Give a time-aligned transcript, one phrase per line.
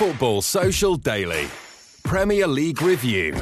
[0.00, 1.46] Football Social Daily
[2.04, 3.36] Premier League Review.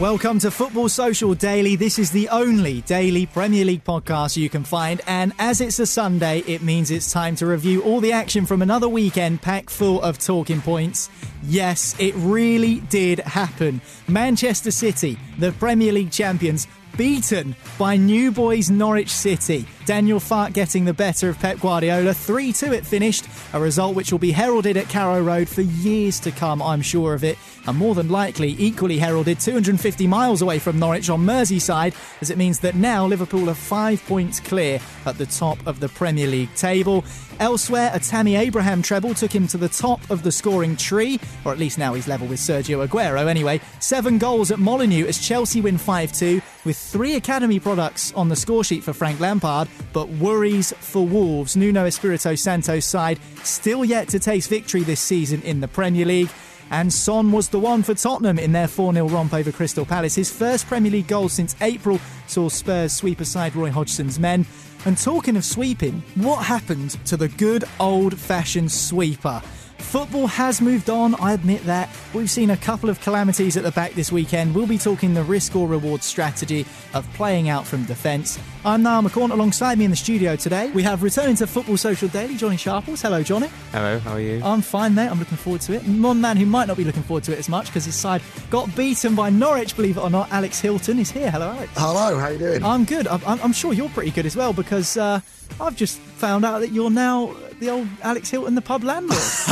[0.00, 1.76] Welcome to Football Social Daily.
[1.76, 5.00] This is the only daily Premier League podcast you can find.
[5.06, 8.62] And as it's a Sunday, it means it's time to review all the action from
[8.62, 11.08] another weekend packed full of talking points.
[11.44, 13.80] Yes, it really did happen.
[14.08, 16.66] Manchester City, the Premier League champions,
[16.96, 19.66] beaten by new boys Norwich City.
[19.86, 22.12] Daniel Farke getting the better of Pep Guardiola.
[22.12, 26.18] 3 2 it finished, a result which will be heralded at Carrow Road for years
[26.20, 27.38] to come, I'm sure of it.
[27.68, 32.36] And more than likely, equally heralded 250 miles away from Norwich on Merseyside, as it
[32.38, 36.54] means that now Liverpool are five points clear at the top of the Premier League
[36.54, 37.04] table.
[37.38, 41.52] Elsewhere, a Tammy Abraham treble took him to the top of the scoring tree, or
[41.52, 43.60] at least now he's level with Sergio Aguero anyway.
[43.78, 48.36] Seven goals at Molineux as Chelsea win 5 2, with three academy products on the
[48.36, 51.56] score sheet for Frank Lampard, but worries for Wolves.
[51.56, 56.30] Nuno Espirito Santo's side still yet to taste victory this season in the Premier League.
[56.70, 60.14] And Son was the one for Tottenham in their 4 0 romp over Crystal Palace.
[60.14, 64.44] His first Premier League goal since April saw Spurs sweep aside Roy Hodgson's men.
[64.84, 69.42] And talking of sweeping, what happened to the good old fashioned sweeper?
[69.78, 71.88] Football has moved on, I admit that.
[72.12, 74.54] We've seen a couple of calamities at the back this weekend.
[74.54, 78.38] We'll be talking the risk or reward strategy of playing out from defence.
[78.64, 79.30] I'm Niall McCorn.
[79.30, 83.00] Alongside me in the studio today, we have returning to Football Social Daily, Johnny Sharples.
[83.00, 83.48] Hello, Johnny.
[83.70, 84.42] Hello, how are you?
[84.42, 85.08] I'm fine, mate.
[85.08, 85.82] I'm looking forward to it.
[85.82, 88.22] One man who might not be looking forward to it as much because his side
[88.50, 90.30] got beaten by Norwich, believe it or not.
[90.32, 91.30] Alex Hilton is here.
[91.30, 91.70] Hello, Alex.
[91.76, 92.64] Hello, how are you doing?
[92.64, 93.06] I'm good.
[93.06, 95.20] I'm, I'm sure you're pretty good as well because uh,
[95.60, 99.18] I've just found out that you're now the old Alex Hilton, the pub landlord.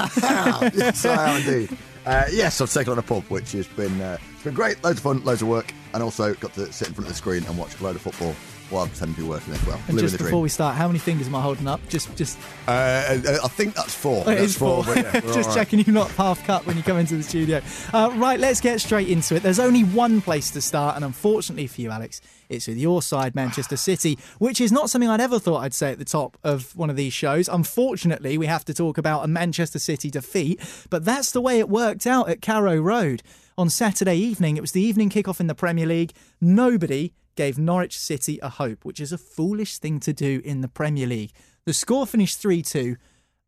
[0.74, 1.76] yes, I am indeed.
[2.06, 4.98] Uh, yes, I've taken on a pub, which has been uh, it's been great, loads
[4.98, 7.42] of fun, loads of work, and also got to sit in front of the screen
[7.46, 8.34] and watch a load of football
[8.68, 9.80] while I'm pretending to be working as well.
[9.88, 10.42] and just before dream.
[10.42, 11.80] we start, how many fingers am I holding up?
[11.88, 14.20] Just, just, Uh, uh, I think that's four.
[14.30, 14.84] it that's four.
[14.84, 15.54] but yeah, just right.
[15.54, 17.62] checking you're not half cut when you come into the studio.
[17.94, 19.42] Uh, right, let's get straight into it.
[19.42, 23.34] There's only one place to start, and unfortunately for you, Alex, it's with your side,
[23.34, 26.74] Manchester City, which is not something I'd ever thought I'd say at the top of
[26.76, 27.48] one of these shows.
[27.48, 30.60] Unfortunately, we have to talk about a Manchester City defeat,
[30.90, 33.22] but that's the way it worked out at Carrow Road.
[33.56, 36.12] On Saturday evening, it was the evening kickoff in the Premier League.
[36.40, 40.68] Nobody gave Norwich City a hope, which is a foolish thing to do in the
[40.68, 41.32] Premier League.
[41.64, 42.96] The score finished 3 2.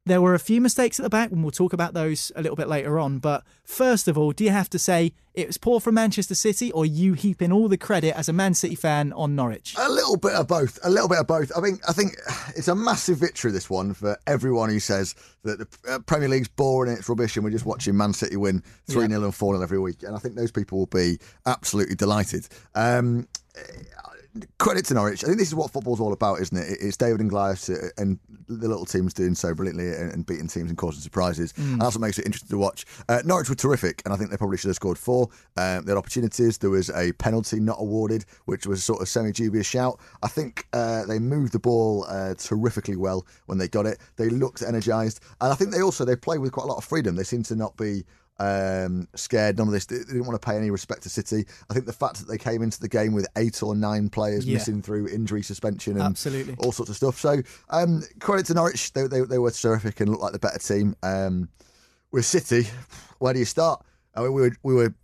[0.06, 2.54] There were a few mistakes at the back, and we'll talk about those a little
[2.54, 3.18] bit later on.
[3.18, 6.70] But first of all, do you have to say it was poor from Manchester City,
[6.70, 9.74] or you heaping all the credit as a Man City fan on Norwich?
[9.76, 10.78] A little bit of both.
[10.84, 11.50] A little bit of both.
[11.56, 12.12] I mean, I think
[12.54, 13.50] it's a massive victory.
[13.50, 17.36] This one for everyone who says that the uh, Premier League's boring and it's rubbish,
[17.36, 20.04] and we're just watching Man City win three 0 and four 0 every week.
[20.04, 22.46] And I think those people will be absolutely delighted.
[22.76, 23.26] Um,
[24.58, 25.24] credit to Norwich.
[25.24, 26.78] I think this is what football's all about, isn't it?
[26.80, 30.70] It's David and Goliath uh, and the little teams doing so brilliantly and, beating teams
[30.70, 31.54] and causing surprises.
[31.56, 32.84] And that's what makes it interesting to watch.
[33.08, 35.28] Uh, Norwich were terrific, and I think they probably should have scored four.
[35.56, 36.58] Um, they had opportunities.
[36.58, 40.00] There was a penalty not awarded, which was sort of semi dubious shout.
[40.22, 43.98] I think uh, they moved the ball uh, terrifically well when they got it.
[44.16, 46.84] They looked energised, and I think they also they play with quite a lot of
[46.84, 47.16] freedom.
[47.16, 48.04] They seem to not be
[48.38, 49.58] um, scared.
[49.58, 49.86] None of this.
[49.86, 51.46] They didn't want to pay any respect to City.
[51.70, 54.46] I think the fact that they came into the game with eight or nine players
[54.46, 54.54] Yeah.
[54.54, 56.54] missing through injury, suspension, and Absolutely.
[56.58, 57.18] all sorts of stuff.
[57.18, 58.92] So um, credit to Norwich.
[58.92, 60.94] They, they, they were terrific and looked like the better team.
[61.02, 61.48] Um,
[62.12, 62.68] with City,
[63.18, 63.84] where do you start?
[64.14, 64.94] I mean, we were we were.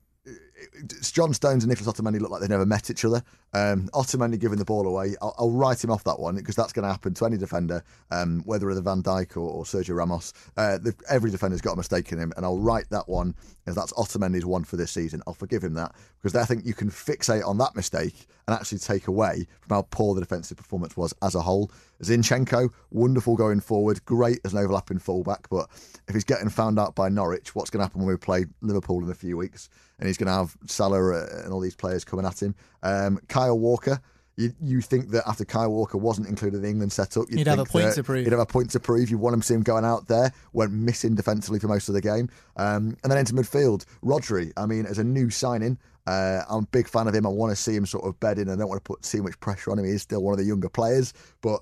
[1.12, 3.22] John Stones and Nicholas Otamendi look like they never met each other.
[3.52, 6.72] Um, Otamendi giving the ball away, I'll, I'll write him off that one because that's
[6.72, 10.32] going to happen to any defender, um, whether it's Van Dijk or, or Sergio Ramos.
[10.56, 10.78] Uh,
[11.08, 13.34] every defender's got a mistake in him, and I'll write that one
[13.66, 15.22] as that's Otamendi's one for this season.
[15.26, 18.78] I'll forgive him that because I think you can fixate on that mistake and actually
[18.78, 21.70] take away from how poor the defensive performance was as a whole.
[22.02, 25.68] Zinchenko, wonderful going forward, great as an overlapping fullback, but
[26.08, 29.02] if he's getting found out by Norwich, what's going to happen when we play Liverpool
[29.04, 29.68] in a few weeks?
[30.02, 32.56] And he's going to have Salah uh, and all these players coming at him.
[32.82, 34.00] Um, Kyle Walker,
[34.36, 37.46] you, you think that after Kyle Walker wasn't included in the England setup, you'd He'd
[37.46, 38.24] have a point to prove.
[38.24, 39.10] He'd have a point to prove.
[39.10, 41.94] You want him to see him going out there, went missing defensively for most of
[41.94, 42.28] the game.
[42.56, 45.78] Um, and then into midfield, Rodri, I mean, as a new signing,
[46.08, 47.24] uh, I'm a big fan of him.
[47.24, 48.48] I want to see him sort of bed in.
[48.48, 49.84] I don't want to put too much pressure on him.
[49.84, 51.60] He is still one of the younger players, but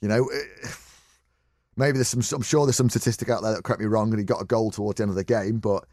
[0.00, 0.68] you know, eh,
[1.76, 2.22] maybe there's some.
[2.32, 4.46] I'm sure there's some statistic out there that correct me wrong, and he got a
[4.46, 5.86] goal towards the end of the game, but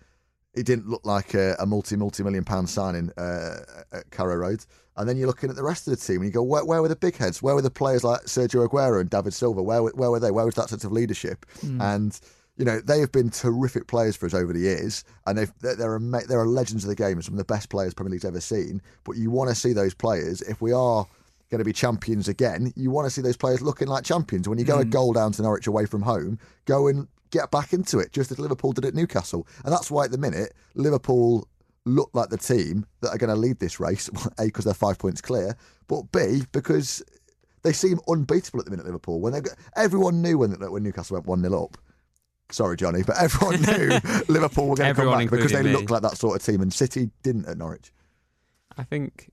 [0.58, 3.58] it didn't look like a, a multi multi million pound signing uh,
[3.92, 4.66] at Carrow Road.
[4.98, 6.82] And then you're looking at the rest of the team, and you go, where, where
[6.82, 7.44] were the big heads?
[7.44, 9.62] Where were the players like Sergio Aguero and David Silva?
[9.62, 10.32] Where were- where were they?
[10.32, 11.46] Where was that sense of leadership?
[11.80, 12.20] And
[12.58, 15.76] you know they have been terrific players for us over the years, and they've they're
[15.76, 18.26] they're, ama- they're legends of the game and some of the best players Premier League's
[18.26, 18.82] ever seen.
[19.04, 21.06] But you want to see those players if we are
[21.52, 22.74] going to be champions again.
[22.76, 24.50] You want to see those players looking like champions.
[24.50, 27.74] When you go a goal down to Norwich away from home, go and get back
[27.74, 29.48] into it, just as Liverpool did at Newcastle.
[29.64, 31.48] And that's why at the minute, Liverpool
[31.86, 34.10] look like the team that are going to lead this race,
[34.40, 35.56] A, because they're five points clear,
[35.88, 37.04] but B, because
[37.64, 39.20] they seem unbeatable at the minute, Liverpool.
[39.20, 39.42] When they
[39.76, 41.78] everyone knew when when Newcastle went one 0 up.
[42.50, 44.00] Sorry, Johnny, but everyone knew
[44.30, 45.74] Liverpool were going to come back because they me.
[45.74, 47.92] looked like that sort of team, and City didn't at Norwich.
[48.78, 49.32] I think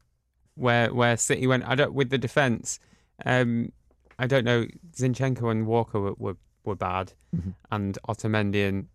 [0.56, 2.81] where where City went, I don't with the defence.
[3.25, 3.70] Um,
[4.19, 4.67] I don't know.
[4.97, 7.50] Zinchenko and Walker were were, were bad, mm-hmm.
[7.70, 8.88] and Otamendi and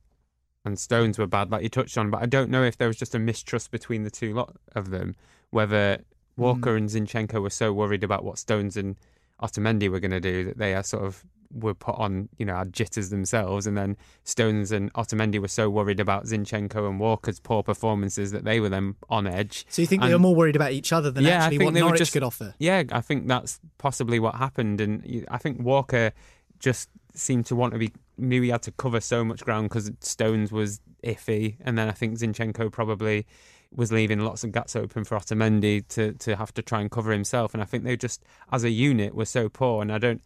[0.65, 2.09] and Stones were bad, like you touched on.
[2.09, 4.91] But I don't know if there was just a mistrust between the two lot of
[4.91, 5.15] them,
[5.51, 5.99] whether
[6.37, 6.77] Walker mm.
[6.77, 8.95] and Zinchenko were so worried about what Stones and
[9.41, 12.55] Otamendi were going to do that they are sort of were put on, you know,
[12.55, 17.39] had jitters themselves, and then Stones and Otamendi were so worried about Zinchenko and Walker's
[17.39, 19.65] poor performances that they were then on edge.
[19.69, 21.73] So you think and, they were more worried about each other than yeah, actually what
[21.73, 22.53] Norwich just, could offer?
[22.59, 26.11] Yeah, I think that's possibly what happened, and I think Walker
[26.59, 29.91] just seemed to want to be knew he had to cover so much ground because
[30.01, 33.25] Stones was iffy, and then I think Zinchenko probably
[33.73, 37.11] was leaving lots of gaps open for Otamendi to to have to try and cover
[37.11, 40.21] himself, and I think they just as a unit were so poor, and I don't.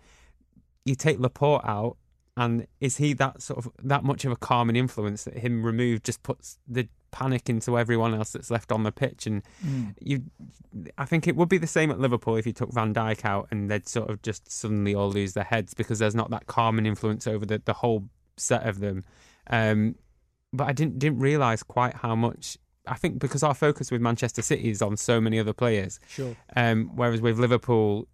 [0.86, 1.96] You take Laporte out,
[2.36, 6.04] and is he that sort of that much of a calming influence that him removed
[6.04, 9.28] just puts the panic into everyone else that's left on the pitch?
[9.28, 9.94] And mm.
[10.00, 10.24] you,
[10.98, 13.48] I think it would be the same at Liverpool if you took Van Dijk out
[13.52, 16.88] and they'd sort of just suddenly all lose their heads because there's not that calming
[16.88, 19.04] influence over the, the whole set of them.
[19.48, 19.96] Um,
[20.52, 22.58] but I didn't didn't realize quite how much.
[22.86, 26.00] I think because our focus with Manchester City is on so many other players.
[26.08, 26.36] Sure.
[26.56, 28.08] Um, whereas with Liverpool,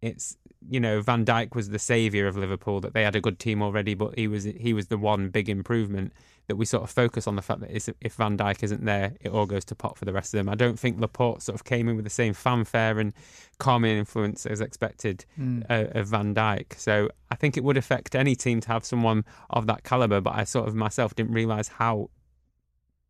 [0.00, 0.36] it's
[0.68, 3.62] you know Van Dijk was the savior of Liverpool that they had a good team
[3.62, 6.12] already, but he was he was the one big improvement
[6.48, 9.30] that we sort of focus on the fact that if Van Dijk isn't there, it
[9.30, 10.48] all goes to pot for the rest of them.
[10.48, 13.12] I don't think Laporte sort of came in with the same fanfare and
[13.58, 15.64] calming influence as expected mm.
[15.68, 16.78] uh, of Van Dijk.
[16.78, 20.20] So I think it would affect any team to have someone of that caliber.
[20.20, 22.10] But I sort of myself didn't realise how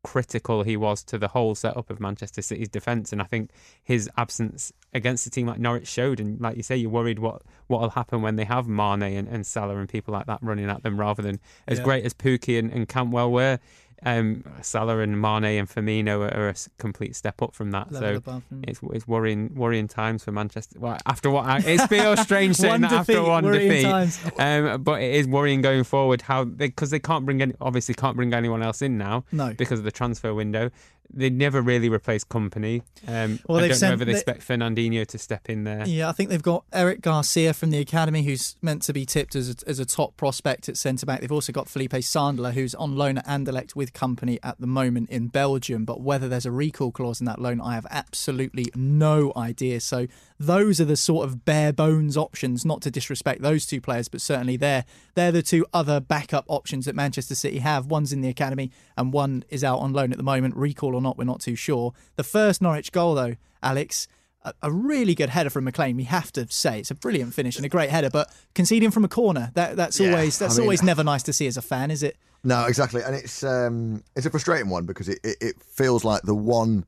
[0.07, 3.13] critical he was to the whole setup of Manchester City's defence.
[3.13, 3.51] And I think
[3.83, 6.21] his absence against a team like Norwich showed.
[6.21, 9.27] And like you say, you're worried what what will happen when they have Mane and,
[9.27, 11.85] and Salah and people like that running at them rather than as yeah.
[11.85, 13.59] great as Pukki and, and Cantwell were
[14.03, 17.91] um, Salah and Mane and Firmino are, are, a complete step up from that.
[17.91, 20.79] Level so it's, it's worrying worrying times for Manchester.
[20.79, 23.87] Well, after what I, it feels strange saying that defeat, after one defeat,
[24.39, 27.95] um, but it is worrying going forward how because they, they, can't bring any obviously
[27.95, 29.55] can't bring anyone else in now no.
[29.55, 30.71] because of the transfer window
[31.13, 32.83] they never really replaced Kompany.
[33.07, 35.87] Um, well, I don't know whether they, they expect Fernandinho to step in there.
[35.87, 39.37] Yeah, I think they've got Eric Garcia from the academy, who's meant to be tipped
[39.37, 41.21] as a, as a top prospect at centre back.
[41.21, 45.11] They've also got Philippe Sandler, who's on loan at Anderlecht with Kompany at the moment
[45.11, 45.85] in Belgium.
[45.85, 49.81] But whether there's a recall clause in that loan, I have absolutely no idea.
[49.81, 50.07] So
[50.39, 52.65] those are the sort of bare bones options.
[52.65, 56.87] Not to disrespect those two players, but certainly they're they're the two other backup options
[56.87, 57.87] that Manchester City have.
[57.87, 60.57] One's in the academy and one is out on loan at the moment.
[60.57, 61.93] Recall or not, we're not too sure.
[62.17, 64.09] The first Norwich goal, though, Alex,
[64.43, 65.97] a, a really good header from McLean.
[65.97, 69.05] We have to say it's a brilliant finish and a great header, but conceding from
[69.05, 71.57] a corner that that's yeah, always that's I mean, always never nice to see as
[71.57, 72.17] a fan, is it?
[72.45, 76.23] No, exactly, and it's um, it's a frustrating one because it, it, it feels like
[76.23, 76.87] the one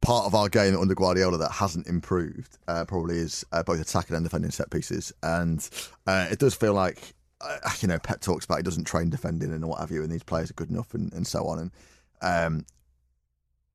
[0.00, 4.14] part of our game under Guardiola that hasn't improved uh, probably is uh, both attacking
[4.14, 5.68] and defending set pieces, and
[6.06, 9.52] uh, it does feel like uh, you know Pep talks about he doesn't train defending
[9.52, 11.70] and what have you, and these players are good enough and, and so on, and
[12.20, 12.66] um,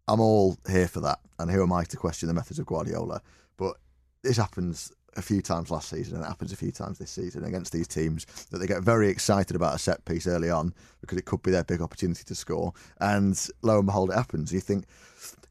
[0.07, 1.19] I'm all here for that.
[1.39, 3.22] And who am I to question the methods of Guardiola?
[3.57, 3.77] But
[4.22, 7.43] this happens a few times last season and it happens a few times this season
[7.43, 11.17] against these teams that they get very excited about a set piece early on because
[11.17, 12.74] it could be their big opportunity to score.
[13.00, 14.51] And lo and behold, it happens.
[14.51, 14.86] You think,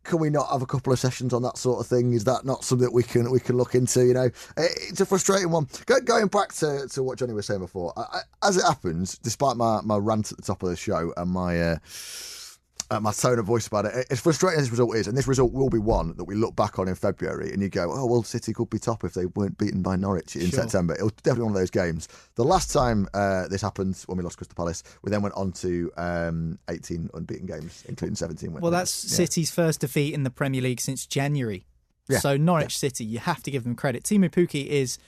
[0.05, 2.13] can we not have a couple of sessions on that sort of thing?
[2.13, 4.05] Is that not something that we can we can look into?
[4.05, 5.69] You know, it's a frustrating one.
[6.05, 9.81] going back to, to what Johnny was saying before, I, as it happens, despite my,
[9.83, 11.77] my rant at the top of the show and my uh,
[12.91, 14.07] uh, my tone of voice about it.
[14.11, 16.57] As frustrating as this result is, and this result will be one that we look
[16.57, 19.27] back on in February, and you go, "Oh well, City could be top if they
[19.27, 20.63] weren't beaten by Norwich in sure.
[20.63, 22.09] September." It was definitely one of those games.
[22.35, 25.53] The last time uh, this happened, when we lost Crystal Palace, we then went on
[25.53, 28.53] to um, 18 unbeaten games, including 17.
[28.53, 28.63] wins.
[28.63, 29.17] Well, that's yeah.
[29.17, 31.67] City's first defeat in the Premier League since January.
[32.09, 32.19] Yeah.
[32.19, 32.89] So Norwich yeah.
[32.89, 34.05] City, you have to give them credit.
[34.05, 34.99] Teemu Pukki is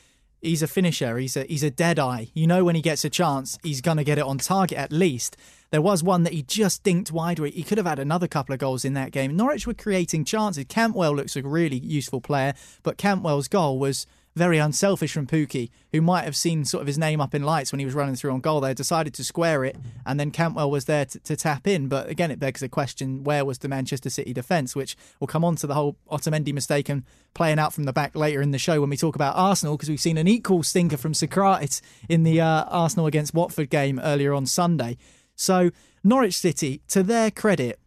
[0.44, 1.18] he's a finisher.
[1.18, 2.28] He's a he's a dead eye.
[2.34, 5.36] You know when he gets a chance, he's gonna get it on target at least.
[5.70, 8.60] There was one that he just dinked wide he could have had another couple of
[8.60, 9.36] goals in that game.
[9.36, 10.64] Norwich were creating chances.
[10.68, 16.00] Cantwell looks a really useful player, but Cantwell's goal was very unselfish from Pukki, who
[16.00, 18.32] might have seen sort of his name up in lights when he was running through
[18.32, 18.60] on goal.
[18.60, 21.88] They decided to square it, and then Cantwell was there to, to tap in.
[21.88, 24.74] But again, it begs the question: where was the Manchester City defence?
[24.74, 28.14] Which will come on to the whole Otamendi mistake and playing out from the back
[28.14, 30.96] later in the show when we talk about Arsenal, because we've seen an equal stinker
[30.96, 34.96] from Sokratis in the uh, Arsenal against Watford game earlier on Sunday.
[35.36, 35.70] So
[36.02, 37.78] Norwich City, to their credit,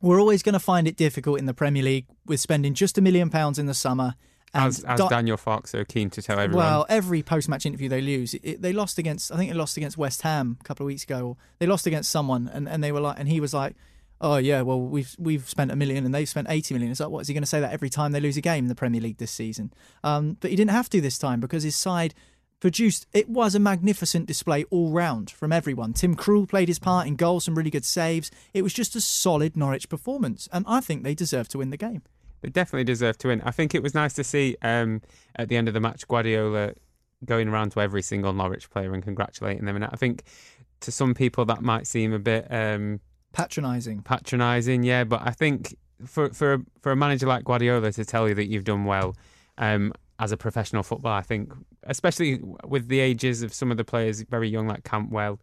[0.00, 3.00] we're always going to find it difficult in the Premier League with spending just a
[3.00, 4.14] million pounds in the summer.
[4.56, 6.64] As, as Daniel Fox so keen to tell everyone.
[6.64, 9.32] well, every post-match interview they lose, it, they lost against.
[9.32, 11.28] I think they lost against West Ham a couple of weeks ago.
[11.28, 13.76] Or they lost against someone, and, and they were like, and he was like,
[14.20, 16.90] "Oh yeah, well we've we've spent a million and they've spent eighty million.
[16.90, 18.64] It's like, what is he going to say that every time they lose a game
[18.64, 19.72] in the Premier League this season?
[20.04, 22.14] Um, but he didn't have to this time because his side
[22.60, 23.06] produced.
[23.12, 25.92] It was a magnificent display all round from everyone.
[25.92, 28.30] Tim Krul played his part in goals, some really good saves.
[28.54, 31.76] It was just a solid Norwich performance, and I think they deserve to win the
[31.76, 32.02] game.
[32.42, 33.42] They definitely deserve to win.
[33.44, 35.02] I think it was nice to see um,
[35.36, 36.72] at the end of the match Guardiola
[37.24, 39.76] going around to every single Norwich player and congratulating them.
[39.76, 40.24] And I think
[40.80, 43.00] to some people that might seem a bit um,
[43.32, 44.02] Patronising.
[44.02, 45.04] patronising, yeah.
[45.04, 48.46] But I think for for a, for a manager like Guardiola to tell you that
[48.46, 49.14] you've done well
[49.58, 51.52] um, as a professional footballer, I think,
[51.84, 55.38] especially with the ages of some of the players very young like Cantwell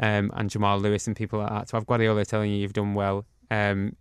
[0.00, 2.94] um, and Jamal Lewis and people like that, to have Guardiola telling you you've done
[2.94, 3.96] well um,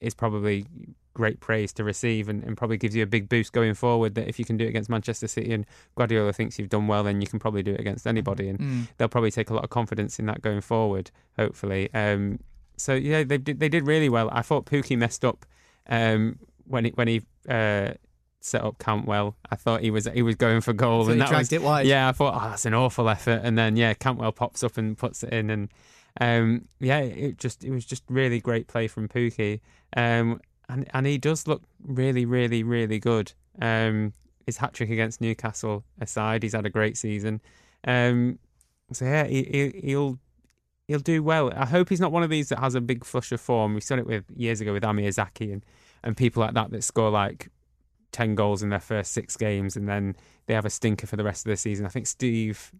[0.00, 0.66] is probably
[1.14, 4.28] great praise to receive and, and probably gives you a big boost going forward that
[4.28, 5.64] if you can do it against Manchester City and
[5.96, 8.48] Guardiola thinks you've done well then you can probably do it against anybody.
[8.48, 8.88] And Mm.
[8.98, 11.88] they'll probably take a lot of confidence in that going forward hopefully.
[11.94, 12.40] Um,
[12.76, 14.28] so yeah they did, they did really well.
[14.32, 15.46] I thought Pukki messed up
[15.88, 17.92] um, when he, when he uh,
[18.40, 19.36] set up Cantwell.
[19.50, 21.52] I thought he was he was going for goal So and he that dragged was
[21.52, 21.86] it wide.
[21.86, 23.40] yeah I thought oh that's an awful effort.
[23.44, 25.68] And then yeah Cantwell pops up and puts it in and
[26.20, 29.60] um, yeah it just it was just really great play from Pukki
[29.96, 33.32] um, and and he does look really really really good.
[33.60, 34.12] Um,
[34.46, 37.40] his hat trick against Newcastle aside he's had a great season.
[37.86, 38.38] Um,
[38.92, 40.18] so yeah he, he, he'll
[40.88, 41.52] he'll do well.
[41.54, 43.74] I hope he's not one of these that has a big flush of form.
[43.74, 45.64] We saw it with years ago with Amr Zaki and
[46.02, 47.48] and people like that that score like
[48.12, 50.14] 10 goals in their first six games and then
[50.46, 51.86] they have a stinker for the rest of the season.
[51.86, 52.72] I think Steve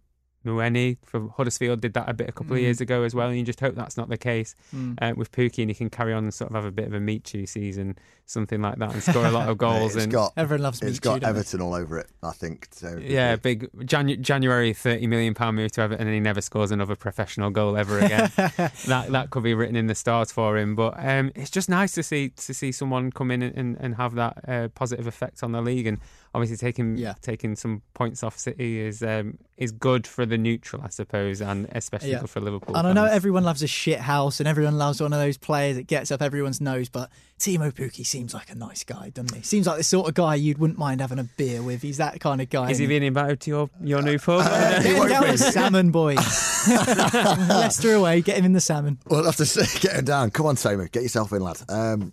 [0.44, 2.62] Mounié from Huddersfield did that a bit a couple of Mm.
[2.62, 4.98] years ago as well, and you just hope that's not the case Mm.
[5.00, 6.94] uh, with Pukki and he can carry on and sort of have a bit of
[6.94, 7.96] a Michu season,
[8.26, 9.94] something like that, and score a lot of goals.
[9.96, 11.40] it's and got Everyone loves it's Michu, got don't they?
[11.40, 12.08] Everton all over it.
[12.22, 12.68] I think.
[12.72, 16.70] So yeah, big Janu- January thirty million pound move to Everton, and he never scores
[16.70, 18.30] another professional goal ever again.
[18.36, 20.74] that that could be written in the stars for him.
[20.74, 24.14] But um, it's just nice to see to see someone come in and, and have
[24.14, 25.98] that uh, positive effect on the league, and
[26.34, 27.14] obviously taking Yeah.
[27.22, 31.68] taking some points off City is um, is good for the neutral, I suppose, and
[31.72, 32.20] especially Yeah.
[32.20, 32.76] good for Liverpool.
[32.76, 35.76] And I know everyone loves a shit house and everyone loves one of those players
[35.76, 39.42] that gets up everyone's nose, but Teemu Pukki seems like a nice guy, doesn't he?
[39.42, 41.82] Seems like the sort of guy you'd wouldn't mind having a beer with.
[41.82, 42.70] He's that kind of guy.
[42.70, 44.42] is he being invited to your your new pub?
[44.44, 45.30] Uh, he Get down be.
[45.32, 46.14] the salmon, boy.
[46.66, 48.98] Leicester away, get him in the salmon.
[49.08, 50.30] We'll have to say, get him down.
[50.30, 51.60] Come on, Teemu, get yourself in, lad.
[51.68, 52.12] Um,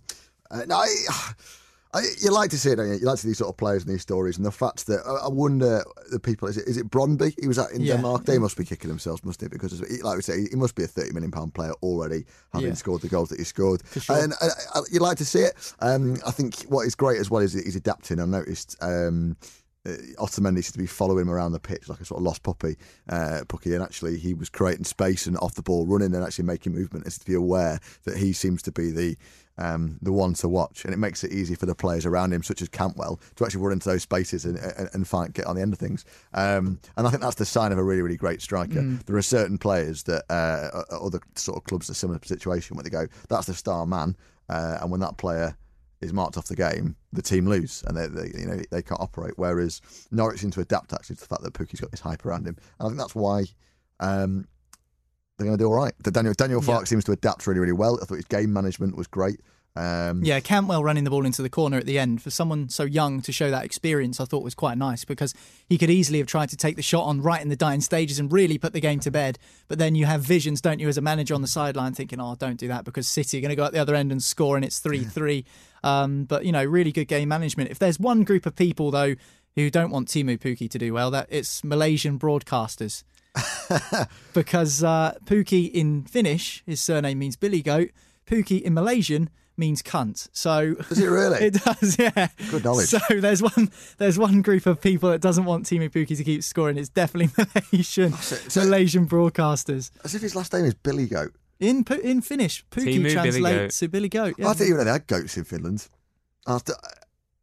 [0.50, 0.86] uh, no, I,
[1.94, 2.94] I, you like to see it, don't you?
[2.94, 5.00] You like to see these sort of players and these stories, and the fact that
[5.06, 6.48] I, I wonder the people.
[6.48, 7.34] Is it is it Brondby?
[7.40, 7.94] He was at in Yeah.
[7.96, 8.24] Denmark.
[8.24, 9.48] They must be kicking themselves, must they?
[9.48, 12.74] Because like we say, he must be a thirty million pound player already, having Yeah.
[12.74, 13.82] scored the goals that he scored.
[14.00, 14.16] sure.
[14.22, 15.74] And uh, uh, you like to see it.
[15.80, 18.20] Um, I think what is great as well is he's adapting.
[18.20, 18.76] I noticed.
[18.80, 19.36] Um,
[19.84, 22.44] uh, Otamendi seems to be following him around the pitch like a sort of lost
[22.44, 22.76] puppy,
[23.08, 26.44] uh, Pukki, and actually he was creating space and off the ball running and actually
[26.44, 27.04] making movement.
[27.04, 29.16] Is to be aware that he seems to be the
[29.58, 32.42] um, the one to watch, and it makes it easy for the players around him,
[32.42, 35.56] such as Cantwell, to actually run into those spaces and and, and find get on
[35.56, 36.04] the end of things.
[36.34, 38.82] Um, and I think that's the sign of a really really great striker.
[39.06, 42.90] There are certain players that uh, other sort of clubs, a similar situation where they
[42.90, 44.16] go, that's the star man,
[44.48, 45.56] uh, and when that player
[46.00, 49.00] is marked off the game, the team lose and they, they you know they can't
[49.00, 49.34] operate.
[49.36, 49.80] Whereas
[50.10, 52.56] Norwich seem to adapt actually to the fact that Pukki's got this hype around him,
[52.78, 53.44] and I think that's why
[54.00, 54.46] um,
[55.42, 55.92] they're going to do all right.
[56.02, 56.74] The Daniel Daniel Yeah.
[56.74, 57.98] Farke seems to adapt really really well.
[58.00, 59.40] I thought his game management was great.
[59.74, 62.82] Um, Yeah, Cantwell running the ball into the corner at the end for someone so
[62.84, 65.32] young to show that experience, I thought was quite nice because
[65.66, 68.18] he could easily have tried to take the shot on right in the dying stages
[68.18, 69.38] and really put the game to bed.
[69.68, 72.36] But then you have visions, don't you, as a manager on the sideline thinking, oh,
[72.38, 74.56] don't do that because City are going to go out the other end and score
[74.56, 75.44] and it's 3 3.
[75.82, 77.70] Um, but, you know, really good game management.
[77.70, 79.14] If there's one group of people, though,
[79.56, 83.04] who don't want Teemu Pukki to do well, that it's Malaysian broadcasters.
[84.34, 87.90] because uh, Pukki in Finnish, his surname means Billy Goat.
[88.26, 90.28] Pukki in Malaysian means cunt.
[90.32, 91.38] So Does it really?
[91.46, 92.28] it does, yeah.
[92.50, 92.88] Good knowledge.
[92.88, 96.42] So there's one there's one group of people that doesn't want Teemu Pukki to keep
[96.42, 96.76] scoring.
[96.78, 97.32] It's definitely
[97.72, 99.90] Malaysian so- Malaysian broadcasters.
[100.04, 101.34] As if his last name is Billy Goat.
[101.60, 103.86] In in Finnish, Pukki Teemu translates Goat.
[103.86, 104.34] to Billy Goat.
[104.38, 104.52] I Yeah.
[104.52, 105.88] didn't even know they had goats in Finland.
[106.46, 106.74] After,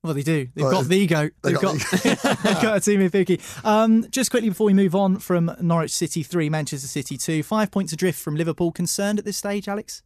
[0.03, 0.47] Well, they do.
[0.55, 1.33] They've Well, got the goat.
[1.41, 2.03] they They've got got,
[2.43, 3.39] they've got a team of Vicky.
[3.65, 7.69] Um, just quickly before we move on from Norwich City 3, Manchester City 2, five
[7.69, 8.71] points adrift from Liverpool.
[8.71, 10.01] Concerned at this stage, Alex?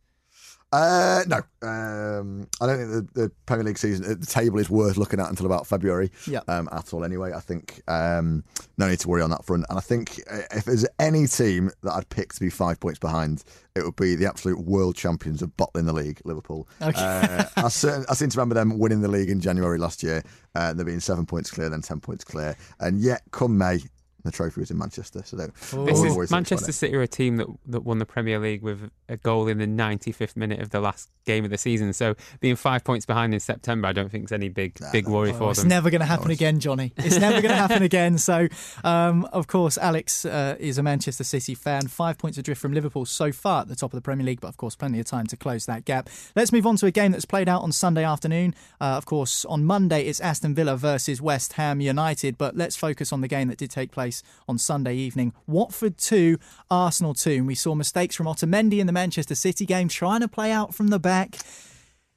[0.73, 1.37] Uh, no,
[1.67, 5.29] um, I don't think the, the Premier League season, the table is worth looking at
[5.29, 6.39] until about February Yeah.
[6.47, 7.05] um, at all.
[7.05, 8.43] Anyway, I think um,
[8.79, 9.65] no need to worry on that front.
[9.69, 12.97] And I think uh, if there's any team that I'd pick to be five points
[12.97, 13.43] behind,
[13.75, 16.67] it would be the absolute world champions of bottling the league, Liverpool.
[16.81, 16.99] Okay.
[16.99, 20.23] Uh, I, certain, I seem to remember them winning the league in January last year.
[20.55, 23.79] Uh, there being seven points clear, then ten points clear, and yet come May.
[24.23, 25.53] The trophy was in Manchester, so don't.
[25.53, 26.71] This is worry too much about Manchester.
[26.71, 29.67] City are a team that that won the Premier League with a goal in the
[29.67, 31.91] 95th minute of the last game of the season.
[31.91, 35.31] So being five points behind in September, I don't think is any big big worry
[35.31, 35.67] Oh, for it's them.
[35.67, 36.93] It's never going to happen again, Johnny.
[36.97, 38.17] It's never going to happen again.
[38.17, 38.47] So,
[38.85, 41.87] um, of course, Alex uh, is a Manchester City fan.
[41.87, 44.47] Five points adrift from Liverpool so far at the top of the Premier League, but
[44.47, 46.09] of course, plenty of time to close that gap.
[46.33, 48.55] Let's move on to a game that's played out on Sunday afternoon.
[48.79, 53.11] Uh, of course, on Monday, it's Aston Villa versus West Ham United, but let's focus
[53.11, 54.12] on the game that did take place
[54.47, 55.33] on Sunday evening.
[55.47, 56.37] Watford 2,
[56.69, 57.31] Arsenal 2.
[57.31, 60.75] And we saw mistakes from Otamendi in the Manchester City game, trying to play out
[60.75, 61.37] from the back.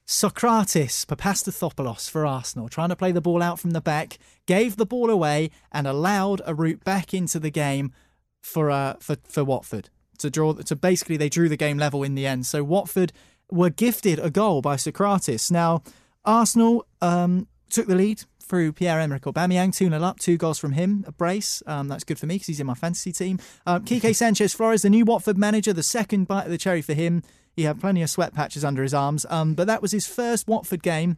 [0.05, 4.87] Socrates Papastathopoulos for Arsenal, trying to play the ball out from the back, gave the
[4.87, 7.93] ball away and allowed a route back into the game
[8.41, 10.53] for uh, for for Watford to draw.
[10.53, 12.47] To basically, they drew the game level in the end.
[12.47, 13.13] So Watford
[13.51, 15.51] were gifted a goal by Socrates.
[15.51, 15.83] Now
[16.25, 21.05] Arsenal um, took the lead through Pierre-Emerick Aubameyang, 2 0 up, two goals from him,
[21.07, 21.63] a brace.
[21.67, 23.39] Um, that's good for me because he's in my fantasy team.
[23.67, 26.95] Um, Quique Sanchez Flores, the new Watford manager, the second bite of the cherry for
[26.95, 27.23] him.
[27.55, 30.47] He had plenty of sweat patches under his arms, um, but that was his first
[30.47, 31.17] Watford game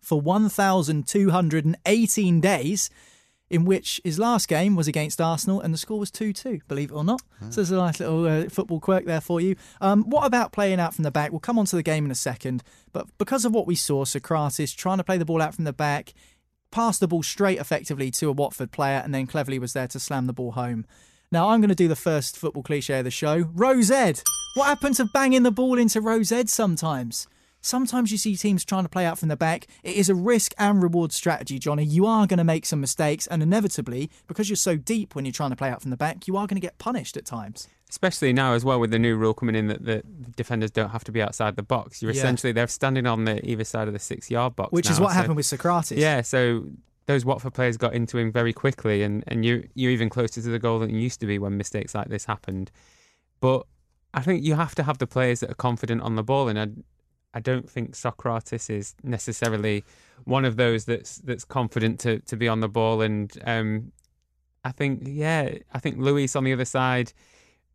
[0.00, 2.90] for 1,218 days,
[3.50, 6.90] in which his last game was against Arsenal and the score was 2 2, believe
[6.90, 7.20] it or not.
[7.50, 9.56] So there's a nice little uh, football quirk there for you.
[9.80, 11.30] Um, what about playing out from the back?
[11.30, 14.04] We'll come on to the game in a second, but because of what we saw,
[14.04, 16.14] Socrates trying to play the ball out from the back,
[16.74, 20.00] passed the ball straight effectively to a Watford player, and then cleverly was there to
[20.00, 20.84] slam the ball home.
[21.30, 23.48] Now I'm going to do the first football cliche of the show.
[23.54, 24.14] Row Z.
[24.54, 27.28] What happened to banging the ball into Row Z sometimes?
[27.64, 29.66] Sometimes you see teams trying to play out from the back.
[29.82, 31.82] It is a risk and reward strategy, Johnny.
[31.82, 35.32] You are going to make some mistakes, and inevitably, because you're so deep when you're
[35.32, 37.66] trying to play out from the back, you are going to get punished at times.
[37.88, 40.02] Especially now as well with the new rule coming in that the
[40.36, 42.02] defenders don't have to be outside the box.
[42.02, 42.18] You're Yeah.
[42.18, 44.70] essentially they're standing on the either side of the six yard box.
[44.70, 45.96] Which is what so- happened with Socrates.
[45.98, 46.66] Yeah, so
[47.06, 50.48] those Watford players got into him very quickly, and, and you you're even closer to
[50.50, 52.70] the goal than you used to be when mistakes like this happened.
[53.40, 53.66] But
[54.12, 56.58] I think you have to have the players that are confident on the ball, and
[56.58, 56.66] I
[57.34, 59.84] I don't think Socrates is necessarily
[60.24, 63.92] one of those that's that's confident to, to be on the ball, and um,
[64.64, 67.12] I think yeah, I think Luis on the other side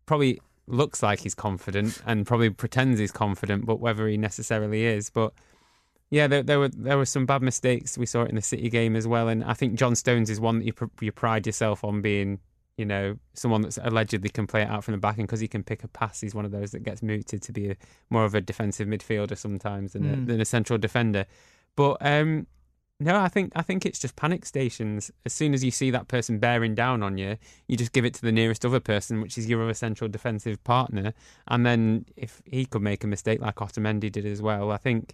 [0.06, 5.10] probably looks like he's confident and probably pretends he's confident, but whether he necessarily is,
[5.10, 5.34] but.
[6.12, 7.96] Yeah, there, there were there were some bad mistakes.
[7.96, 10.40] We saw it in the City game as well, and I think John Stones is
[10.40, 12.40] one that you pr- you pride yourself on being,
[12.80, 15.48] you know, someone that's allegedly can play it out from the back, and because he
[15.48, 17.76] can pick a pass, he's one of those that gets mooted to be a,
[18.10, 20.24] more of a defensive midfielder sometimes than, Mm.
[20.24, 21.26] a, than a central defender.
[21.76, 22.48] But um,
[23.02, 25.12] no, I think I think it's just panic stations.
[25.26, 27.38] As soon as you see that person bearing down on you,
[27.68, 30.64] you just give it to the nearest other person, which is your other central defensive
[30.64, 31.14] partner,
[31.48, 35.14] and then if he could make a mistake like Otamendi did as well, I think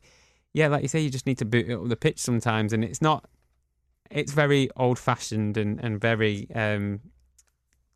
[0.53, 2.83] yeah, like you say, you just need to boot it up the pitch sometimes, and
[2.83, 3.25] it's not.
[4.11, 7.01] It's very old fashioned and and very um,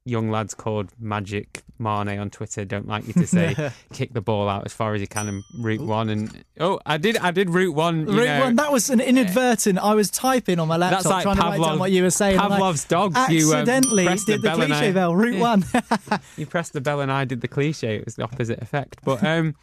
[0.10, 4.50] young lads called Magic Marne on Twitter don't like you to say kick the ball
[4.50, 6.10] out as far as you can and route one.
[6.10, 8.08] And oh, I did I did route one.
[8.08, 9.80] You Route know, one, that was an inadvertent.
[9.80, 12.10] I was typing on my laptop like trying to write down Pavlov- what you were
[12.10, 12.38] saying.
[12.38, 13.16] Pavlov's dogs.
[13.30, 15.16] You um, accidentally pressed the did the, bell cliche I- bell.
[15.16, 15.42] Route Yeah.
[15.42, 15.64] one.
[16.38, 17.96] you pressed the bell and I did the cliche.
[17.96, 18.98] It was the opposite effect.
[19.06, 19.56] But um,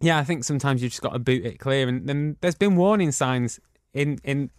[0.00, 1.88] yeah, I think sometimes you've just got to boot it clear.
[1.88, 3.58] And then there's been warning signs
[3.94, 4.50] in in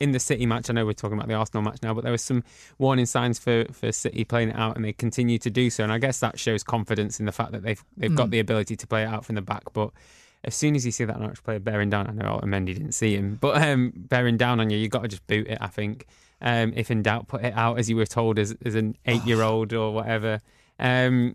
[0.00, 0.70] in the City match.
[0.70, 2.44] I know we're talking about the Arsenal match now, but there was some
[2.78, 5.82] warning signs for for City playing it out, and they continue to do so.
[5.82, 8.30] And I guess that shows confidence in the fact that they've they've got Mm.
[8.30, 9.90] the ability to play it out from the back, but.
[10.44, 13.16] As soon as you see that Norwich player bearing down, I know Mendy didn't see
[13.16, 15.58] him, but um, bearing down on you, you've got to just boot it.
[15.60, 16.06] I think,
[16.40, 19.72] um, if in doubt, put it out as you were told as, as an eight-year-old
[19.72, 20.38] or whatever.
[20.78, 21.34] Um,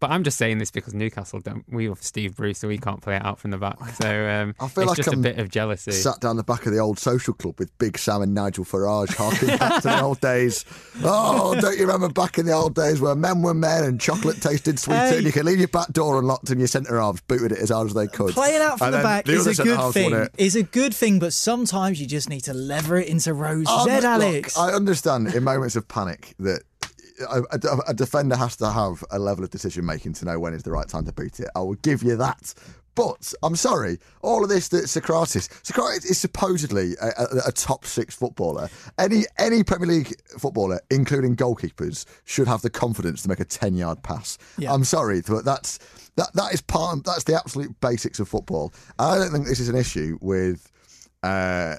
[0.00, 1.64] but I'm just saying this because Newcastle don't.
[1.68, 3.78] We have Steve Bruce, so we can't play it out from the back.
[4.02, 5.92] So um, I feel it's like just I'm a bit of jealousy.
[5.92, 9.14] Sat down the back of the old social club with Big Sam and Nigel Farage,
[9.14, 10.64] harking back to the old days.
[11.02, 14.40] Oh, don't you remember back in the old days where men were men and chocolate
[14.40, 15.16] tasted sweeter Hey.
[15.18, 17.70] and you could leave your back door unlocked and your centre halves booted it as
[17.70, 18.34] hard as they could.
[18.34, 20.28] Playing out from And the back the is a good thing.
[20.38, 23.84] Is a good thing, but sometimes you just need to lever it into Rose Um,
[23.88, 24.56] Z, look, Alex.
[24.58, 26.62] I understand in moments of panic that
[27.28, 30.54] a, a, a defender has to have a level of decision making to know when
[30.54, 31.48] is the right time to beat it.
[31.54, 32.54] I will give you that.
[32.94, 37.84] But I'm sorry, all of this that Socrates, Socrates is supposedly a, a, a, top
[37.84, 38.68] six footballer.
[38.98, 43.76] Any any Premier League footballer, including goalkeepers, should have the confidence to make a ten
[43.76, 44.36] yard pass.
[44.58, 44.72] Yeah.
[44.72, 45.78] I'm sorry, but that's
[46.16, 47.04] that that is part.
[47.04, 48.72] That's the absolute basics of football.
[48.98, 50.68] I don't think this is an issue with.
[51.22, 51.76] Uh,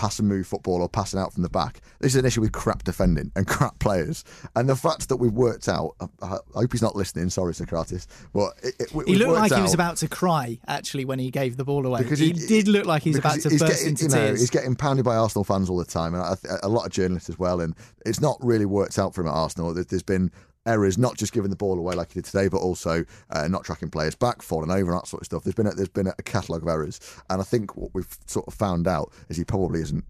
[0.00, 1.82] pass and move football or passing out from the back.
[2.00, 4.24] This is an issue with crap defending and crap players.
[4.56, 8.54] And the fact that we've worked out, I, hope he's not listening, sorry, Socrates, but
[8.62, 11.64] it, it, he looked like he was about to cry actually when he gave the
[11.64, 12.02] ball away.
[12.02, 14.40] Because he, he did look like he's about to burst getting, into you know, tears.
[14.40, 17.38] He's getting pounded by Arsenal fans all the time, and a lot of journalists as
[17.38, 17.60] well.
[17.60, 19.74] And it's not really worked out for him at Arsenal.
[19.74, 20.30] There's been
[20.66, 23.64] errors, not just giving the ball away like he did today, but also uh, not
[23.64, 25.44] tracking players back, falling over, and that sort of stuff.
[25.44, 28.46] There's been a, there's been a catalogue of errors, and I think what we've sort
[28.46, 30.04] of found out is he probably isn't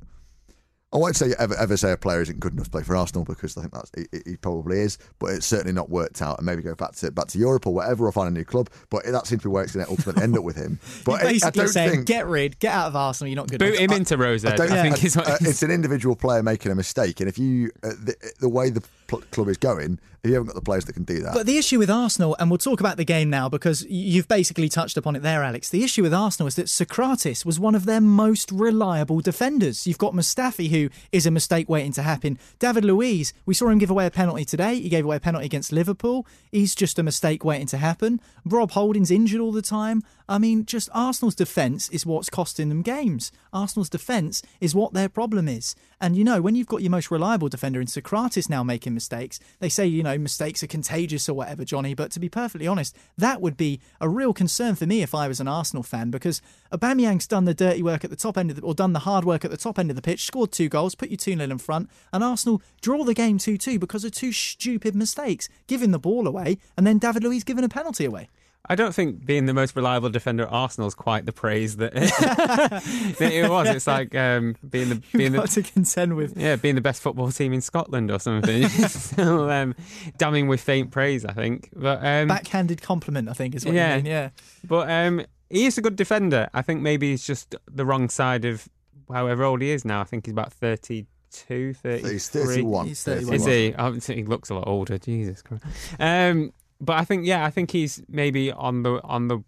[0.92, 3.24] I won't say ever ever say a player isn't good enough to play for Arsenal
[3.24, 6.38] because I think that's he, he, probably is, but it's certainly not worked out.
[6.38, 8.68] And maybe go back to back to Europe or whatever, or find a new club.
[8.90, 10.80] But that seems to be where it's going to ultimately end up with him.
[11.04, 13.28] But You're basically I don't saying, think get rid, get out of Arsenal.
[13.28, 13.60] You're not good.
[13.60, 13.80] Boot enough.
[13.80, 14.44] him into Rose.
[14.44, 16.72] I, I, don't I think think is what uh, he's- it's an individual player making
[16.72, 20.35] a mistake, and if you uh, the, the way the pl- club is going, you
[20.35, 22.59] haven't got the players that can do that, But the issue with Arsenal, and we'll
[22.59, 25.70] talk about the game now because you've basically touched upon it there, Alex.
[25.70, 29.87] The issue with Arsenal is that Socrates was one of their most reliable defenders.
[29.87, 32.38] You've got Mustafi, who is a mistake waiting to happen.
[32.59, 34.78] David Luiz, we saw him give away a penalty today.
[34.78, 36.26] He gave away a penalty against Liverpool.
[36.52, 38.20] He's just a mistake waiting to happen.
[38.44, 40.02] Rob Holding's injured all the time.
[40.28, 43.33] I mean, just Arsenal's defence is what's costing them games.
[43.52, 45.74] Arsenal's defence is what their problem is.
[46.00, 49.40] And you know, when you've got your most reliable defender in Socrates now making mistakes,
[49.59, 51.94] they say, you know, mistakes are contagious or whatever, Johnny.
[51.94, 55.29] But to be perfectly honest, that would be a real concern for me if I
[55.29, 56.40] was an Arsenal fan because
[56.73, 59.25] Aubameyang's done the dirty work at the top end of the, or done the hard
[59.25, 61.51] work at the top end of the pitch, scored two goals, put you 2 0
[61.51, 65.90] in front, and Arsenal draw the game 2 2 because of two stupid mistakes, giving
[65.90, 68.29] the ball away and then David Luiz giving a penalty away.
[68.68, 71.92] I don't think being the most reliable defender at Arsenal is quite the praise that,
[71.94, 73.68] that it was.
[73.68, 76.37] It's like um, being the being You've got the to contend with.
[76.37, 78.68] yeah being the best football team in Scotland or something.
[78.88, 79.75] Still um,
[80.18, 81.70] damning with faint praise, I think.
[81.75, 83.96] But um, Backhanded compliment, I think, is what Yeah.
[83.96, 84.07] you mean.
[84.07, 84.29] Yeah.
[84.62, 86.49] But um, he is a good defender.
[86.55, 88.68] I think maybe he's just the wrong side of
[89.12, 90.01] however old he is now.
[90.01, 92.12] I think he's about 32, 33.
[92.12, 92.87] he's 31.
[92.87, 93.35] He's 31.
[93.35, 93.75] Is he?
[93.75, 94.99] I he looks a lot older.
[94.99, 95.64] Jesus Christ.
[95.99, 99.42] Um, but I think yeah, I think he's maybe on the on the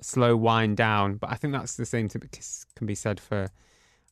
[0.00, 1.16] slow wind down.
[1.16, 3.50] But I think that's the same to can be said for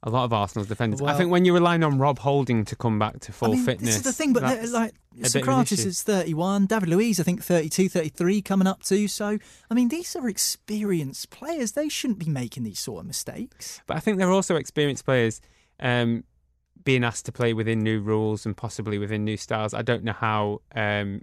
[0.03, 1.01] a lot of Arsenal's defenders.
[1.03, 3.65] I think when you're relying on Rob Holding to come back to full I mean,
[3.65, 6.89] fitness, This is the thing, but like a bit of an Socrates is 31, David
[6.91, 9.09] Luiz, I think 32, 33 coming up too.
[9.09, 9.39] So,
[9.71, 11.73] I mean, these are experienced players.
[11.73, 13.81] They shouldn't be making these sort of mistakes.
[13.87, 15.41] But I think they're also experienced players
[15.81, 16.25] um,
[16.85, 19.75] being asked to play within new rules and possibly within new styles.
[19.75, 21.23] I don't know how um,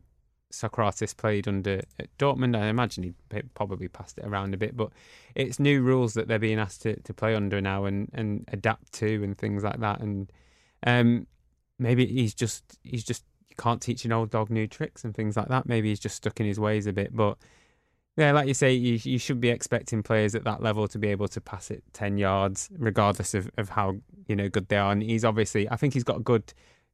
[0.53, 2.57] Socrates played under at Dortmund.
[2.57, 3.13] I imagine he
[3.55, 4.91] probably passed it around a bit, but
[5.35, 8.91] it's new rules that they're being asked to, to play under now and, and adapt
[8.93, 9.99] to and things like that.
[9.99, 10.31] And
[10.85, 11.27] um,
[11.79, 15.35] maybe he's just he's just you can't teach an old dog new tricks and things
[15.35, 15.65] like that.
[15.65, 17.37] Maybe he's just stuck in his ways a bit, but.
[18.15, 21.07] Yeah, like you say, you, you should be expecting players at that level to be
[21.07, 23.95] able to pass it ten yards, regardless of, of how
[24.27, 24.91] you know good they are.
[24.91, 26.53] And he's obviously, I think he's got a good.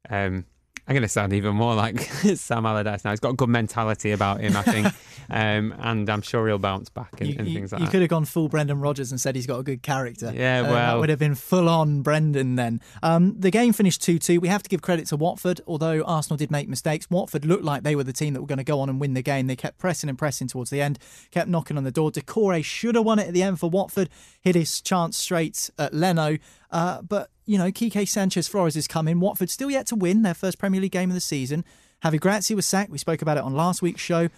[0.09, 0.45] Um,
[0.87, 1.99] I'm going to sound even more like
[2.35, 3.11] Sam Allardyce now.
[3.11, 4.87] He's got a good mentality about him, I think,
[5.29, 7.89] um, and I'm sure he'll bounce back and, you and things like you that.
[7.89, 10.33] You could have gone full Brendan Rodgers and said he's got a good character.
[10.35, 12.81] Yeah, Uh, that well- would have been full on Brendan then.
[13.03, 14.39] Um, the game finished 2 2.
[14.39, 17.07] We have to give credit to Watford, although Arsenal did make mistakes.
[17.07, 19.13] Watford looked like they were the team that were going to go on and win
[19.13, 19.45] the game.
[19.45, 20.97] They kept pressing and pressing towards the end,
[21.29, 22.09] kept knocking on the door.
[22.09, 24.09] Doucouré should have won it at the end for Watford,
[24.41, 26.39] hit his chance straight at Leno.
[26.71, 29.19] Uh, but, you know, Quique Sanchez Flores is coming.
[29.19, 31.65] Watford still yet to win their first Premier League game of the season.
[32.03, 32.91] Javi Gracia was sacked.
[32.91, 34.29] We spoke about it on last week's show.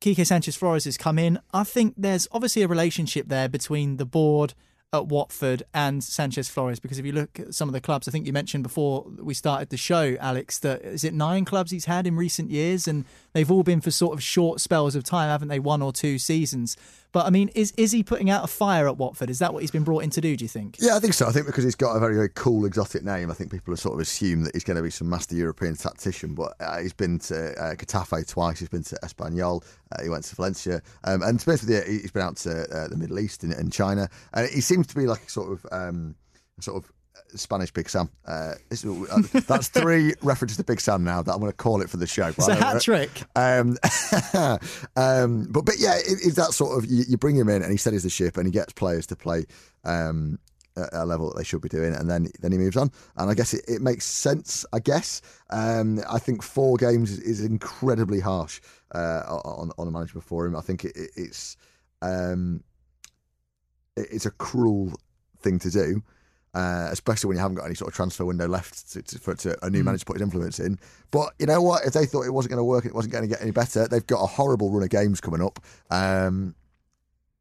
[0.00, 1.38] Quique Sanchez Flores has come in.
[1.52, 4.54] I think there's obviously a relationship there between the board
[4.92, 8.10] at Watford and Sanchez Flores because if you look at some of the clubs, I
[8.10, 11.84] think you mentioned before we started the show, Alex, that is it nine clubs he's
[11.84, 15.28] had in recent years, and they've all been for sort of short spells of time,
[15.28, 15.58] haven't they?
[15.58, 16.76] One or two seasons.
[17.12, 19.30] But I mean, is is he putting out a fire at Watford?
[19.30, 20.36] Is that what he's been brought in to do?
[20.36, 20.76] Do you think?
[20.78, 21.26] Yeah, I think so.
[21.26, 23.80] I think because he's got a very, very cool, exotic name, I think people have
[23.80, 26.34] sort of assumed that he's going to be some master European tactician.
[26.34, 30.24] But uh, he's been to uh, Getafe twice, he's been to Espanyol, uh, he went
[30.24, 33.52] to Valencia, um, and to be he's been out to uh, the Middle East and,
[33.52, 34.08] and China.
[34.34, 36.14] And he seems to be like a sort of, um,
[36.58, 36.92] a sort of
[37.34, 38.10] Spanish Big Sam.
[38.26, 41.90] Uh, uh, that's three references to Big Sam now that I'm going to call it
[41.90, 42.28] for the show.
[42.28, 43.10] It's a hat trick.
[43.36, 43.76] Um,
[44.96, 47.70] um, but but yeah, it, it's that sort of you, you bring him in and
[47.70, 49.44] he steadies the ship and he gets players to play
[49.84, 50.38] um,
[50.76, 52.90] at a level that they should be doing, and then then he moves on.
[53.16, 54.64] And I guess it, it makes sense.
[54.72, 58.60] I guess um, I think four games is, is incredibly harsh
[58.94, 60.56] uh, on on a manager before him.
[60.56, 61.56] I think it, it, it's
[62.02, 62.62] um,
[63.96, 64.92] it's a cruel
[65.40, 66.02] thing to do.
[66.54, 69.34] Uh, especially when you haven't got any sort of transfer window left to, to, for
[69.34, 69.84] to a new mm.
[69.84, 70.78] manager to put his influence in.
[71.10, 71.84] But you know what?
[71.84, 73.86] If they thought it wasn't going to work, it wasn't going to get any better.
[73.86, 75.60] They've got a horrible run of games coming up.
[75.90, 76.54] Um,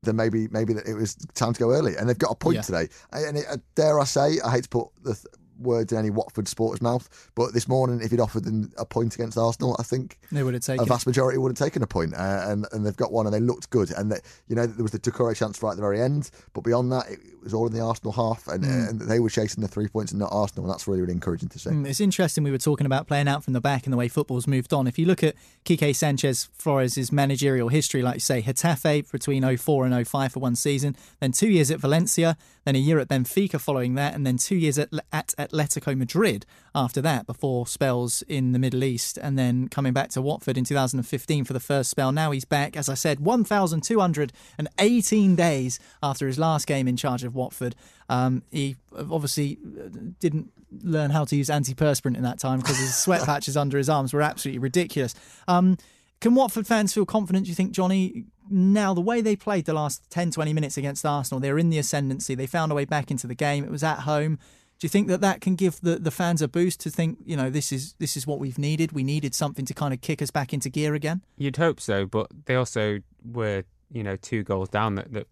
[0.03, 2.61] then maybe maybe it was time to go early, and they've got a point yeah.
[2.61, 2.89] today.
[3.11, 5.17] And it, uh, dare I say, I hate to put the
[5.59, 7.09] words in any Watford supporter's mouth.
[7.35, 10.53] But this morning, if he'd offered them a point against Arsenal, I think they would
[10.53, 12.13] have taken a vast majority would have taken a point.
[12.13, 13.91] Uh, and and they've got one, and they looked good.
[13.91, 16.61] And that you know there was the Doucouré chance right at the very end, but
[16.61, 18.89] beyond that, it, was all in the Arsenal half, and, mm.
[18.89, 21.47] and they were chasing the three points and not Arsenal, and that's really really encouraging
[21.49, 21.69] to see.
[21.69, 22.43] Mm, it's interesting.
[22.43, 24.85] We were talking about playing out from the back and the way football's moved on.
[24.85, 29.85] If you look at Quique Sanchez Flores' managerial history, like you say, Getafe between 04
[29.85, 33.59] and 05 for one season, then two years at Valencia, then a year at Benfica
[33.59, 38.51] following that, and then two years at, at Atletico Madrid after that, before spells in
[38.51, 42.11] the Middle East, and then coming back to Watford in 2015 for the first spell.
[42.11, 47.33] Now he's back, as I said, 1,218 days after his last game in charge of
[47.35, 47.75] Watford.
[48.09, 50.51] Um, he obviously uh, didn't
[50.83, 54.13] learn how to use antiperspirant in that time because his sweat patches under his arms
[54.13, 55.13] were absolutely ridiculous.
[55.47, 55.77] Um,
[56.19, 59.73] can Watford fans feel confident, do you think, Johnny, now the way they played the
[59.73, 63.11] last 10 20 minutes against Arsenal they're in the ascendancy they found a way back
[63.11, 64.39] into the game it was at home
[64.79, 67.35] do you think that that can give the, the fans a boost to think you
[67.35, 68.91] know this is this is what we've needed?
[68.91, 71.21] We needed something to kind of kick us back into gear again?
[71.37, 75.27] You'd hope so but they also were you know two goals down that, that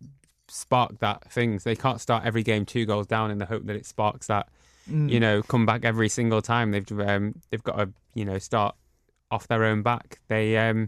[0.48, 3.76] sparked that things they can't start every game two goals down in the hope that
[3.76, 4.48] it sparks that
[4.90, 5.10] mm.
[5.10, 6.72] you know come back every single time.
[6.72, 8.76] They've um, they've got to you know start
[9.32, 10.20] off their own back.
[10.28, 10.88] They um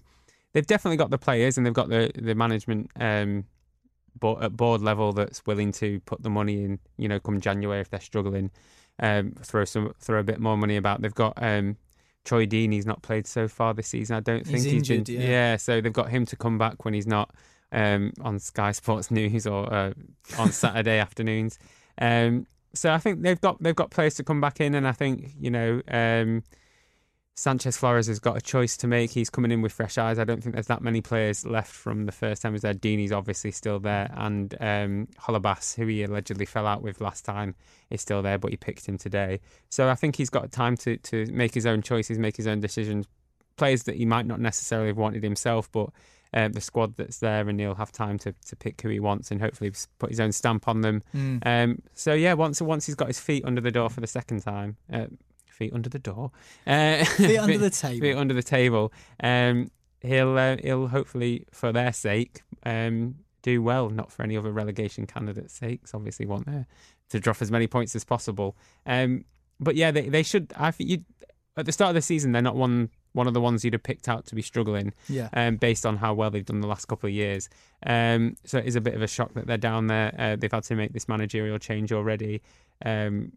[0.53, 3.45] they've definitely got the players and they've got the the management um,
[4.19, 6.79] but at board level that's willing to put the money in.
[6.97, 8.51] You know, come January if they're struggling,
[8.99, 11.01] um, throw some throw a bit more money about.
[11.01, 11.77] They've got um,
[12.25, 14.17] Troy Deeney's not played so far this season.
[14.17, 15.21] I don't think he's, he's injured, been.
[15.21, 15.27] Yeah.
[15.27, 15.57] yeah.
[15.57, 17.33] so they've got him to come back when he's not
[17.71, 19.93] um, on Sky Sports News or uh,
[20.37, 21.57] on Saturday afternoons.
[21.99, 24.91] Um, so I think they've got they've got players to come back in, and I
[24.91, 26.43] think you know um,
[27.37, 29.11] Sanchez Flores has got a choice to make.
[29.11, 30.17] He's coming in with fresh eyes.
[30.17, 32.73] I don't think there's that many players left from the first time he was there.
[32.73, 35.07] Deeney's obviously still there, and um,
[35.75, 37.53] who he allegedly fell out with last time,
[37.91, 39.39] is still there, but he picked him today.
[39.69, 42.59] So I think he's got time to to make his own choices, make his own
[42.59, 43.05] decisions.
[43.55, 45.89] Players that he might not necessarily have wanted himself, but
[46.33, 49.29] uh, the squad that's there, and he'll have time to, to pick who he wants
[49.29, 51.03] and hopefully put his own stamp on them.
[51.15, 51.39] Mm.
[51.45, 54.41] Um, so yeah, once once he's got his feet under the door for the second
[54.41, 55.05] time, uh,
[55.57, 56.31] feet under the door,
[56.65, 58.93] uh, feet under the table, feet under the table.
[59.21, 64.51] Um, he'll uh, he'll hopefully for their sake um, do well, not for any other
[64.51, 65.93] relegation candidates' sakes.
[65.93, 66.63] Obviously, want uh,
[67.09, 68.55] to drop as many points as possible.
[68.85, 69.25] Um,
[69.59, 70.53] but yeah, they they should.
[70.55, 71.03] I think you
[71.57, 73.81] at the start of the season they're not one one of the ones you'd have
[73.81, 74.93] picked out to be struggling.
[75.09, 75.29] Yeah.
[75.33, 77.49] Um, based on how well they've done the last couple of years.
[77.83, 80.13] Um, so it is a bit of a shock that they're down there.
[80.17, 82.43] Uh, they've had to make this managerial change already.
[82.85, 83.31] Um,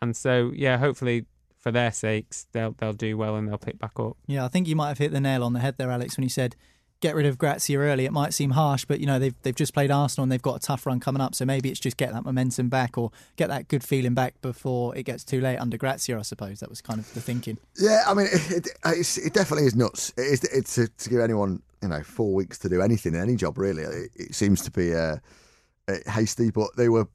[0.00, 1.26] and so yeah, hopefully
[1.66, 4.16] for their sakes, they'll they'll do well and they'll pick back up.
[4.28, 6.22] Yeah, I think you might have hit the nail on the head there, Alex, when
[6.22, 6.54] you said
[7.00, 8.04] get rid of Gracia early.
[8.04, 10.54] It might seem harsh, but you know they've they've just played Arsenal and they've got
[10.54, 11.34] a tough run coming up.
[11.34, 14.94] So maybe it's just get that momentum back or get that good feeling back before
[14.94, 16.16] it gets too late under Gracia.
[16.16, 17.58] I suppose that was kind of the thinking.
[17.80, 20.12] Yeah, I mean it, it, it definitely is nuts.
[20.16, 23.20] It is it's to, to, give anyone you know four weeks to do anything, in
[23.20, 23.82] any job really.
[23.82, 25.16] It, it seems to be uh,
[26.06, 27.08] hasty, but they were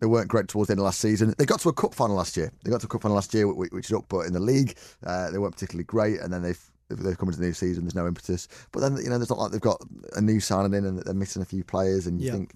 [0.00, 1.34] they weren't great towards the end of last season.
[1.36, 2.50] They got to a cup final last year.
[2.64, 4.76] They got to a cup final last year, which is up, but in the league,
[5.04, 6.20] uh, they weren't particularly great.
[6.20, 7.84] And then they've they've come into the new season.
[7.84, 8.48] There's no impetus.
[8.72, 9.80] But then you know, there's not like they've got
[10.16, 12.06] a new signing in and they're missing a few players.
[12.06, 12.32] And you yeah.
[12.32, 12.54] think,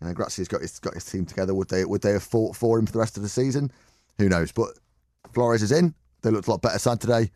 [0.00, 1.54] you know, Gracia's got his got his team together.
[1.54, 3.70] Would they would they have fought for him for the rest of the season?
[4.18, 4.50] Who knows?
[4.50, 4.70] But
[5.32, 5.94] Flores is in.
[6.22, 7.30] They looked a lot better side today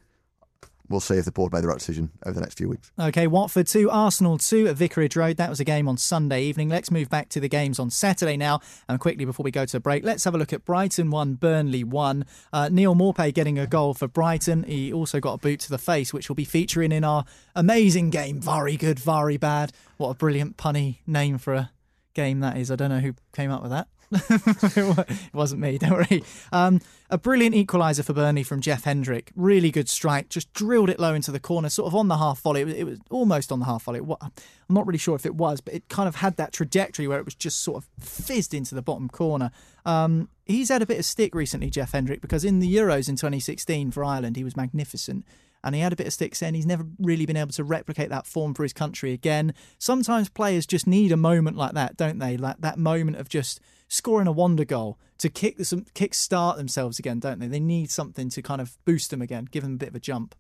[0.89, 2.91] we'll see if the board made the right decision over the next few weeks.
[2.99, 5.37] Okay, Watford 2, Arsenal 2 at Vicarage Road.
[5.37, 6.69] That was a game on Sunday evening.
[6.69, 8.61] Let's move back to the games on Saturday now.
[8.89, 11.35] And quickly before we go to a break, let's have a look at Brighton 1,
[11.35, 12.25] Burnley 1.
[12.53, 14.65] Uh, Neal Maupay getting a goal for Brighton.
[14.65, 18.11] He also got a boot to the face, which will be featuring in our amazing
[18.11, 18.41] game.
[18.41, 19.73] Very good, very bad.
[19.97, 21.71] What a brilliant punny name for a
[22.15, 22.71] game that is.
[22.71, 23.89] I don't know who came up with that.
[24.13, 26.25] it wasn't me, don't worry.
[26.53, 29.31] Um, a brilliant equaliser for Burnley from Jeff Hendrick.
[29.37, 30.29] Really good strike.
[30.29, 32.63] Just drilled it low into the corner, sort of on the half volley.
[32.63, 34.01] It was, it was almost on the half volley.
[34.01, 37.19] I'm not really sure if it was, but it kind of had that trajectory where
[37.19, 39.51] it was just sort of fizzed into the bottom corner.
[39.85, 43.17] Um, he's had a bit of stick recently, Jeff Hendrick, because in the Euros in
[43.17, 45.25] 2016 for Ireland, he was magnificent.
[45.63, 48.11] and he had a bit of stick saying he's never really been able to replicate
[48.11, 49.55] that form for his country again.
[49.79, 52.37] Sometimes players just need a moment like that, don't they?
[52.37, 56.99] Like that moment of just scoring a wonder goal to kick some kick start themselves
[56.99, 57.47] again, don't they?
[57.47, 60.01] They need something to kind of boost them again, give them a bit of a
[60.01, 60.35] jump.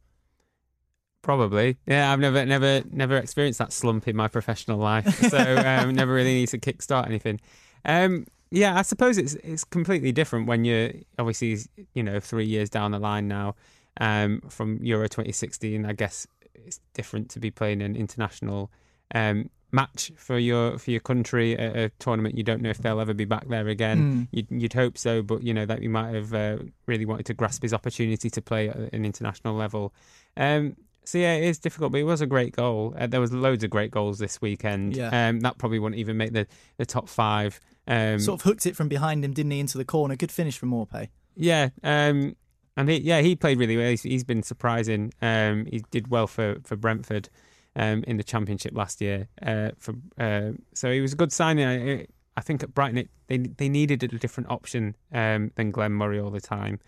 [1.22, 2.12] Probably, yeah.
[2.12, 6.34] I've never, never, never experienced that slump in my professional life, so um, never really
[6.34, 7.40] need to kickstart anything.
[7.84, 11.58] Um, yeah, I suppose it's it's completely different when you're obviously
[11.94, 13.56] you know three years down the line now
[14.00, 15.86] um, from Euro 2016.
[15.86, 18.70] I guess it's different to be playing an international
[19.14, 22.38] um, match for your for your country at a tournament.
[22.38, 23.98] You don't know if they'll ever be back there again.
[23.98, 24.28] Mm.
[24.30, 27.34] You'd, you'd, hope so, but you know that you might have uh, really wanted to
[27.34, 29.92] grasp his opportunity to play at an international level.
[30.36, 32.94] Um, so yeah, it is difficult, but it was a great goal.
[32.96, 34.96] Uh, there was loads of great goals this weekend.
[34.96, 35.28] Yeah.
[35.28, 36.46] Um, that probably wouldn't even make the,
[36.78, 37.60] the top five.
[37.86, 40.16] Um, sort of hooked it from behind him, didn't he, into the corner?
[40.16, 41.08] Good finish from Maupay.
[41.36, 42.36] Yeah, um,
[42.76, 43.90] and he, yeah, he played really well.
[43.90, 45.12] he's, he's been surprising.
[45.20, 47.28] Um, he did well for for Brentford
[47.76, 49.28] um, in the championship last year.
[49.42, 51.66] Uh, for uh, so he was a good signing.
[51.66, 52.06] I,
[52.36, 56.20] I think at Brighton it, they they needed a different option um, than Glenn Murray
[56.20, 56.80] all the time.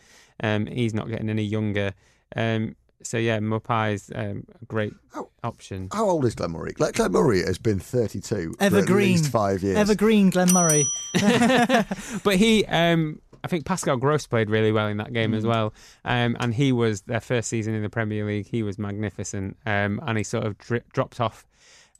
[0.42, 1.92] Um, he's not getting any younger.
[2.35, 5.88] Um, so yeah, Maupay is um, a great how, option.
[5.92, 6.72] How old is Glenn Murray?
[6.72, 8.87] Glenn Murray has been 32 Evergreen.
[8.87, 9.76] for at least five years.
[9.76, 10.87] Evergreen Glenn Murray.
[11.14, 15.37] but he, um, I think Pascal Gross played really well in that game mm.
[15.37, 15.72] as well.
[16.04, 18.48] Um, and he was their first season in the Premier League.
[18.48, 19.56] He was magnificent.
[19.66, 21.46] Um, and he sort of dri- dropped off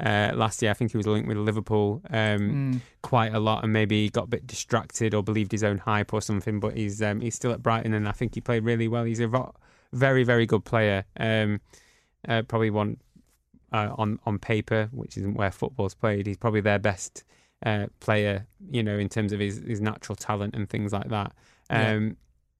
[0.01, 0.71] uh, last year.
[0.71, 2.41] I think he was linked with Liverpool um,
[2.75, 2.81] mm.
[3.03, 6.13] quite a lot, and maybe he got a bit distracted or believed his own hype
[6.13, 6.61] or something.
[6.61, 9.05] But he's um, he's still at Brighton, and I think he played really well.
[9.05, 9.29] He's a
[9.93, 11.05] very very good player.
[11.19, 11.61] Um,
[12.29, 12.99] uh, probably one
[13.73, 16.27] uh, on on paper, which isn't where football's played.
[16.27, 17.25] He's probably their best
[17.65, 21.33] uh, player, you know, in terms of his, his natural talent and things like that.
[21.71, 22.13] Um, yeah.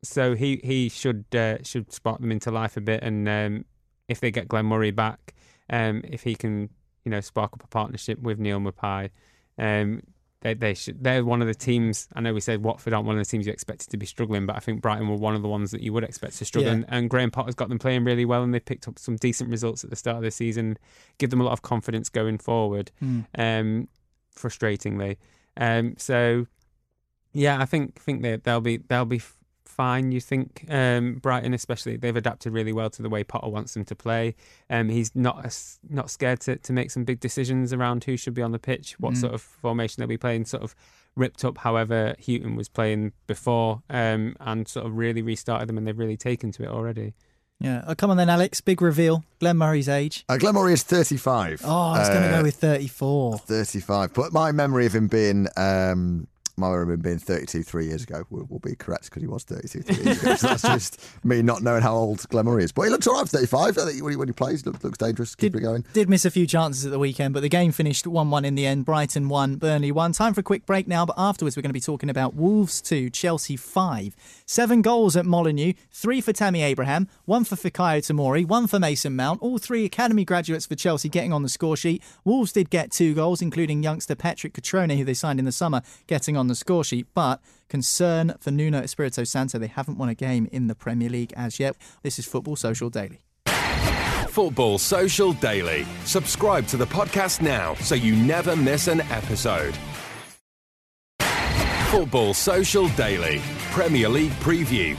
[0.03, 3.65] So he he should uh, should spark them into life a bit, and um,
[4.09, 5.35] if they get Glenn Murray back,
[5.71, 6.71] um, if he can,
[7.05, 9.11] you know, spark up a partnership with Neal Maupay,
[9.59, 10.03] um,
[10.41, 11.03] they, they should.
[11.03, 12.09] They're one of the teams.
[12.15, 14.47] I know we said Watford aren't one of the teams you expected to be struggling,
[14.47, 16.71] but I think Brighton were one of the ones that you would expect to struggle.
[16.71, 16.77] Yeah.
[16.77, 19.51] And, and, Graham Potter's got them playing really well, and they picked up some decent
[19.51, 20.79] results at the start of the season,
[21.19, 22.93] give them a lot of confidence going forward.
[23.03, 23.25] Mm.
[23.39, 23.89] Um,
[24.37, 25.17] frustratingly,
[25.57, 26.47] um, so
[27.33, 29.21] yeah, I think think they they'll be they'll be
[29.77, 30.11] fine.
[30.11, 33.85] You think um, Brighton, especially, they've adapted really well to the way Potter wants them
[33.85, 34.35] to play.
[34.71, 35.53] Um, he's not a,
[35.93, 38.99] not scared to, to make some big decisions around who should be on the pitch,
[38.99, 39.19] what mm.
[39.19, 40.47] sort of formation they'll be playing.
[40.47, 40.75] Sort of
[41.15, 45.87] ripped up, however, Hughton was playing before, um, and sort of really restarted them, and
[45.87, 47.15] they've really taken to it already.
[47.59, 47.85] Yeah.
[47.87, 48.61] Oh, come on then, Alex.
[48.61, 49.25] Big reveal.
[49.41, 50.25] Glenn Murray's age.
[50.29, 51.63] Uh, Glenn Murray is 35.
[51.65, 53.39] Oh, I was uh, going to go with 34.
[53.39, 54.13] 35.
[54.13, 58.59] But my memory of him being um, Myron being 32 three years ago will, will
[58.59, 60.35] be correct because he was 32 three years ago.
[60.37, 62.73] So that's just me not knowing how old Murray is.
[62.73, 63.79] But he looks all right for 35.
[63.79, 65.35] I think when he, when he plays, looks, looks dangerous.
[65.35, 65.85] Keep did, it going.
[65.93, 68.55] Did miss a few chances at the weekend, but the game finished 1 1 in
[68.55, 68.85] the end.
[68.85, 70.13] Brighton 1, Burnley 1.
[70.13, 72.81] Time for a quick break now, but afterwards we're going to be talking about Wolves
[72.81, 74.17] 2, Chelsea 5.
[74.47, 79.15] Seven goals at Molineux, three for Tammy Abraham, one for Fikayo Tomori, one for Mason
[79.17, 79.43] Mount.
[79.43, 82.03] All three academy graduates for Chelsea getting on the score sheet.
[82.25, 85.83] Wolves did get two goals, including youngster Patrick Cutrone, who they signed in the summer,
[86.07, 87.07] getting on the score sheet.
[87.15, 89.59] But concern for Nuno Espirito Santo.
[89.59, 91.77] They haven't won a game in the Premier League as yet.
[92.03, 93.21] This is Football Social Daily.
[94.29, 95.87] Football Social Daily.
[96.05, 99.75] Subscribe to the podcast now so you never miss an episode.
[101.91, 104.97] Football Social Daily Premier League Preview.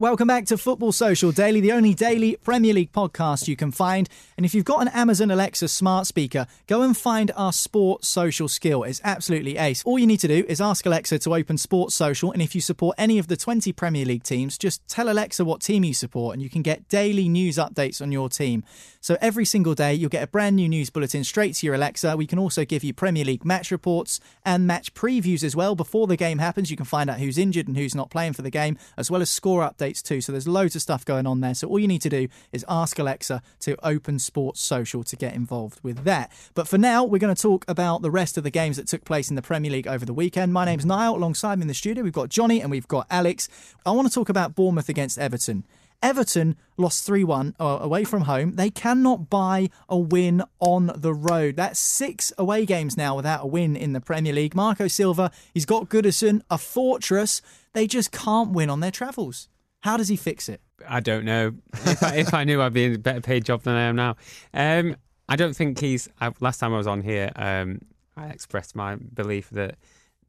[0.00, 4.08] Welcome back to Football Social Daily, the only daily Premier League podcast you can find.
[4.38, 8.48] And if you've got an Amazon Alexa smart speaker, go and find our Sports Social
[8.48, 8.82] skill.
[8.82, 9.82] It's absolutely ace.
[9.84, 12.32] All you need to do is ask Alexa to open Sports Social.
[12.32, 15.60] And if you support any of the 20 Premier League teams, just tell Alexa what
[15.60, 18.64] team you support and you can get daily news updates on your team.
[19.02, 22.16] So every single day, you'll get a brand new news bulletin straight to your Alexa.
[22.16, 25.74] We can also give you Premier League match reports and match previews as well.
[25.74, 28.40] Before the game happens, you can find out who's injured and who's not playing for
[28.40, 30.20] the game, as well as score updates updates too.
[30.20, 31.54] So there's loads of stuff going on there.
[31.54, 35.34] So all you need to do is ask Alexa to open Sports Social to get
[35.34, 36.32] involved with that.
[36.54, 39.04] But for now, we're going to talk about the rest of the games that took
[39.04, 40.52] place in the Premier League over the weekend.
[40.52, 41.16] My name's Niall.
[41.16, 43.48] Alongside me in the studio, we've got Johnny and we've got Alex.
[43.84, 45.64] I want to talk about Bournemouth against Everton.
[46.02, 48.56] Everton lost 3 1 uh, away from home.
[48.56, 51.56] They cannot buy a win on the road.
[51.56, 54.54] That's six away games now without a win in the Premier League.
[54.54, 57.42] Marco Silva, he's got Goodison, a fortress.
[57.74, 59.48] They just can't win on their travels.
[59.80, 60.60] How does he fix it?
[60.88, 61.54] I don't know.
[61.72, 63.96] If I, if I knew, I'd be in a better paid job than I am
[63.96, 64.16] now.
[64.52, 64.96] Um,
[65.28, 66.08] I don't think he's.
[66.20, 67.80] I, last time I was on here, um,
[68.16, 69.76] I expressed my belief that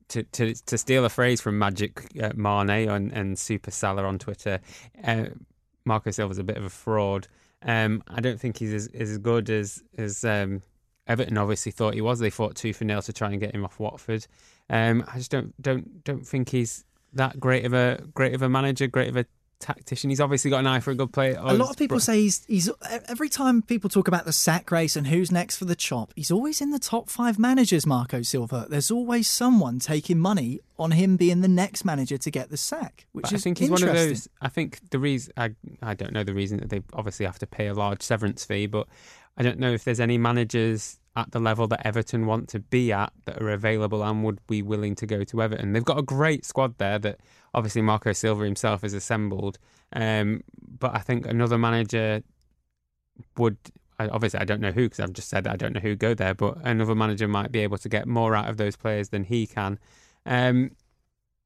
[0.09, 4.19] to, to, to steal a phrase from Magic uh, Mane and, and Super Salah on
[4.19, 4.59] Twitter,
[5.03, 5.25] uh,
[5.85, 7.27] Marco Silva's a bit of a fraud.
[7.63, 10.61] Um, I don't think he's as, as good as as um,
[11.07, 12.19] Everton obviously thought he was.
[12.19, 14.27] They fought tooth for nil to try and get him off Watford.
[14.69, 18.49] Um, I just don't don't don't think he's that great of a great of a
[18.49, 19.25] manager, great of a
[19.61, 20.09] tactician.
[20.09, 21.37] He's obviously got an eye for a good player.
[21.39, 22.69] A lot of people say he's he's
[23.07, 26.31] every time people talk about the sack race and who's next for the chop, he's
[26.31, 27.85] always in the top five managers.
[27.85, 28.67] Marco Silva.
[28.69, 33.05] There's always someone taking money on him being the next manager to get the sack,
[33.11, 34.27] which But is I think he's one of those.
[34.41, 37.47] I think the reason I I don't know the reason that they obviously have to
[37.47, 38.87] pay a large severance fee, but
[39.37, 42.91] I don't know if there's any managers at the level that Everton want to be
[42.91, 45.73] at that are available and would be willing to go to Everton.
[45.73, 47.19] They've got a great squad there that
[47.53, 49.59] obviously Marco Silva himself has assembled,
[49.93, 50.41] um,
[50.79, 52.23] but I think another manager
[53.37, 53.57] would.
[53.99, 56.15] Obviously, I don't know who because I've just said that I don't know who go
[56.15, 59.23] there, but another manager might be able to get more out of those players than
[59.25, 59.77] he can.
[60.25, 60.71] Um,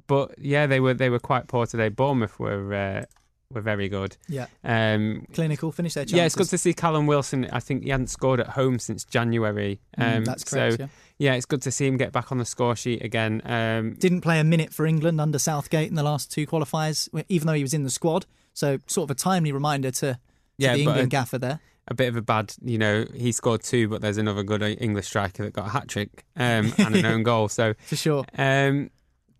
[0.08, 1.90] but yeah, they were they were quite poor today.
[1.90, 3.06] Bournemouth were uh,
[3.52, 4.18] were very good.
[4.28, 6.18] Yeah, Um, clinical finish their chances.
[6.18, 7.48] yeah, it's good to see Callum Wilson.
[7.52, 9.80] I think he hadn't scored at home since January.
[9.98, 10.78] Mm, Um, that's correct.
[10.78, 10.88] So yeah.
[11.20, 13.42] yeah, it's good to see him get back on the score sheet again.
[13.46, 17.48] Um, Didn't play a minute for England under Southgate in the last two qualifiers, even
[17.48, 18.26] though he was in the squad.
[18.54, 20.20] So sort of a timely reminder to, to
[20.58, 21.60] Yeah, the England uh, gaffer there.
[21.88, 25.06] a bit of a bad, you know, he scored two, but there's another good English
[25.08, 27.48] striker that got a hat trick um, and an own goal.
[27.48, 28.26] So For sure.
[28.38, 28.90] Um,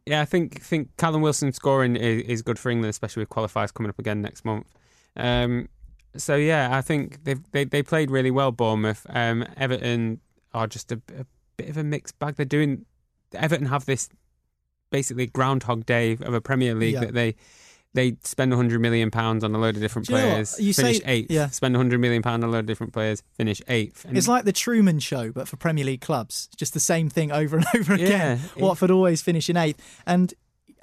[0.06, 3.74] yeah, I think think Callum Wilson scoring is, is good for England, especially with qualifiers
[3.74, 4.68] coming up again next month.
[5.16, 5.70] Um,
[6.16, 8.52] so yeah, I think they've, they they played really well.
[8.52, 10.20] Bournemouth, um, Everton
[10.54, 11.26] are just a, a
[11.58, 12.36] bit of a mixed bag.
[12.36, 12.86] They're doing
[13.34, 14.10] Everton have this
[14.92, 17.02] basically Groundhog Day of a Premier League Yeah.
[17.02, 17.36] that they.
[17.96, 20.74] They spend 100 million pounds on a load of different Do you know players, You
[20.74, 21.32] finish say- eighth.
[21.32, 21.48] yeah.
[21.50, 24.06] Spend 100 million pound on a load of different players, finish eighth.
[24.06, 26.48] And It's like the Truman Show, but for Premier League clubs.
[26.56, 28.40] Just the same thing over and over again.
[28.56, 29.82] Yeah, Watford always finish in eighth.
[30.06, 30.34] And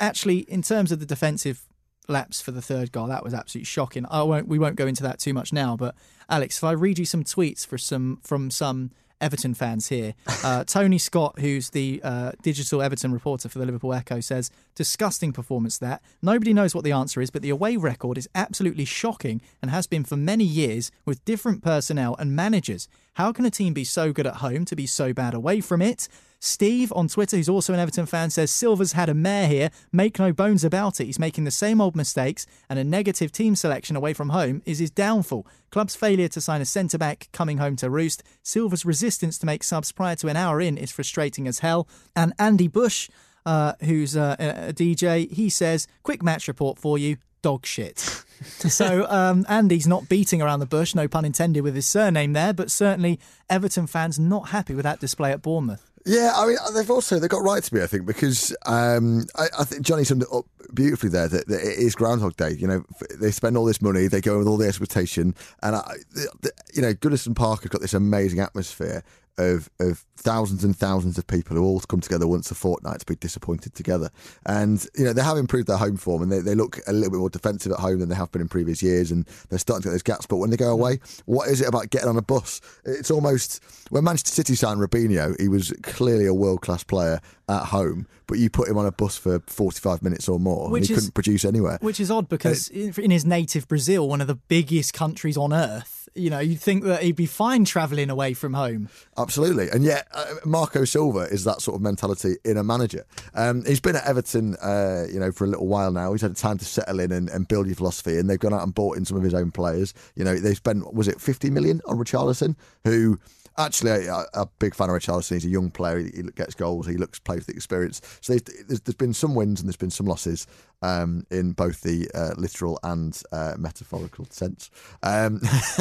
[0.01, 1.63] actually, in terms of the defensive
[2.09, 4.07] lapse for the third goal, that was absolutely shocking.
[4.11, 4.49] I won't.
[4.49, 5.77] We won't go into that too much now.
[5.77, 5.95] But
[6.29, 8.91] Alex, if I read you some tweets for some from some
[9.23, 10.15] Everton fans here,
[10.45, 15.33] uh, Tony Scott, who's the uh, digital Everton reporter for the Liverpool Echo, says disgusting
[15.33, 15.79] performance.
[15.79, 19.71] That nobody knows what the answer is, but the away record is absolutely shocking and
[19.71, 22.89] has been for many years with different personnel and managers.
[23.17, 25.83] How can a team be so good at home to be so bad away from
[25.83, 26.09] it?
[26.41, 29.71] Steve on Twitter, who's also an Everton fan, says Silva's had a mare here.
[29.93, 31.05] Make no bones about it.
[31.05, 34.79] He's making the same old mistakes, and a negative team selection away from home is
[34.79, 35.47] his downfall.
[35.71, 38.23] Club's failure to sign a centre back coming home to roost.
[38.43, 41.87] Silva's resistance to make subs prior to an hour in is frustrating as hell.
[42.17, 43.11] And Andy Bush,
[43.45, 47.99] uh, who's uh, a DJ, he says, Quick match report for you dog shit.
[47.99, 52.53] so um, Andy's not beating around the bush, no pun intended with his surname there,
[52.53, 53.21] but certainly
[53.51, 55.93] Everton fans not happy with that display at Bournemouth.
[56.05, 59.47] Yeah, I mean, they've also they've got right to be, I think, because um, I,
[59.61, 62.57] I think Johnny summed it up beautifully there that, that it is Groundhog Day.
[62.59, 62.85] You know,
[63.21, 66.53] they spend all this money, they go with all the expectation, and I, the, the,
[66.75, 69.05] you know, Goodison Park has got this amazing atmosphere
[69.39, 73.07] of of thousands and thousands of people who all come together once a fortnight to
[73.07, 74.11] be disappointed together.
[74.47, 77.11] And you know, they have improved their home form, and they, they look a little
[77.11, 79.83] bit more defensive at home than they have been in previous years, and they're starting
[79.83, 80.27] to get those gaps.
[80.27, 80.73] But when they go mm.
[80.73, 82.61] away, what is it about getting on a bus?
[82.85, 87.21] It's almost when Manchester City signed Robinho, he was clearly a world class player
[87.53, 90.71] at home, but you put him on a bus for forty five minutes or more,
[90.71, 91.79] Which and he is- couldn't produce anywhere.
[91.81, 95.53] Which is odd because in, in his native Brazil, one of the biggest countries on
[95.53, 98.89] earth, you know, you'd think that he'd be fine travelling away from home.
[99.17, 103.05] Absolutely, and yet uh, Marco Silva is that sort of mentality in a manager.
[103.35, 106.13] Um, he's been at Everton, uh, you know, for a little while now.
[106.13, 108.63] He's had time to settle in and, and build your philosophy, and they've gone out
[108.63, 109.95] and bought in some of his own players.
[110.17, 113.19] You know, they spent was it fifty million on Richarlison, who.
[113.59, 115.35] Actually, a big fan of Richarlison.
[115.35, 115.99] He's a young player.
[115.99, 116.87] He he gets goals.
[116.87, 118.01] He looks plays with experience.
[118.21, 120.47] So there's, there's, there's been some wins and there's been some losses
[120.81, 124.71] um, in both the uh, literal and uh, metaphorical sense.
[125.03, 125.41] Um,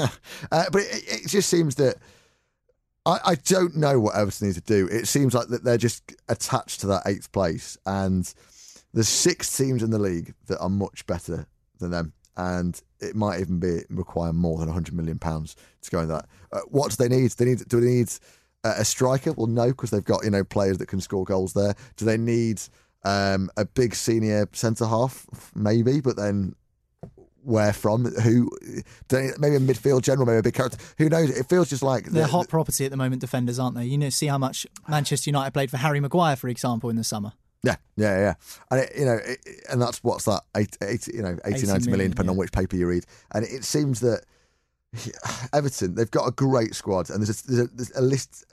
[0.52, 1.96] uh, but it, it just seems that
[3.06, 4.88] I, I don't know what Everton need to do.
[4.88, 8.32] It seems like that they're just attached to that eighth place, and
[8.94, 11.48] there's six teams in the league that are much better
[11.80, 16.00] than them, and it might even be require more than 100 million pounds to go
[16.00, 16.28] in that.
[16.52, 17.32] Uh, what do they need?
[17.32, 18.12] They need do they need
[18.64, 19.34] uh, a striker?
[19.34, 21.76] Well, no, because they've got you know players that can score goals there.
[21.98, 22.62] Do they need
[23.04, 25.26] um, a big senior centre half?
[25.56, 26.56] Maybe, but then
[27.44, 28.06] where from?
[28.06, 28.52] Who?
[29.10, 30.78] They- Maybe a midfield general, maybe a big character.
[31.00, 31.32] Who knows?
[31.32, 33.86] It feels just like They're the- hot property at the moment, defenders, aren't they?
[33.86, 37.04] You know, see how much Manchester United played for Harry Maguire, for example, in the
[37.04, 37.34] summer.
[37.64, 38.34] Yeah, yeah, yeah.
[38.72, 39.40] And it, you know, it,
[39.70, 40.42] and that's what's that?
[40.58, 43.06] Eight, eight, you know, 80, 80 90 million, million, depending on which paper you read.
[43.34, 44.24] And it seems that
[45.54, 48.46] Everton, they've got a great squad, and there's a, there's a, there's a list,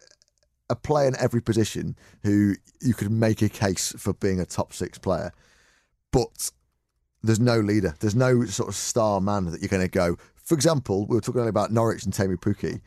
[0.71, 4.73] a player in every position who you could make a case for being a top
[4.73, 5.33] six player,
[6.13, 6.51] but
[7.23, 7.95] there's no leader.
[8.01, 10.17] There's no sort of star man that you're going to go.
[10.45, 12.81] for example, we were talking about Norwich and Teemu Pukki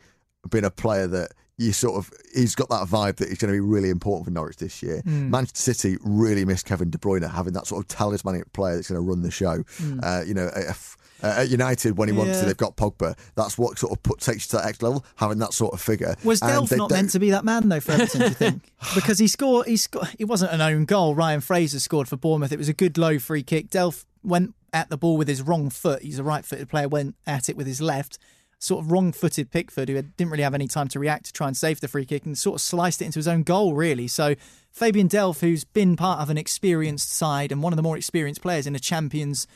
[0.50, 3.56] being a player that you sort of he's got that vibe that he's going to
[3.56, 5.00] be really important for Norwich this year.
[5.02, 5.30] Hmm.
[5.30, 9.00] Manchester City really miss Kevin De Bruyne having that sort of talismanic player that's going
[9.02, 9.62] to run the show.
[10.02, 12.34] Uh, you know, if, uh, at United when he wants.
[12.34, 12.40] Yeah.
[12.40, 13.16] to, they've got Pogba.
[13.36, 15.80] That's what sort of put, takes you to that next level, having that sort of
[15.80, 16.16] figure.
[16.24, 18.20] Was Delph not don't- meant to be that man though for Everton?
[18.20, 18.62] do you think?
[18.96, 20.08] Because he scored, he scored.
[20.18, 21.14] It wasn't an own goal.
[21.14, 22.50] Ryan Fraser scored for Bournemouth.
[22.50, 23.68] It was a good low free kick.
[23.70, 26.02] Delph went at the ball with his wrong foot.
[26.02, 26.88] He's a right-footed player.
[26.88, 28.18] Went at it with his left.
[28.62, 31.56] Sort of wrong-footed Pickford, who didn't really have any time to react to try and
[31.56, 33.74] save the free kick, and sort of sliced it into his own goal.
[33.74, 34.06] Really.
[34.06, 34.36] So
[34.70, 38.40] Fabian Delph, who's been part of an experienced side and one of the more experienced
[38.40, 39.48] players in a Champions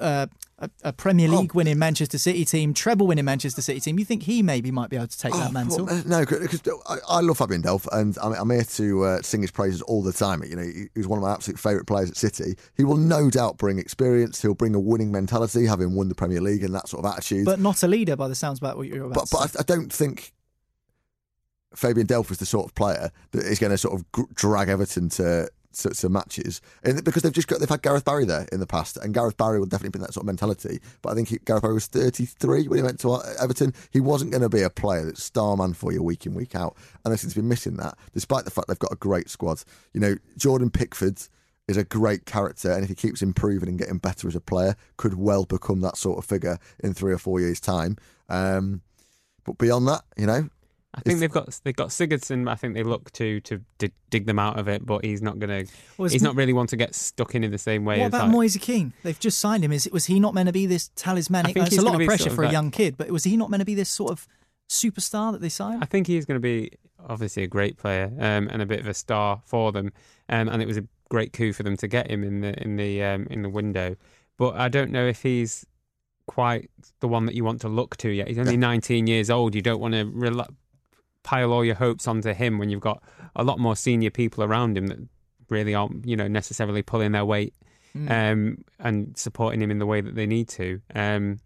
[0.00, 0.26] uh,
[0.58, 1.40] a, a Premier Oh.
[1.40, 3.98] League winning Manchester City team, treble winning Manchester City team.
[3.98, 5.84] You think he maybe might be able to take that mantle?
[5.86, 9.22] Well, uh, no, because I, I love Fabian Delph, and I'm, I'm here to uh,
[9.22, 10.42] sing his praises all the time.
[10.44, 12.54] You know, he- he's one of my absolute favourite players at City.
[12.76, 14.40] He will no doubt bring experience.
[14.40, 17.44] He'll bring a winning mentality, having won the Premier League and that sort of attitude.
[17.46, 19.14] but not a leader by the sounds about what you're about.
[19.14, 19.56] but, but.
[19.56, 20.32] I, I don't think
[21.74, 25.08] Fabian Delph is the sort of player that is going to sort of drag Everton
[25.10, 25.48] to.
[25.74, 26.60] To, to matches.
[26.82, 29.36] And because they've just got they've had Gareth Barry there in the past and Gareth
[29.36, 30.80] Barry will definitely bring that sort of mentality.
[31.02, 33.74] But I think he, Gareth Barry was 33 when he went to uh, Everton.
[33.90, 36.54] He wasn't going to be a player that's star man for you week in week
[36.54, 39.28] out and they seem to be missing that despite the fact they've got a great
[39.28, 39.62] squad.
[39.92, 41.18] You know Jordan Pickford
[41.66, 44.76] is a great character and if he keeps improving and getting better as a player
[44.96, 47.96] could well become that sort of figure in three or four years time.
[48.28, 48.82] Um,
[49.44, 50.48] but beyond that, you know,
[50.96, 52.48] I think they've got they've got Sigurdsson.
[52.48, 55.38] I think they look to to dig, dig them out of it, but he's not
[55.38, 55.72] going to.
[55.98, 58.00] Was He's not really one to get stuck in in the same way.
[58.00, 58.92] What about like, Moise Kean?
[59.02, 59.72] They've just signed him.
[59.72, 61.50] Is was he not meant to be this talismanic?
[61.50, 63.24] I think it's a lot of pressure sort of for a young kid, but was
[63.24, 64.26] he not meant to be this sort of
[64.68, 65.82] superstar that they signed?
[65.82, 66.70] I think he's going to be
[67.06, 69.92] obviously a great player um, and a bit of a star for them,
[70.28, 72.76] um, and it was a great coup for them to get him in the in
[72.76, 73.96] the um, in the window.
[74.36, 75.66] But I don't know if he's
[76.26, 76.70] quite
[77.00, 78.28] the one that you want to look to yet.
[78.28, 79.54] He's only 19 years old.
[79.54, 80.48] You don't want to rel-
[81.24, 83.02] pile all your hopes onto him when you've got
[83.34, 84.98] a lot more senior people around him that
[85.50, 87.54] really aren't you know necessarily pulling their weight
[87.94, 88.10] Hmm.
[88.10, 90.80] um, and supporting him in the way that they need to.
[90.96, 91.38] Um,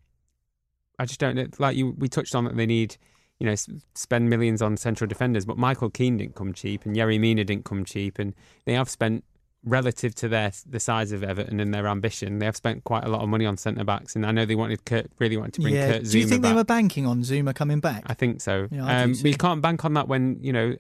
[0.99, 1.47] I just don't know.
[1.59, 2.97] Like you, we touched on that they need,
[3.39, 3.55] you know,
[3.95, 7.67] spend millions on central defenders, but Michael Keane didn't come cheap, and Yerry Mina didn't
[7.67, 9.25] come cheap, and they have spent
[9.65, 13.09] relative to their the size of Everton and their ambition, they have spent quite a
[13.09, 15.61] lot of money on centre backs, and I know they wanted Kurt, really wanted to
[15.63, 15.93] bring yeah.
[15.93, 16.51] Kurt Do you think back.
[16.51, 18.05] they were banking on Zouma coming back?
[18.07, 18.69] I think so.
[18.71, 20.77] Yeah, um, but you can't bank on that when you know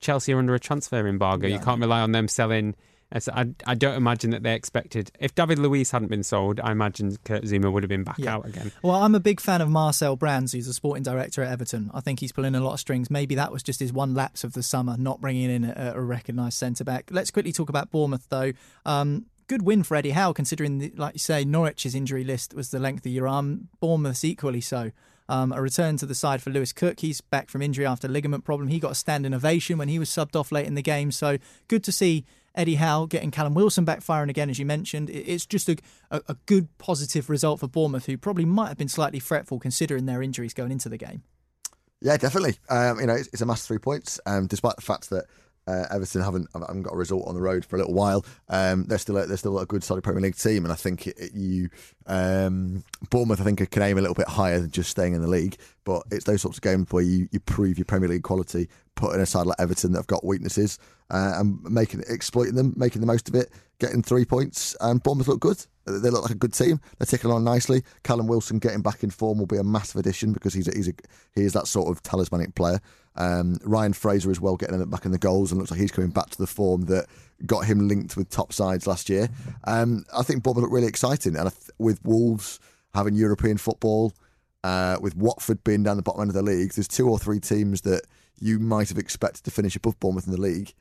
[0.00, 1.46] Chelsea are under a transfer embargo.
[1.46, 2.74] You can't rely on them selling.
[3.32, 5.10] I, I don't imagine that they expected.
[5.20, 8.34] If David Luiz hadn't been sold, I imagine Kurt Zouma would have been back Yeah.
[8.36, 8.72] out again.
[8.82, 11.90] Well, I'm a big fan of Marcel Brands, who's the sporting director at Everton.
[11.92, 13.10] I think he's pulling a lot of strings.
[13.10, 16.00] Maybe that was just his one lapse of the summer, not bringing in a, a
[16.00, 17.08] recognised centre back.
[17.10, 18.52] Let's quickly talk about Bournemouth, though.
[18.86, 22.70] Um, good win for Eddie Howe, considering, the, like you say, Norwich's injury list was
[22.70, 23.68] the length of your arm.
[23.80, 24.92] Bournemouth's equally so.
[25.28, 27.00] Um, a return to the side for Lewis Cook.
[27.00, 28.68] He's back from injury after ligament problem.
[28.68, 31.10] He got a standing ovation when he was subbed off late in the game.
[31.12, 31.38] So
[31.68, 35.10] good to see Eddie Howe getting Callum Wilson back firing again, as you mentioned.
[35.10, 35.76] It's just a,
[36.10, 40.22] a, good positive result for Bournemouth, who probably might have been slightly fretful considering their
[40.22, 41.22] injuries going into the game.
[42.00, 42.58] Yeah, definitely.
[42.68, 45.24] Um, you know, it's, it's a massive three points, um, despite the fact that
[45.66, 48.24] uh, Everton haven't haven't got a result on the road for a little while.
[48.48, 51.06] Um, they're still a, they're still a good solid Premier League team, and I think
[51.06, 51.68] it, it- you
[52.06, 55.28] um, Bournemouth I think can aim a little bit higher than just staying in the
[55.28, 55.56] league.
[55.84, 59.20] But it's those sorts of games where you, you prove your Premier League quality, putting
[59.20, 60.78] a side like Everton that have got weaknesses
[61.10, 64.76] uh, and making exploiting them, making the most of it, getting three points.
[64.80, 65.64] And Bournemouth look good.
[65.84, 66.80] They look like a good team.
[66.98, 67.82] They're ticking along nicely.
[68.04, 70.88] Callum Wilson getting back in form will be a massive addition because he's a, he's
[70.88, 70.92] a,
[71.34, 72.80] he is that sort of talismanic player.
[73.16, 76.10] Um, Ryan Fraser as well getting back in the goals and looks like he's coming
[76.10, 77.06] back to the form that
[77.44, 79.28] got him linked with top sides last year.
[79.64, 82.60] Um, I think Bournemouth look really exciting, and I th- with Wolves
[82.94, 84.12] having European football,
[84.64, 87.40] uh, with Watford being down the bottom end of the league, there's two or three
[87.40, 88.02] teams that
[88.40, 90.72] you might have expected to finish above Bournemouth in the league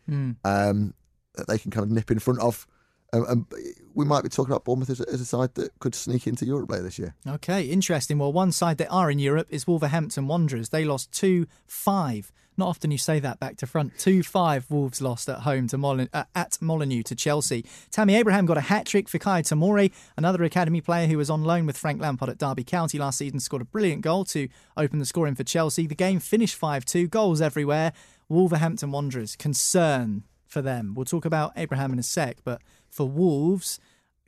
[0.45, 0.93] um,
[1.35, 2.65] that they can kind of nip in front of.
[3.13, 3.45] Um, and
[3.93, 6.45] we might be talking about Bournemouth as a, as a side that could sneak into
[6.45, 7.13] Europe later this year.
[7.27, 8.17] Okay, interesting.
[8.17, 10.69] Well, one side that are in Europe is Wolverhampton Wanderers.
[10.69, 12.31] They lost 2 5.
[12.57, 13.97] Not often you say that back to front.
[13.97, 17.65] 2 5 Wolves lost at home to Molyn- uh, at Molineux to Chelsea.
[17.89, 21.65] Tammy Abraham got a hat trick Fikayo Tomori, another academy player who was on loan
[21.65, 24.47] with Frank Lampard at Derby County last season, scored a brilliant goal to
[24.77, 25.87] open the scoring for Chelsea.
[25.87, 27.93] The game finished 5 2, goals everywhere.
[28.29, 30.93] Wolverhampton Wanderers, concern for them.
[30.95, 32.61] We'll talk about Abraham in a sec, but
[32.91, 33.79] for Wolves,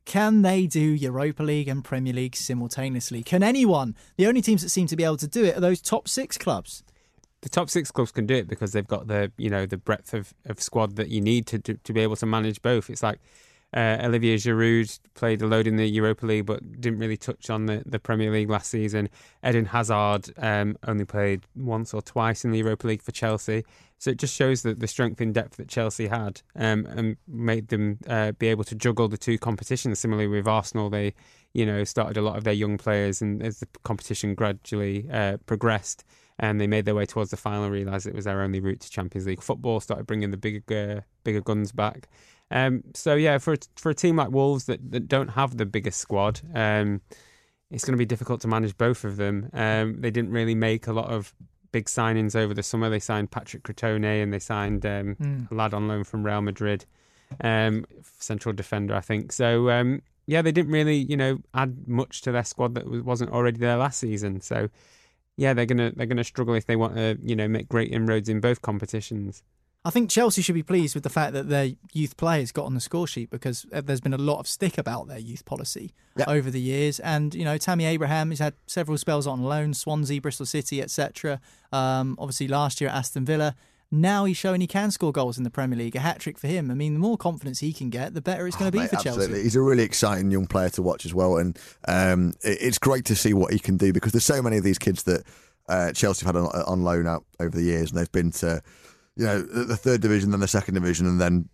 [0.06, 3.24] can they do Europa League and Premier League simultaneously?
[3.24, 3.96] Can anyone?
[4.18, 6.38] The only teams that seem to be able to do it are those top six
[6.38, 6.84] clubs.
[7.42, 10.14] The top six clubs can do it because they've got the you know the breadth
[10.14, 12.90] of, of squad that you need to, to to be able to manage both.
[12.90, 13.20] It's like
[13.74, 17.66] Uh, Olivier Giroud played a load in the Europa League, but didn't really touch on
[17.66, 19.10] the, the Premier League last season.
[19.46, 23.64] Eden Hazard um, only played once or twice in the Europa League for Chelsea.
[23.98, 27.70] So it just shows that the strength in depth that Chelsea had um, and made
[27.70, 29.98] them uh, be able to juggle the two competitions.
[29.98, 31.14] Similarly with Arsenal, they
[31.54, 35.38] you know started a lot of their young players, and as the competition gradually uh,
[35.46, 36.04] progressed,
[36.44, 38.90] and they made their way towards the final, realised it was their only route to
[38.90, 39.80] Champions League football.
[39.80, 42.10] Started bringing the bigger bigger guns back.
[42.52, 45.66] Um, so yeah, for a, for a team like Wolves that, that don't have the
[45.66, 47.00] biggest squad, um,
[47.72, 49.50] it's going to be difficult to manage both of them.
[49.54, 51.34] Um, they didn't really make a lot of
[51.72, 52.90] big signings over the summer.
[52.90, 55.50] They signed Patrick Cutrone and they signed um, mm.
[55.50, 56.86] a lad on loan from Real Madrid,
[57.40, 57.86] um,
[58.20, 59.32] central defender, I think.
[59.32, 63.32] So um, yeah, they didn't really you know add much to their squad that wasn't
[63.32, 64.42] already there last season.
[64.42, 64.70] So
[65.38, 68.30] yeah, they're gonna they're gonna struggle if they want to you know make great inroads
[68.30, 69.44] in both competitions.
[69.86, 72.74] I think Chelsea should be pleased with the fact that their youth players got on
[72.74, 75.94] the score sheet because uh, there's been a lot of stick about their youth policy
[76.16, 76.30] yep.
[76.30, 77.02] over the years.
[77.02, 81.42] And, you know, Tammy Abraham has had several spells on loan, Swansea, Bristol City, etc.
[81.74, 83.56] Um, obviously, last year at Aston Villa.
[83.94, 86.48] Now he's showing he can score goals in the Premier League, a hat trick for
[86.48, 86.72] him.
[86.72, 88.84] I mean, the more confidence he can get, the better it's going to oh, be
[88.84, 89.28] mate, for absolutely.
[89.28, 89.44] Chelsea.
[89.44, 91.38] He's a really exciting young player to watch as well.
[91.38, 94.64] And um, it's great to see what he can do because there's so many of
[94.64, 95.24] these kids that
[95.70, 98.64] uh, Chelsea have had on, on loan out over the years and they've been to
[99.16, 101.48] you know the third division, then the second division, and then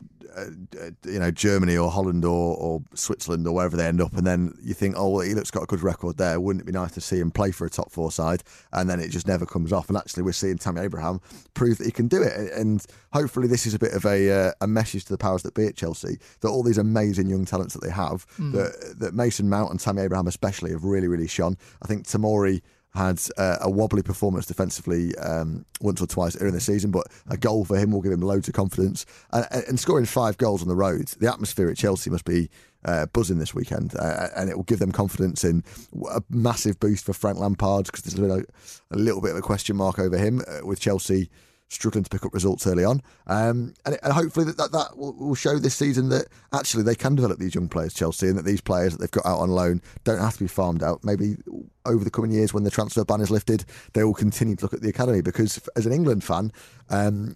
[1.05, 4.53] you know Germany or Holland or, or Switzerland or wherever they end up, and then
[4.61, 6.39] you think, oh, well, he looks got a good record there.
[6.39, 8.43] Wouldn't it be nice to see him play for a top four side?
[8.73, 9.89] And then it just never comes off.
[9.89, 11.21] And actually, we're seeing Tammy Abraham
[11.53, 12.51] prove that he can do it.
[12.53, 12.83] And
[13.13, 15.65] hopefully, this is a bit of a uh, a message to the powers that be
[15.65, 18.51] at Chelsea that all these amazing young talents that they have, mm.
[18.53, 21.57] that that Mason Mount and Tammy Abraham especially have really really shone.
[21.81, 22.61] I think Tomori
[22.93, 27.37] had uh, a wobbly performance defensively um, once or twice in the season, but a
[27.37, 29.05] goal for him will give him loads of confidence.
[29.31, 32.49] And, and scoring five goals on the road, the atmosphere at Chelsea must be
[32.85, 35.63] uh, buzzing this weekend, uh, and it will give them confidence in
[36.11, 38.45] a massive boost for Frank Lampard because there's a,
[38.91, 41.29] a, little bit of a question mark over him uh, with Chelsea
[41.69, 43.01] struggling to pick up results early on.
[43.27, 46.95] Um, and, and, hopefully that, that, that will, will, show this season that actually they
[46.95, 49.49] can develop these young players, Chelsea, and that these players that they've got out on
[49.49, 51.03] loan don't have to be farmed out.
[51.03, 51.37] Maybe
[51.85, 54.73] over the coming years when the transfer ban is lifted, they will continue to look
[54.73, 56.51] at the academy because as an England fan,
[56.89, 57.35] um,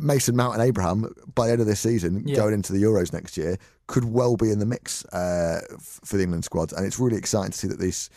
[0.00, 2.36] Mason Mount and Abraham, by the end of this season, yeah.
[2.36, 3.56] going into the Euros next year,
[3.86, 6.72] could well be in the mix uh, for the England squad.
[6.72, 8.10] And it's really exciting to see that these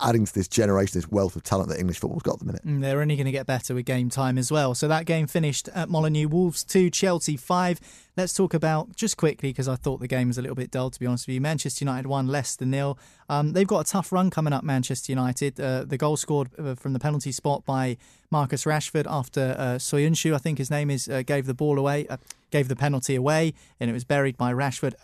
[0.00, 2.66] adding to this generation, this wealth of talent that English football's got at the minute.
[2.66, 4.74] Mm, they're only going to get better with game time as well.
[4.74, 6.28] So that game finished at Molineux.
[6.28, 7.80] Wolves 2, Chelsea 5.
[8.16, 10.90] Let's talk about, just quickly, because I thought the game was a little bit dull,
[10.90, 11.40] to be honest with you.
[11.40, 12.98] Manchester United won 1, Leicester nil.
[13.28, 15.60] Um, they've got a tough run coming up, Manchester United.
[15.60, 17.96] Uh, the goal scored uh, from the penalty spot by
[18.30, 22.06] Marcus Rashford after uh, Soyuncu, I think his name is, uh, gave the ball away,
[22.08, 22.16] uh,
[22.50, 24.94] gave the penalty away, and it was buried by Rashford.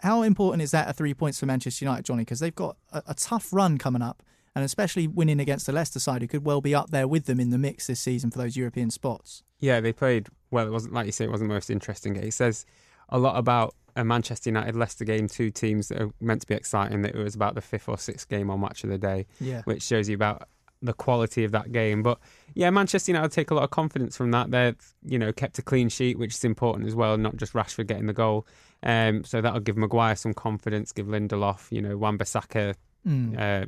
[0.00, 2.22] How important is that, a three points for Manchester United, Johnny?
[2.22, 4.22] Because they've got a, a tough run coming up
[4.54, 7.38] and especially winning against the Leicester side, who could well be up there with them
[7.38, 9.44] in the mix this season for those European spots.
[9.60, 10.66] Yeah, they played well.
[10.66, 12.24] It wasn't like you say; it wasn't the most interesting game.
[12.24, 12.66] It says
[13.08, 16.54] a lot about a Manchester United Leicester game, two teams that are meant to be
[16.54, 17.02] exciting.
[17.02, 19.62] That it was about the fifth or sixth game on Match of the Day, yeah.
[19.62, 20.48] which shows you about
[20.82, 22.02] the quality of that game.
[22.02, 22.18] But
[22.54, 24.50] yeah, Manchester United take a lot of confidence from that.
[24.50, 27.86] They've you know kept a clean sheet, which is important as well, not just Rashford
[27.86, 28.46] getting the goal.
[28.82, 32.74] Um, so that'll give Maguire some confidence, give Lindelof, you know, Wan-Bissaka,
[33.06, 33.38] mm.
[33.38, 33.66] uh,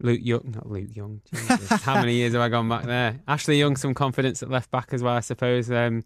[0.00, 1.20] Luke Young, not Luke Young.
[1.82, 3.20] How many years have I gone back there?
[3.28, 5.70] Ashley Young, some confidence at left back as well, I suppose.
[5.70, 6.04] Um,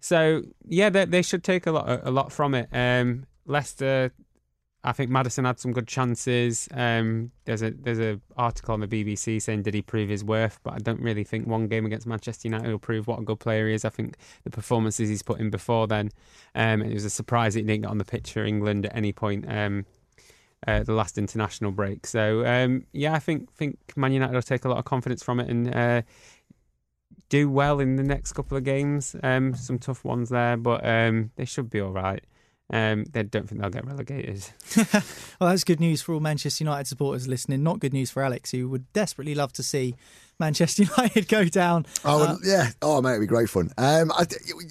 [0.00, 2.68] so yeah, they, they, should take a lot a lot from it.
[2.72, 4.12] Um, Leicester,
[4.84, 6.68] I think Maddison had some good chances.
[6.72, 10.60] Um, there's a there's a article on the BBC saying did he prove his worth,
[10.62, 13.40] but I don't really think one game against Manchester United will prove what a good
[13.40, 13.84] player he is.
[13.84, 16.10] I think the performances he's put in before then,
[16.54, 18.94] um, it was a surprise that he didn't get on the pitch for England at
[18.94, 19.46] any point.
[19.48, 19.84] Um,
[20.66, 22.06] uh, the last international break.
[22.06, 25.40] So um, yeah, I think think Man United will take a lot of confidence from
[25.40, 26.02] it and uh,
[27.28, 29.14] do well in the next couple of games.
[29.22, 32.24] Um, some tough ones there, but um, they should be all right.
[32.70, 34.44] Um, they don't think they'll get relegated.
[35.40, 37.62] well, that's good news for all Manchester United supporters listening.
[37.62, 39.94] Not good news for Alex, who would desperately love to see
[40.38, 41.86] Manchester United go down.
[42.04, 43.70] Oh uh, yeah, oh mate, it'd be great fun.
[43.78, 44.26] Um, I,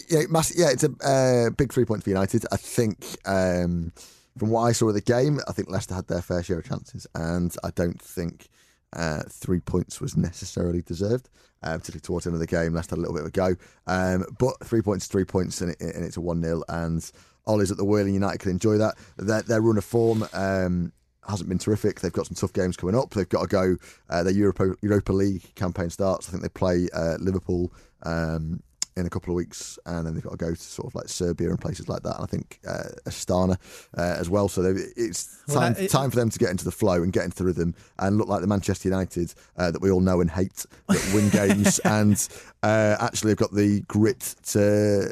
[0.10, 0.22] yeah,
[0.56, 2.46] yeah, it's a uh, big three points for United.
[2.52, 3.06] I think.
[3.26, 3.94] Um,
[4.38, 6.66] from what I saw of the game, I think Leicester had their fair share of
[6.66, 8.50] chances, and I don't think
[8.94, 11.30] uh, three points was necessarily deserved.
[11.64, 13.32] Uh, particularly towards the end of the game, Leicester had a little bit of a
[13.32, 13.56] go,
[13.88, 17.12] um, but three points, three points, and, it, and it's a one 0 And
[17.48, 18.96] Ole's at the wheel, and United can enjoy that.
[19.18, 20.28] Their, their run of form.
[20.34, 20.92] Um,
[21.28, 22.00] hasn't been terrific.
[22.00, 23.10] They've got some tough games coming up.
[23.10, 23.76] They've got to go.
[24.10, 26.28] Uh, their Europa, Europa League campaign starts.
[26.28, 27.74] I think they play uh, Liverpool
[28.04, 28.62] um,
[28.96, 31.10] in a couple of weeks, and then they've got to go to sort of like
[31.10, 32.16] Serbia and places like that.
[32.16, 33.58] And I think uh, Astana
[33.98, 34.48] uh, as well.
[34.48, 37.12] So it's Well, time that- it- time for them to get into the flow and
[37.12, 40.22] get into the rhythm and look like the Manchester United uh, that we all know
[40.22, 42.28] and hate that win games and
[42.64, 45.10] uh, actually have got the grit to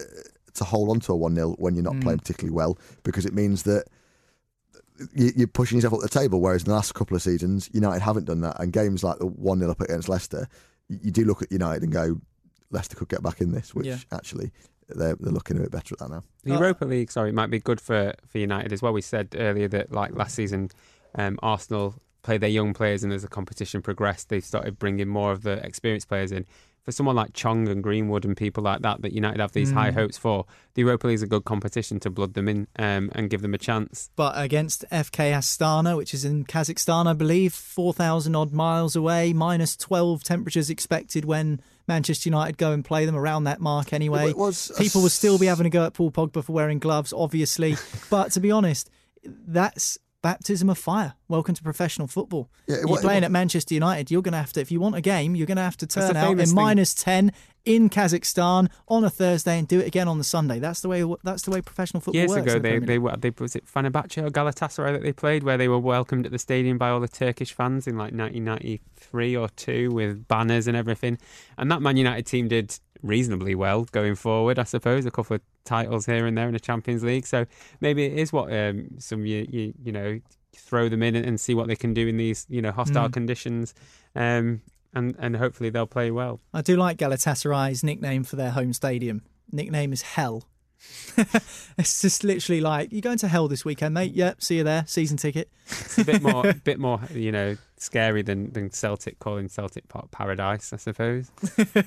[0.56, 3.34] to hold on to a one 0 when you're not playing particularly well because it
[3.34, 3.86] means that
[5.14, 6.40] you- you're pushing yourself up the table.
[6.42, 8.60] Whereas in the last couple of seasons, United haven't done that.
[8.60, 10.48] And games like the 1 0 up against Leicester,
[10.88, 12.20] you you do look at United and go,
[12.72, 13.98] Leicester could get back in this, which Yeah.
[14.12, 14.52] actually
[14.88, 16.24] they're, they're looking a bit better at that now.
[16.44, 18.94] The Uh, Europa League, sorry, it might be good for, for United as well.
[18.94, 20.70] We said earlier that like last season,
[21.16, 25.32] um, Arsenal played their young players, and as the competition progressed, they started bringing more
[25.32, 26.46] of the experienced players in.
[26.86, 29.90] For someone like Chong and Greenwood and people like that, that United have these high
[29.90, 29.96] Mm.
[29.96, 33.28] hopes for, the Europa League is a good competition to blood them in um, and
[33.28, 34.12] give them a chance.
[34.16, 39.76] But against FK Astana, which is in Kazakhstan, I believe, 4,000 odd miles away, minus
[39.76, 44.30] 12 temperatures expected when Manchester United go and play them around that mark anyway.
[44.30, 46.78] It was a People will still be having a go at Paul Pogba for wearing
[46.78, 47.78] gloves, obviously.
[48.12, 48.92] but to be honest,
[49.24, 51.14] that's baptism of fire.
[51.28, 52.50] Welcome to professional football.
[52.66, 54.10] Yeah, you're it playing wa- at Manchester United.
[54.10, 55.86] You're going to have to, if you want a game, you're going to have to
[55.86, 57.32] turn out in minus 10
[57.64, 60.58] in Kazakhstan on a Thursday and do it again on the Sunday.
[60.58, 61.06] That's the way.
[61.24, 62.42] That's the way professional football Years works.
[62.42, 65.60] ago, the they, they were they was it Fenerbahce or Galatasaray that they played, where
[65.60, 69.50] they were welcomed at the stadium by all the Turkish fans in like 1993 or
[69.50, 71.20] two with banners and everything.
[71.60, 75.06] And that Man United team did reasonably well going forward, I suppose.
[75.06, 77.26] A couple of titles here and there in the Champions League.
[77.28, 77.46] So
[77.82, 80.20] maybe it is what um, some you, you you know
[80.56, 83.14] throw them in and see what they can do in these you know hostile Mm.
[83.14, 83.74] conditions.
[84.16, 84.62] Um,
[84.94, 86.40] and, and hopefully they'll play well.
[86.54, 89.24] I do like Galatasaray's nickname for their home stadium.
[89.52, 90.46] Nickname is Hell.
[91.78, 94.14] it's just literally like you're going to hell this weekend, mate.
[94.14, 94.86] Yep, see you there.
[94.88, 95.50] Season ticket.
[95.68, 100.08] It's a bit more, bit more, you know, scary than, than Celtic calling Celtic pa-
[100.12, 101.32] paradise, I suppose.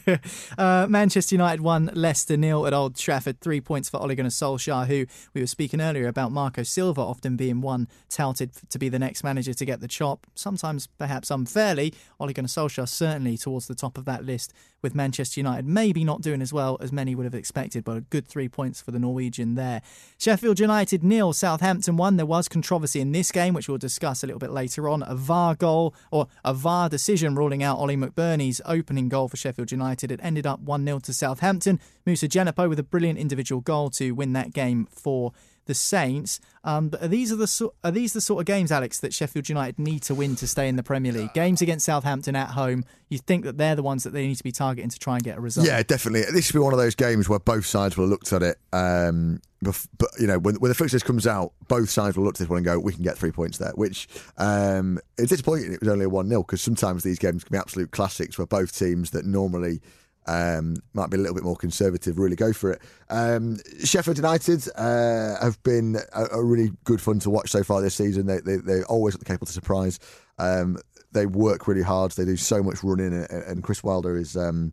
[0.58, 3.40] uh, Manchester United won Leicester nil at Old Trafford.
[3.40, 7.36] Three points for Ole Gunnar Solskjaer, who we were speaking earlier about Marco Silva often
[7.36, 10.26] being one touted to be the next manager to get the chop.
[10.34, 14.52] Sometimes, perhaps unfairly, Ole Gunnar Solskjaer certainly towards the top of that list.
[14.80, 18.00] With Manchester United maybe not doing as well as many would have expected, but a
[18.02, 19.82] good three points for the Norwegian there.
[20.18, 22.16] Sheffield United nil, Southampton one.
[22.16, 25.02] There was controversy in this game, which we'll discuss a little bit later on.
[25.02, 29.72] A VAR goal or a VAR decision ruling out Oli McBurnie's opening goal for Sheffield
[29.72, 30.10] United.
[30.10, 31.80] It ended up 1 0 to Southampton.
[32.06, 35.32] Moussa Djenepo with a brilliant individual goal to win that game for
[35.68, 36.40] the Saints.
[36.64, 39.14] Um, but are these are the so- are these the sort of games, Alex, that
[39.14, 41.32] Sheffield United need to win to stay in the Premier League?
[41.34, 42.84] Games against Southampton at home.
[43.08, 45.22] You think that they're the ones that they need to be targeting to try and
[45.22, 45.66] get a result?
[45.66, 46.22] Yeah, definitely.
[46.32, 48.58] This should be one of those games where both sides will have looked at it.
[48.72, 52.38] Um, but you know, when, when the fixtures comes out, both sides will look at
[52.38, 55.72] this one and go, "We can get three points there." Which um, it's disappointing.
[55.72, 58.46] It was only a one 0 because sometimes these games can be absolute classics where
[58.46, 59.80] both teams that normally
[60.28, 62.82] um, might be a little bit more conservative really go for it.
[63.08, 67.80] Um, Sheffield United uh, have been a, a really good fun to watch so far
[67.80, 68.26] this season.
[68.26, 69.98] They, they, they're always capable to surprise.
[70.38, 70.76] Um,
[71.12, 72.12] they work really hard.
[72.12, 74.36] They do so much running, and, and Chris Wilder is.
[74.36, 74.72] Um,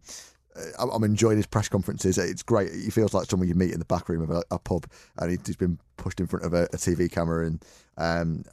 [0.79, 2.17] I'm I'm enjoying his press conferences.
[2.17, 2.71] It's great.
[2.73, 4.85] He feels like someone you meet in the back room of a, a pub,
[5.17, 7.45] and he- he's been pushed in front of a, a TV camera.
[7.45, 7.63] And
[7.97, 8.43] um,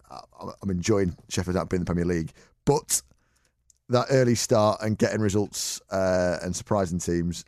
[0.63, 2.33] I'm enjoying Sheffield United being in the Premier League,
[2.65, 3.03] but
[3.93, 7.45] that early start and getting results uh, and surprising teams,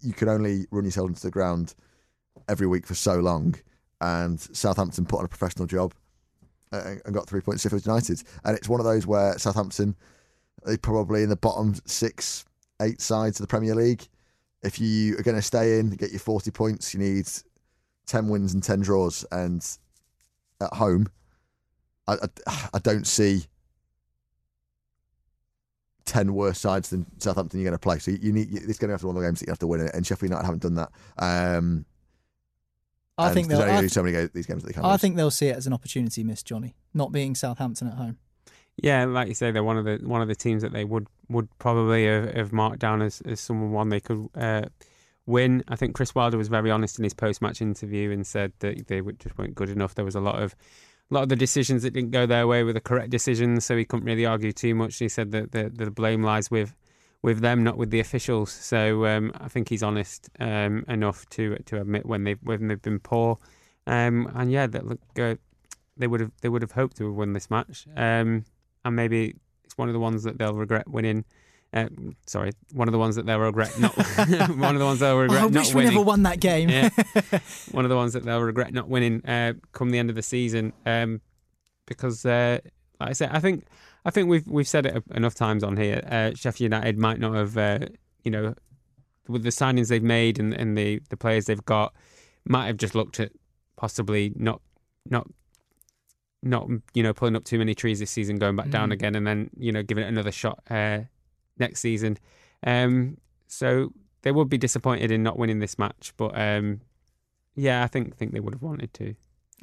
[0.00, 1.74] you can only run yourself into the ground
[2.48, 3.54] every week for so long.
[4.00, 5.94] And Southampton put on a professional job
[6.72, 7.62] uh, and got three points.
[7.62, 9.96] Sheffield United, and it's one of those where Southampton
[10.66, 12.44] they probably in the bottom six,
[12.82, 14.06] eight sides of the Premier League.
[14.62, 17.28] If you are going to stay in, get your forty points, you need
[18.06, 19.24] ten wins and ten draws.
[19.30, 19.64] And
[20.60, 21.08] at home,
[22.06, 23.46] I, I, I don't see
[26.08, 27.98] ten worse sides than Southampton you're going to play.
[27.98, 29.52] So you need it's going to have to be one of the games that you
[29.52, 30.90] have to win, it, and Sheffield United haven't done that.
[31.18, 31.84] Um,
[33.16, 33.70] I think there's they'll.
[33.70, 34.84] only I, so many ga- these games that they can.
[34.84, 35.00] I lose.
[35.00, 38.18] think they'll see it as an opportunity, Miss Johnny, not being Southampton at home.
[38.80, 41.08] Yeah, like you say, they're one of the one of the teams that they would
[41.28, 44.62] would probably have, have marked down as, as someone one they could uh,
[45.26, 45.64] win.
[45.66, 48.86] I think Chris Wilder was very honest in his post match interview and said that
[48.86, 49.96] they just weren't good enough.
[49.96, 50.54] There was a lot of
[51.10, 53.76] a lot of the decisions that didn't go their way were the correct decisions, so
[53.76, 54.98] he couldn't really argue too much.
[54.98, 56.74] He said that the, the blame lies with
[57.20, 58.52] with them, not with the officials.
[58.52, 62.82] So um, I think he's honest um, enough to to admit when they when they've
[62.82, 63.38] been poor.
[63.86, 65.36] Um, and yeah, that look, uh,
[65.96, 67.86] they would have they would have hoped to have won this match.
[67.96, 68.44] Um,
[68.84, 69.34] and maybe
[69.64, 71.24] it's one of the ones that they'll regret winning.
[71.72, 71.86] Uh,
[72.26, 73.94] sorry, one of the ones that they'll regret not.
[74.56, 76.70] one of the ones they'll regret I not wish we never won that game.
[76.70, 76.88] Yeah.
[77.72, 80.22] one of the ones that they'll regret not winning uh, come the end of the
[80.22, 80.72] season.
[80.86, 81.20] Um,
[81.86, 82.58] because, uh,
[83.00, 83.66] like I said, I think
[84.04, 86.02] I think we've we've said it enough times on here.
[86.10, 87.80] Uh, Sheffield United might not have, uh,
[88.24, 88.54] you know,
[89.28, 91.92] with the signings they've made and, and the the players they've got,
[92.46, 93.32] might have just looked at
[93.76, 94.62] possibly not
[95.08, 95.26] not
[96.42, 98.92] not you know pulling up too many trees this season, going back down Mm.
[98.92, 101.00] again, and then you know giving it another shot uh,
[101.58, 102.18] next season.
[102.66, 103.92] Um, so
[104.22, 106.80] they would be disappointed in not winning this match, but um,
[107.54, 109.14] yeah, I think think they would have wanted to.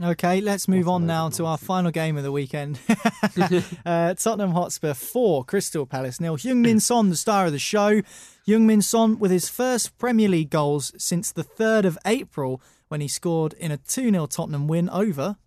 [0.04, 2.80] Okay, let's move on now to our final game of the weekend.
[3.86, 6.36] uh, Tottenham Hotspur 4, Crystal Palace nil.
[6.36, 8.02] Heung-Min Son, the star of the show.
[8.46, 13.08] Heung-Min Son with his first Premier League goals since the 3rd of April when he
[13.08, 15.38] scored in a 2-0 Tottenham win over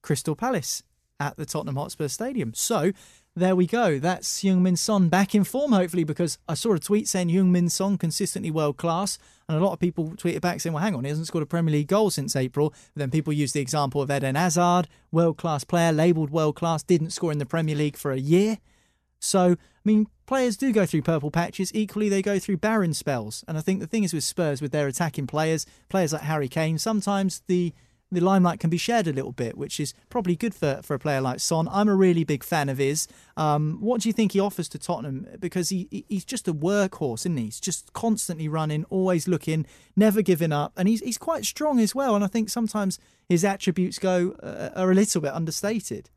[0.00, 0.82] Crystal Palace
[1.20, 2.54] at the Tottenham Hotspur Stadium.
[2.54, 2.92] So
[3.38, 3.98] there we go.
[3.98, 7.96] That's Heung-Min Son back in form, hopefully, because I saw a tweet saying Heung-Min Son
[7.96, 9.18] consistently world class.
[9.48, 11.46] And a lot of people tweeted back saying, well, hang on, he hasn't scored a
[11.46, 12.70] Premier League goal since April.
[12.70, 16.82] But then people use the example of Eden Hazard, world class player, labelled world class,
[16.82, 18.58] didn't score in the Premier League for a year.
[19.20, 21.74] So, I mean, players do go through purple patches.
[21.74, 23.44] Equally, they go through barren spells.
[23.48, 26.48] And I think the thing is with Spurs, with their attacking players, players like Harry
[26.48, 27.72] Kane, sometimes the
[28.10, 30.98] the limelight can be shared a little bit, which is probably good for, for a
[30.98, 31.68] player like Son.
[31.70, 33.06] I'm a really big fan of his.
[33.36, 35.26] Um, what do you think he offers to Tottenham?
[35.38, 37.44] Because he he- he's just a workhorse, isn't he?
[37.44, 41.94] He's just constantly running, always looking, never giving up, and he's he's quite strong as
[41.94, 42.14] well.
[42.14, 42.98] And I think sometimes
[43.28, 46.10] his attributes go uh, are a little bit understated.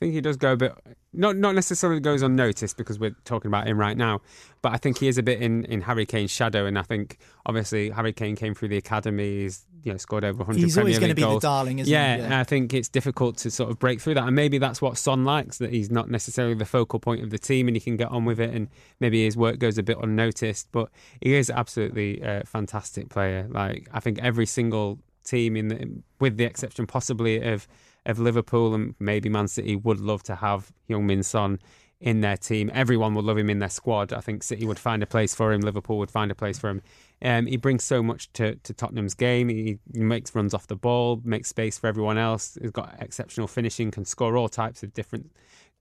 [0.00, 0.72] I think he does go a bit
[1.12, 4.20] not not necessarily goes unnoticed because we're talking about him right now,
[4.62, 7.18] but I think he is a bit in, in Harry Kane's shadow, and I think
[7.44, 10.84] obviously Harry Kane came through the academy, he's you know scored over 100 He's Premier
[10.84, 11.42] always going to be goals.
[11.42, 12.22] the darling, isn't yeah, he?
[12.22, 14.96] and I think it's difficult to sort of break through that, and maybe that's what
[14.96, 17.96] Son likes that he's not necessarily the focal point of the team, and he can
[17.96, 18.68] get on with it, and
[19.00, 20.68] maybe his work goes a bit unnoticed.
[20.72, 20.88] But
[21.20, 23.46] he is absolutely a fantastic player.
[23.50, 27.68] Like I think every single team in the, with the exception possibly of
[28.10, 31.58] of Liverpool and maybe Man City would love to have Young Min Son
[32.00, 32.70] in their team.
[32.72, 34.12] Everyone would love him in their squad.
[34.12, 35.60] I think City would find a place for him.
[35.60, 36.82] Liverpool would find a place for him.
[37.22, 39.50] Um, he brings so much to, to Tottenham's game.
[39.50, 42.56] He, makes runs off the ball, makes space for everyone else.
[42.60, 45.30] He's got exceptional finishing, can score all types of different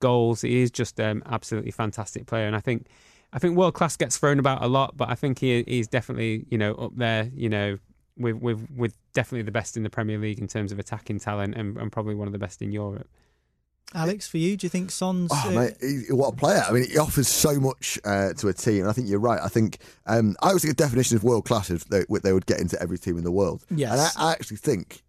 [0.01, 0.41] goals.
[0.41, 2.87] He is just um, absolutely fantastic player, and I think
[3.31, 6.45] I think world class gets thrown about a lot, but I think he he's definitely
[6.49, 7.29] you know up there.
[7.33, 7.77] You know
[8.19, 11.55] with with with definitely the best in the Premier League in terms of attacking talent,
[11.55, 13.07] and, and probably one of the best in Europe.
[13.95, 15.31] Alex, for you, do you think Son's?
[15.33, 16.63] Oh, uh, mate, he, what a player!
[16.67, 19.39] I mean, he offers so much uh, to a team, and I think you're right.
[19.41, 22.45] I think um, I always think a definition of world class is they, they would
[22.45, 23.65] get into every team in the world.
[23.71, 23.91] Yes.
[23.91, 25.03] and I, I actually think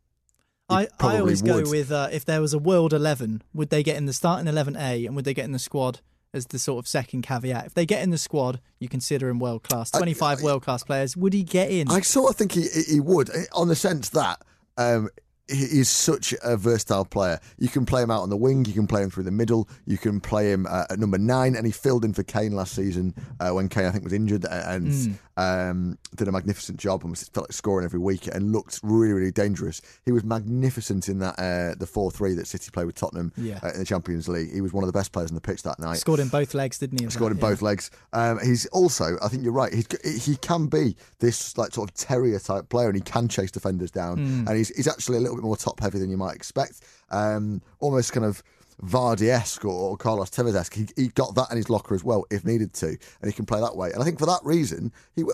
[0.71, 3.83] I, I probably always go with uh, if there was a world 11, would they
[3.83, 6.01] get in the starting 11A and would they get in the squad
[6.33, 7.67] as the sort of second caveat?
[7.67, 9.91] If they get in the squad, you consider him world class.
[9.91, 11.91] 25 world class players, would he get in?
[11.91, 14.43] I sort of think he he would, eh, on the sense that
[14.77, 15.09] um,
[15.51, 17.41] he is such a versatile player.
[17.59, 19.69] You can play him out on the wing, you can play him through the middle,
[19.87, 22.75] you can play him uh, at number nine, and he filled in for Kane last
[22.75, 25.19] season uh, when Kane I think was injured and Mm.
[25.37, 29.13] um, did a magnificent job and was felt like scoring every week and looked really
[29.13, 29.81] really dangerous.
[30.05, 33.59] He was magnificent in that uh, the four three that City played with Tottenham Yeah.
[33.63, 34.53] uh, in the Champions League.
[34.53, 36.55] He was one of the best players on the pitch that night Scored in both
[36.55, 37.09] legs, didn't he?
[37.11, 37.37] scored that?
[37.37, 37.49] in Yeah.
[37.51, 37.91] both legs.
[38.13, 39.73] Um, he's also, I think you're right.
[39.73, 39.87] He's,
[40.25, 43.91] he can be this like sort of terrier type player, and he can chase defenders
[43.91, 44.19] down.
[44.19, 44.49] Hmm.
[44.49, 46.81] And he's he's actually a little bit more top heavy than you might expect.
[47.11, 48.43] Um, almost kind of
[48.83, 50.75] Vardy esque or, Carlos Tevez esque.
[50.75, 53.45] He, he got that in his locker as well if needed to, and he can
[53.45, 53.91] play that way.
[53.93, 55.25] And I think for that reason, he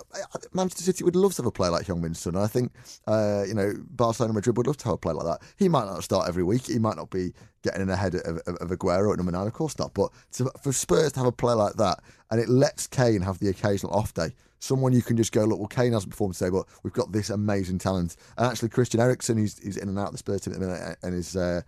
[0.53, 2.35] Manchester City would love to have a player like Young Min Son.
[2.35, 2.73] And I think
[3.07, 5.47] uh, you know Barcelona, Madrid would love to have a player like that.
[5.57, 6.67] He might not start every week.
[6.67, 7.33] He might not be
[7.63, 9.95] getting in ahead of, of, of Aguero at number nine, of course not.
[9.95, 12.01] But to, for Spurs to have a player like that,
[12.31, 14.35] and it lets Kane have the occasional off day.
[14.59, 17.31] Someone you can just go, look, well, Kane hasn't performed today, but we've got this
[17.31, 18.17] amazing talent.
[18.37, 20.67] And actually, Christian Eriksen, he's, he's in and out of the Spurs team at the
[20.67, 21.61] minute, and is uh,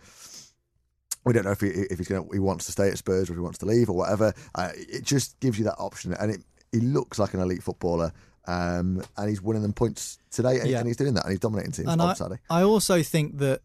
[1.24, 3.34] we don't know if he if he's going he wants to stay at Spurs or
[3.34, 4.32] if he wants to leave or whatever.
[4.55, 6.41] Uh, it just gives you that option, and it
[6.72, 8.12] he looks like an elite footballer.
[8.47, 10.78] Um, and he's winning them points today, and, Yeah.
[10.78, 11.89] and he's doing that, and he's dominating teams.
[11.89, 12.41] And on I, Saturday.
[12.49, 13.61] I also think that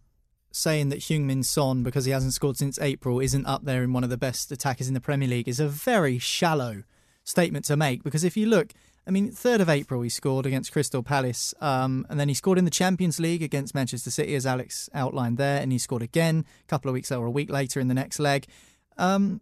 [0.52, 4.04] saying that Heung-Min Son, because he hasn't scored since April, isn't up there in one
[4.04, 6.84] of the best attackers in the Premier League is a very shallow
[7.24, 8.04] statement to make.
[8.04, 8.74] Because if you look,
[9.06, 12.58] I mean, 3rd of April he scored against Crystal Palace, um, and then he scored
[12.58, 16.46] in the Champions League against Manchester City, as Alex outlined there, and he scored again
[16.64, 18.46] a couple of weeks or a week later in the next leg.
[18.98, 19.42] Um,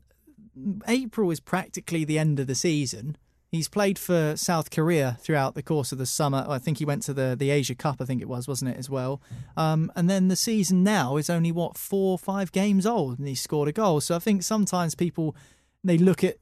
[0.87, 3.17] April is practically the end of the season.
[3.51, 6.45] He's played for South Korea throughout the course of the summer.
[6.47, 8.77] I think he went to the, the Asia Cup, I think it was, wasn't it,
[8.77, 9.21] as well?
[9.57, 13.27] Um, and then the season now is only, what, four or five games old, and
[13.27, 13.99] he scored a goal.
[13.99, 15.35] So I think sometimes people,
[15.83, 16.37] they look at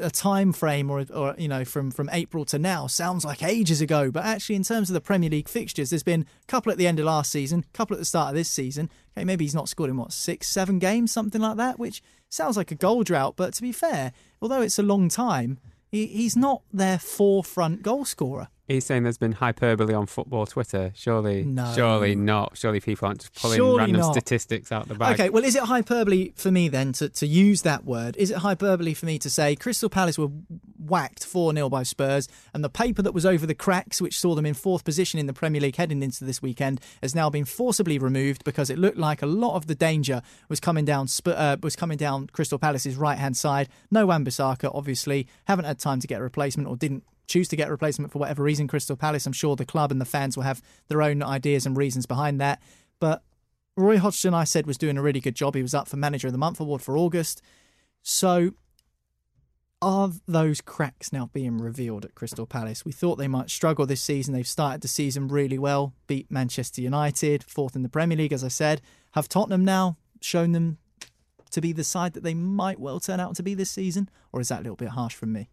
[0.00, 3.80] a time frame or, or you know from from April to now sounds like ages
[3.80, 6.78] ago but actually in terms of the Premier League fixtures there's been a couple at
[6.78, 8.88] the end of last season a couple at the start of this season.
[9.16, 12.56] Okay maybe he's not scored in what six seven games something like that which sounds
[12.56, 15.58] like a goal drought but to be fair although it's a long time
[15.90, 20.92] he, he's not their forefront goal scorer He's saying there's been hyperbole on football Twitter.
[20.94, 21.72] Surely, No.
[21.74, 22.56] surely not.
[22.56, 24.12] Surely people aren't just pulling Surely random not.
[24.12, 25.14] statistics out the bag.
[25.20, 28.16] Okay, well, is it hyperbole for me then to, to use that word?
[28.16, 30.28] Is it hyperbole for me to say Crystal Palace were
[30.78, 34.34] whacked 4 0 by Spurs and the paper that was over the cracks, which saw
[34.34, 37.44] them in fourth position in the Premier League heading into this weekend, has now been
[37.44, 41.56] forcibly removed because it looked like a lot of the danger was coming down uh,
[41.62, 43.68] was coming down Crystal Palace's right hand side.
[43.90, 47.68] No Wan-Bissaka, obviously, haven't had time to get a replacement or didn't choose to get
[47.68, 48.68] a replacement for whatever reason.
[48.68, 51.76] Crystal Palace, I'm sure the club and the fans will have their own ideas and
[51.76, 52.62] reasons behind that.
[53.00, 53.22] But
[53.76, 55.54] Roy Hodgson, I said, was doing a really good job.
[55.54, 57.40] He was up for Manager of the Month award for August.
[58.02, 58.52] So,
[59.80, 62.84] are those cracks now being revealed at Crystal Palace?
[62.84, 64.34] We thought they might struggle this season.
[64.34, 68.44] They've started the season really well, beat Manchester United, fourth in the Premier League, as
[68.44, 68.82] I said.
[69.12, 70.78] Have Tottenham now shown them
[71.50, 74.10] to be the side that they might well turn out to be this season?
[74.32, 75.48] Or is that a little bit harsh from me?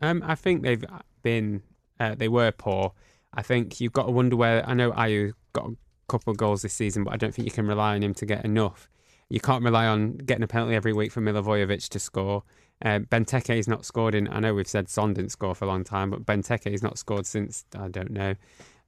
[0.00, 0.84] Um, I think they've
[1.22, 1.62] been
[1.98, 2.92] uh, they were poor.
[3.34, 4.68] I think you've got to wonder where.
[4.68, 5.76] I know Ayew got a
[6.08, 8.26] couple of goals this season, but I don't think you can rely on him to
[8.26, 8.88] get enough.
[9.28, 12.42] You can't rely on getting a penalty every week from Milivojevic to score.
[12.82, 14.26] Uh, Benteke not scored in.
[14.28, 16.98] I know we've said Son didn't score for a long time, but Benteke has not
[16.98, 18.34] scored since I don't know,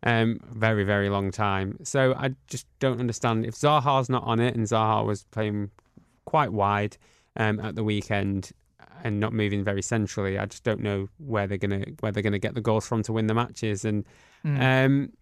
[0.03, 1.79] um, very very long time.
[1.85, 5.71] So I just don't understand if Zaha's not on it, and Zaha was playing
[6.25, 6.97] quite wide
[7.37, 8.53] um, at the weekend
[9.03, 10.39] and not moving very centrally.
[10.39, 13.13] I just don't know where they're gonna where they're gonna get the goals from to
[13.13, 13.85] win the matches.
[13.85, 14.05] And
[14.45, 15.13] um,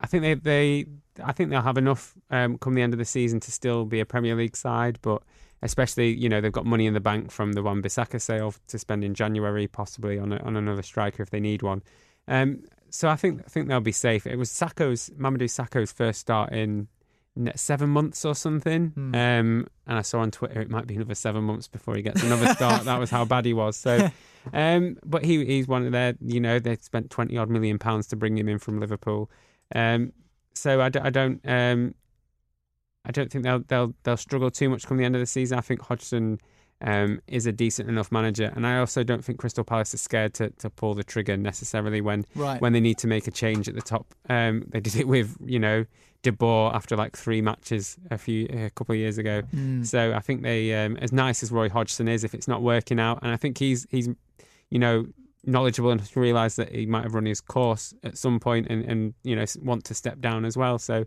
[0.00, 0.86] I think they they
[1.22, 4.00] I think they'll have enough um, come the end of the season to still be
[4.00, 5.22] a Premier League side, but
[5.62, 8.78] especially you know they've got money in the bank from the Wan Bissaka sale to
[8.78, 11.82] spend in January, possibly on a, on another striker if they need one.
[12.28, 14.26] Um, so I think I think they'll be safe.
[14.26, 16.88] It was Sakho's Mamadou Sakho's first start in
[17.54, 18.92] seven months or something.
[18.96, 22.22] Um, and I saw on Twitter it might be another seven months before he gets
[22.22, 22.84] another start.
[22.84, 23.76] that was how bad he was.
[23.76, 24.10] So,
[24.52, 26.14] um, but he he's one of their.
[26.20, 29.30] You know, they spent twenty odd million pounds to bring him in from Liverpool.
[29.74, 30.12] Um,
[30.54, 31.40] so I, d- I don't.
[31.44, 31.94] Um,
[33.04, 35.58] I don't think they'll they'll they'll struggle too much come the end of the season.
[35.58, 36.38] I think Hodgson
[36.82, 40.34] um, is a decent enough manager, and I also don't think Crystal Palace is scared
[40.34, 42.60] to, to pull the trigger necessarily when Right.
[42.60, 44.14] when they need to make a change at the top.
[44.28, 45.84] Um, they did it with you know
[46.22, 49.42] De Boer after like three matches a few a couple of years ago.
[49.82, 53.00] So I think they, um, as nice as Roy Hodgson is, if it's not working
[53.00, 54.08] out, and I think he's he's
[54.70, 55.06] you know
[55.44, 58.84] knowledgeable enough to realise that he might have run his course at some point and
[58.84, 60.78] and you know want to step down as well.
[60.78, 61.04] So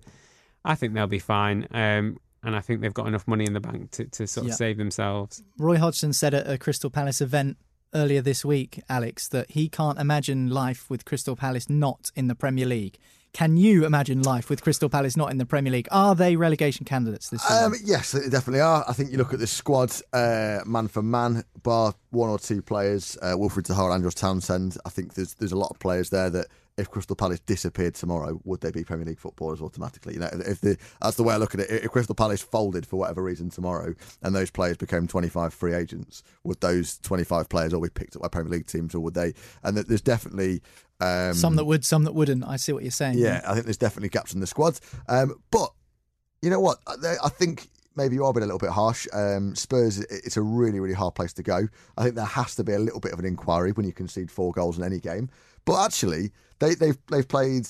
[0.66, 1.68] I think they'll be fine.
[1.72, 4.50] Um, and I think they've got enough money in the bank to, to sort of
[4.50, 4.56] Yeah.
[4.56, 5.44] save themselves.
[5.58, 7.58] Roy Hodgson said at a Crystal Palace event
[7.94, 12.36] earlier this week, Alex, that he can't imagine life with Crystal Palace not in the
[12.36, 12.98] Premier League.
[13.34, 15.90] Can you imagine life with Crystal Palace not in the Premier League?
[15.92, 17.64] Are they relegation candidates this season?
[17.66, 18.86] Um, yes, they definitely are.
[18.88, 22.62] I think you look at the squad, uh, man for man, bar one or two
[22.62, 24.78] players, uh, Wilfred Zaha, Andros Townsend.
[24.86, 26.48] I think there's there's a lot of players there that
[26.78, 30.16] if Crystal Palace disappeared tomorrow, would they be Premier League footballers automatically?
[30.16, 31.70] You know, if the that's the way I look at it.
[31.70, 36.22] If Crystal Palace folded for whatever reason tomorrow, and those players became 25 free agents,
[36.44, 39.34] would those 25 players all be picked up by Premier League teams, or would they?
[39.64, 40.62] And there's definitely
[41.00, 42.44] um, some that would, some that wouldn't.
[42.46, 43.18] I see what you're saying.
[43.18, 44.82] yeah, I think there's definitely gaps in the squads.
[45.08, 45.72] Um, but
[46.42, 46.80] you know what?
[46.88, 49.08] I I think maybe you are being a little bit harsh.
[49.14, 51.68] Um, Spurs, it's a really, really hard place to go.
[51.98, 54.30] I think there has to be a little bit of an inquiry when you concede
[54.30, 55.30] four goals in any game.
[55.66, 57.68] But actually, they, they've they've played.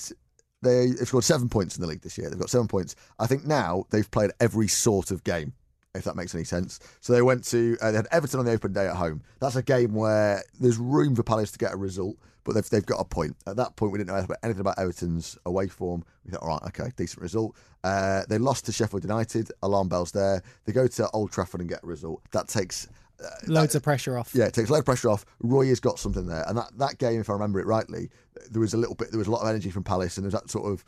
[0.62, 2.30] They, they've scored seven points in the league this year.
[2.30, 2.96] They've got seven points.
[3.18, 5.52] I think now they've played every sort of game
[5.96, 6.78] if that makes any sense.
[7.00, 9.22] So they went to uh, they had Everton on the open day at home.
[9.40, 12.86] That's a game where there's room for Palace to get a result, but they've they've
[12.86, 13.36] got a point.
[13.46, 16.04] At that point, we didn't know anything about Everton's away form.
[16.24, 17.56] We thought, all right, okay, decent result.
[17.82, 19.50] Uh, they lost to Sheffield United.
[19.62, 20.42] Alarm bells there.
[20.64, 22.22] They go to Old Trafford and get a result.
[22.32, 22.88] That takes.
[23.22, 24.32] Uh, Loads of pressure off.
[24.34, 25.24] yeah, it takes a load of pressure off.
[25.40, 28.10] Roy has got something there, and that, that game, if I remember it rightly,
[28.50, 30.28] there was a little bit, there was a lot of energy from Palace, and there
[30.28, 30.84] was that sort of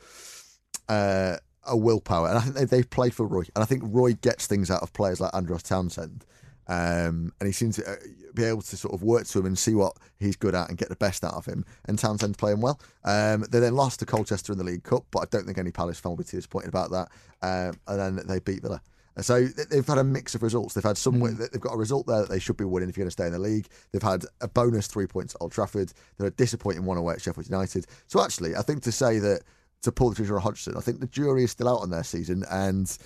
[0.87, 4.13] uh, a willpower, and I think they, they've played for Roy, and I think Roy
[4.13, 6.25] gets things out of players like Andros Townsend,
[6.67, 7.95] um, and he seems to uh,
[8.35, 10.77] be able to sort of work to him and see what he's good at and
[10.77, 11.65] get the best out of him.
[11.85, 12.79] And Townsend's playing well.
[13.03, 15.71] Um, they then lost to Colchester in the League Cup, but I don't think any
[15.71, 17.07] Palace fan will be too disappointed about that.
[17.41, 18.83] Um, and then they beat Villa.
[19.21, 20.73] So they've had a mix of results.
[20.73, 21.19] They've had some.
[21.19, 23.25] They've got a result there that they should be winning if you're going to stay
[23.27, 23.67] in the league.
[23.91, 25.91] They've had a bonus three points at Old Trafford.
[26.17, 27.85] They're a disappointing one away at Sheffield United.
[28.07, 29.41] So actually, I think to say that
[29.81, 32.03] to pull the trigger on Hodgson, I think the jury is still out on their
[32.03, 32.97] season, and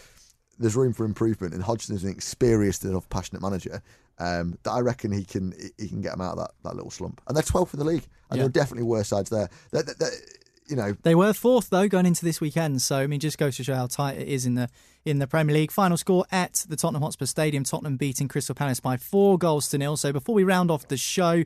[0.60, 1.54] there's room for improvement.
[1.56, 3.82] And Hodgson is an experienced enough, passionate manager
[4.20, 6.92] um, that I reckon he can he can get them out of that, that little
[6.92, 7.22] slump.
[7.28, 8.44] And they're 12th in the league, and Yeah.
[8.44, 9.50] there are definitely worse sides there.
[9.72, 10.12] They're, they're- they're-
[10.70, 13.58] you know, They were fourth though going into this weekend, so I mean, just goes
[13.58, 14.70] to show how tight it is in the
[15.06, 15.72] in the Premier League.
[15.72, 19.78] Final score at the Tottenham Hotspur Stadium: Tottenham beating Crystal Palace by four goals to
[19.78, 19.98] nil.
[19.98, 21.44] So before we round off the show,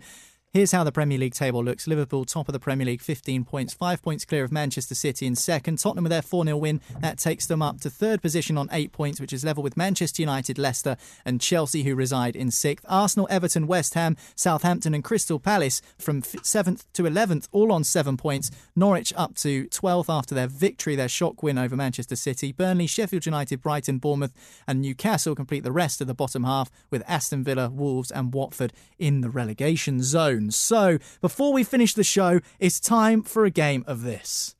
[0.57, 3.75] Here's how the Premier League table looks Liverpool, top of the Premier League, 15 points,
[3.75, 5.77] five points clear of Manchester City in second.
[5.77, 8.91] Tottenham with their 4 0 win, that takes them up to third position on eight
[8.91, 12.83] points, which is level with Manchester United, Leicester, and Chelsea, who reside in sixth.
[12.89, 18.17] Arsenal, Everton, West Ham, Southampton, and Crystal Palace from seventh to 11th, all on seven
[18.17, 18.49] points.
[18.75, 22.51] Norwich up to 12th after their victory, their shock win over Manchester City.
[22.51, 24.33] Burnley, Sheffield United, Brighton, Bournemouth,
[24.65, 28.73] and Newcastle complete the rest of the bottom half with Aston Villa, Wolves, and Watford
[28.97, 30.46] in the relegation zone.
[30.51, 34.55] So, before we finish the show, it's time for a game of this.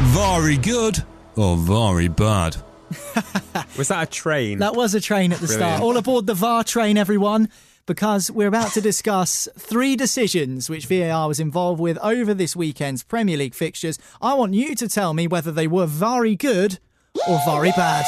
[0.00, 1.04] Very good
[1.36, 2.56] or very bad?
[3.76, 4.58] Was that a train?
[4.58, 5.82] That was a train at the start.
[5.82, 7.48] All aboard the VAR train, everyone,
[7.84, 13.02] because we're about to discuss three decisions which VAR was involved with over this weekend's
[13.02, 13.98] Premier League fixtures.
[14.22, 16.78] I want you to tell me whether they were very good
[17.28, 18.04] or very bad.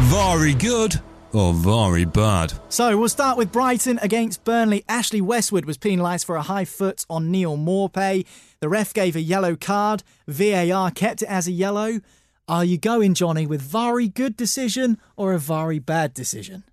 [0.00, 1.00] Very good
[1.32, 2.52] or very bad?
[2.68, 4.84] So we'll start with Brighton against Burnley.
[4.88, 8.26] Ashley Westwood was penalised for a high foot on Neal Maupay.
[8.60, 10.02] The ref gave a yellow card.
[10.26, 12.00] VAR kept it as a yellow.
[12.48, 16.64] Are you going, Johnny, with very good decision or a very bad decision?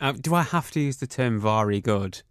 [0.00, 2.22] Uh, do I have to use the term very good?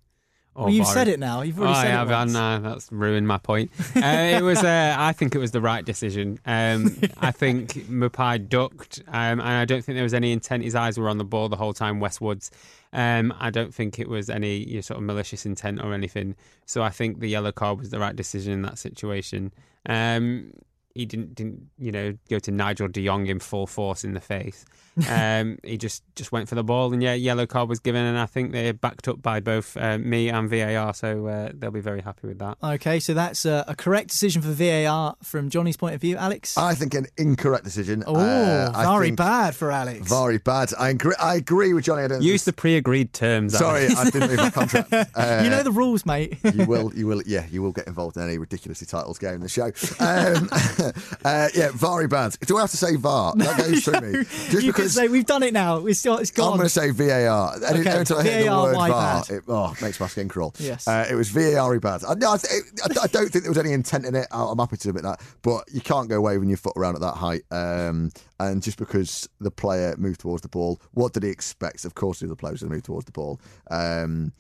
[0.56, 1.42] Well, you've said it now.
[1.42, 2.10] You've Oh, already I said have.
[2.10, 2.34] it uh, once.
[2.34, 3.72] No, that's ruined my point.
[3.96, 4.64] Uh, it was.
[4.64, 6.40] Uh, I think it was the right decision.
[6.46, 10.64] Um, I think Maupay ducked, um, and I don't think there was any intent.
[10.64, 12.00] His eyes were on the ball the whole time.
[12.00, 12.52] Westwood's.
[12.92, 16.36] Um, I don't think it was any you know, sort of malicious intent or anything.
[16.66, 19.52] So I think the yellow card was the right decision in that situation.
[19.88, 20.52] Um,
[20.96, 24.20] he didn't, didn't, you know, go to Nigel De Jong in full force in the
[24.22, 24.66] face.
[25.10, 28.16] Um, he just, just went for the ball, and yeah, yellow card was given, and
[28.16, 31.80] I think they're backed up by both uh, me and VAR, so uh, they'll be
[31.80, 32.60] very happy with that.
[32.64, 36.16] Okay, so that's a, a correct decision for VAR from Johnny's point of view.
[36.16, 36.56] Alex?
[36.60, 38.04] I think an incorrect decision.
[38.06, 40.08] oh, Uh, very bad for Alex.
[40.08, 40.70] Very bad.
[40.78, 41.16] I agree.
[41.20, 42.04] I agree with Johnny.
[42.04, 42.22] I don't.
[42.22, 43.58] Use the pre-agreed terms.
[43.58, 44.94] Sorry, I didn't read my contract.
[44.94, 46.38] Uh, you know the rules, mate.
[46.54, 49.42] you will, you will, yeah, you will get involved in any ridiculously titles game in
[49.42, 49.72] the show.
[50.00, 50.50] Um,
[51.26, 52.36] uh, yeah, very bad.
[52.46, 53.34] Do I have to say VAR?
[53.36, 54.24] That goes through me.
[54.24, 55.86] Just you can because say we've done it now.
[55.86, 57.56] It's, it's I'm going to say VAR.
[57.56, 60.54] Okay, time I hear the word VAR, it oh, makes my skin crawl.
[60.60, 60.88] Yes.
[60.88, 62.04] Uh, it was VAR bad.
[62.08, 62.38] I, no, I,
[62.86, 64.28] I, don't think there was any intent in it.
[64.32, 65.22] I'm happy to admit that.
[65.42, 67.44] But you can't go waving your foot around at that height.
[67.52, 71.86] Um, and just because the player moved towards the ball, what did he expect?
[71.86, 73.40] Of course, the other players to move towards the ball.
[73.70, 74.34] Um,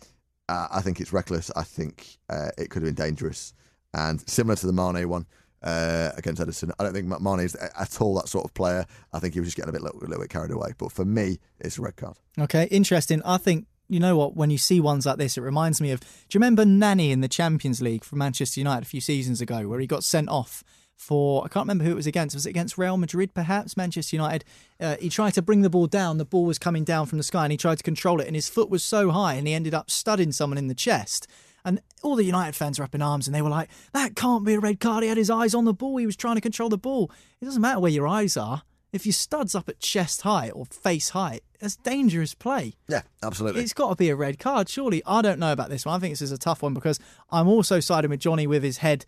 [0.49, 1.51] uh, I think it's reckless.
[1.55, 3.53] I think uh, it could have been dangerous.
[3.93, 5.25] And similar to the Mane one
[5.63, 8.85] uh, against Ederson, I don't think Ma- Mane is at all that sort of player.
[9.13, 10.73] I think he was just getting a bit little, little bit carried away.
[10.77, 12.17] But for me, it's a red card.
[12.39, 13.21] Okay, interesting.
[13.23, 14.35] I think you know what?
[14.35, 15.99] When you see ones like this, it reminds me of.
[15.99, 19.67] Do you remember Nani in the Champions League for Manchester United a few seasons ago,
[19.67, 20.63] where he got sent off
[20.95, 22.35] for I can't remember who it was against.
[22.35, 23.33] Was it against Real Madrid?
[23.33, 24.45] Perhaps Manchester United.
[24.79, 26.17] Uh, he tried to bring the ball down.
[26.17, 28.35] The ball was coming down from the sky, and he tried to control it, and
[28.35, 31.27] his foot was so high, and he ended up studding someone in the chest.
[31.65, 34.45] And all the United fans were up in arms, and they were like, "That can't
[34.45, 35.03] be a red card.
[35.03, 35.97] He had his eyes on the ball.
[35.97, 37.11] He was trying to control the ball.
[37.41, 40.65] It doesn't matter where your eyes are." If your stud's up at chest height or
[40.65, 42.75] face height, that's dangerous play.
[42.87, 43.63] Yeah, absolutely.
[43.63, 45.01] It's got to be a red card, surely.
[45.03, 45.95] I don't know about this one.
[45.95, 46.99] I think this is a tough one because
[47.31, 49.05] I'm also siding with Johnny with his head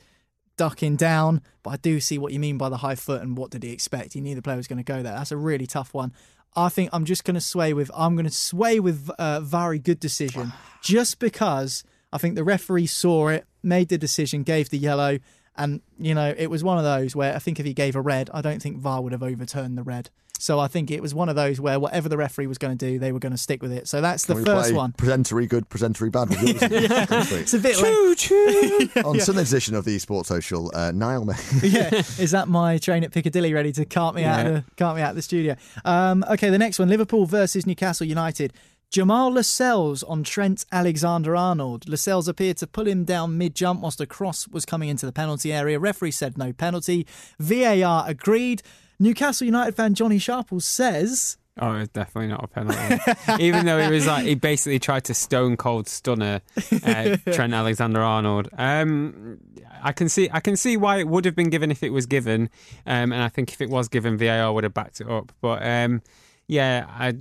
[0.58, 3.52] ducking down, but I do see what you mean by the high foot and what
[3.52, 4.14] did he expect.
[4.14, 5.14] He knew the player was going to go there.
[5.14, 6.14] That's a really tough one.
[6.56, 9.78] I think I'm just going to sway with I'm going to sway with uh, very
[9.78, 11.84] good decision, just because
[12.16, 15.20] I think the referee saw it, made the decision, gave the yellow,
[15.58, 18.02] and you know it was one of those where I think if he gave a
[18.02, 20.10] red, I don't think VAR would have overturned the red.
[20.38, 22.86] So I think it was one of those where whatever the referee was going to
[22.92, 23.88] do, they were going to stick with it.
[23.88, 24.92] So that's the Can we first one.
[24.94, 26.30] Presentery good, presentery bad.
[27.12, 27.32] yours?
[27.32, 27.78] It's a bit
[28.18, 31.34] choo, like, On Sunday's edition of the Sports Social, uh, Niall May.
[31.64, 31.90] yeah.
[32.20, 35.02] Is that my train at Piccadilly ready to cart me out of the cart me
[35.02, 35.56] out of the studio?
[35.86, 38.54] Um, okay, the next one: Liverpool versus Newcastle United.
[38.92, 41.88] Jamal Lascelles on Trent Alexander Arnold.
[41.90, 45.12] Lascelles appeared to pull him down mid jump whilst a cross was coming into the
[45.12, 45.80] penalty area.
[45.80, 47.06] Referee said no penalty.
[47.40, 48.62] VAR agreed.
[49.00, 51.38] Newcastle United fan Johnny Sharple says.
[51.58, 53.44] Oh, it's definitely not a penalty.
[53.44, 56.42] Even though he was like, he basically tried to stone cold stunner
[56.84, 58.50] uh, Trent Alexander Arnold.
[58.58, 59.40] Um,
[59.82, 62.06] I can see, I can see why it would have been given if it was
[62.06, 62.50] given,
[62.86, 65.32] um, and I think if it was given, VAR would have backed it up.
[65.40, 66.02] But um,
[66.48, 67.14] yeah, I,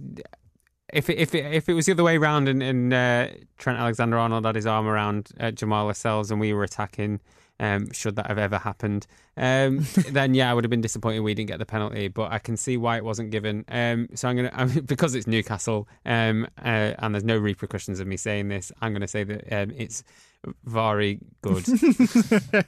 [0.94, 3.78] if it, if it, if it was the other way around and, and uh, Trent
[3.78, 7.20] Alexander Arnold had his arm around uh, Jamal Lascelles and we were attacking.
[7.60, 9.06] Um, should that have ever happened,
[9.36, 12.08] um, then yeah, I would have been disappointed we didn't get the penalty.
[12.08, 13.64] But I can see why it wasn't given.
[13.68, 18.00] Um, so I'm gonna I mean, because it's Newcastle, um, uh, and there's no repercussions
[18.00, 18.72] of me saying this.
[18.82, 20.02] I'm gonna say that um, it's
[20.64, 21.64] very good.
[21.64, 22.64] the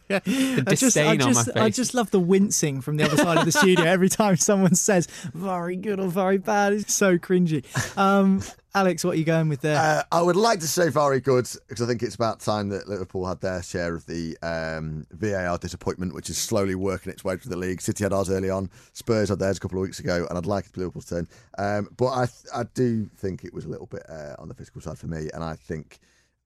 [0.66, 1.57] I just, disdain I on my face.
[1.57, 4.74] I just love the wincing from the other side of the studio every time someone
[4.74, 6.73] says very good or very bad.
[6.73, 7.65] It's so cringy.
[7.97, 8.43] Um,
[8.74, 9.78] Alex, what are you going with there?
[9.78, 12.86] Uh, I would like to say very good because I think it's about time that
[12.86, 17.39] Liverpool had their share of the um, VAR disappointment, which is slowly working its way
[17.39, 17.81] through the league.
[17.81, 20.44] City had ours early on, Spurs had theirs a couple of weeks ago, and I'd
[20.44, 21.27] like it to be Liverpool's turn.
[21.57, 24.82] Um, but I, I do think it was a little bit uh, on the physical
[24.82, 25.98] side for me, and I think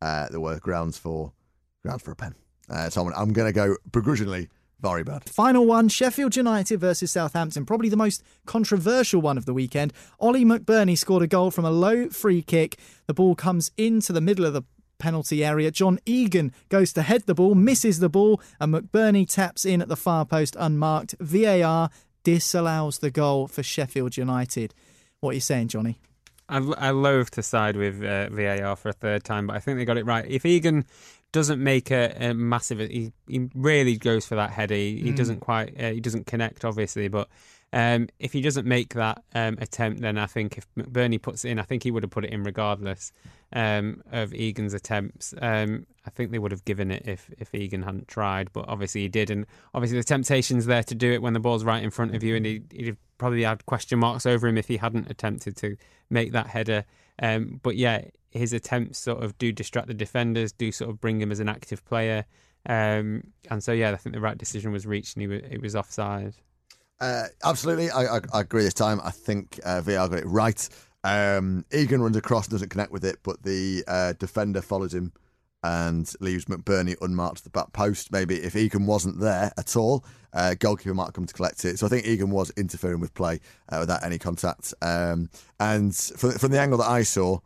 [0.02, 1.32] uh, there were grounds for
[1.82, 2.34] grounds for a pen.
[2.68, 4.48] Uh, so I'm, I'm going to go begrudgingly
[4.80, 5.28] very bad.
[5.28, 9.92] Final one Sheffield United versus Southampton, probably the most controversial one of the weekend.
[10.18, 12.78] Oli McBurnie scored a goal from a low free kick.
[13.06, 14.62] The ball comes into the middle of the
[14.98, 15.70] penalty area.
[15.70, 19.88] John Egan goes to head the ball, misses the ball, and McBurnie taps in at
[19.88, 21.14] the far post unmarked.
[21.20, 21.90] VAR
[22.22, 24.74] disallows the goal for Sheffield United.
[25.20, 25.98] What are you saying, Johnny?
[26.50, 29.78] I, I loathe to side with uh, VAR for a third time, but I think
[29.78, 30.26] they got it right.
[30.28, 30.84] If Egan
[31.32, 34.74] doesn't make a, a massive, he, he really goes for that header.
[34.74, 37.28] He, he doesn't quite, uh, he doesn't connect, obviously, but
[37.72, 41.50] um, if he doesn't make that um, attempt, then I think if McBurnie puts it
[41.50, 43.12] in, I think he would have put it in regardless
[43.52, 45.34] um, of Egan's attempts.
[45.40, 49.02] Um, I think they would have given it if, if Egan hadn't tried, but obviously
[49.02, 49.30] he did.
[49.30, 52.24] And obviously the temptation's there to do it when the ball's right in front of
[52.24, 55.76] you, and he, he'd probably had question marks over him if he hadn't attempted to
[56.08, 56.84] make that header.
[57.22, 61.20] Um, but yeah, his attempts sort of do distract the defenders, do sort of bring
[61.20, 62.24] him as an active player.
[62.66, 65.62] Um, and so, yeah, I think the right decision was reached and he was, it
[65.62, 66.34] was offside.
[67.00, 69.00] Uh, absolutely, I, I, I agree this time.
[69.02, 70.68] I think uh, VR got it right.
[71.02, 75.12] Um, Egan runs across, doesn't connect with it, but the uh, defender follows him
[75.62, 78.12] and leaves McBurnie unmarked at the back post.
[78.12, 81.78] Maybe if Egan wasn't there at all, uh, goalkeeper might come to collect it.
[81.78, 84.74] So I think Egan was interfering with play uh, without any contact.
[84.82, 87.38] Um, and from, from the angle that I saw,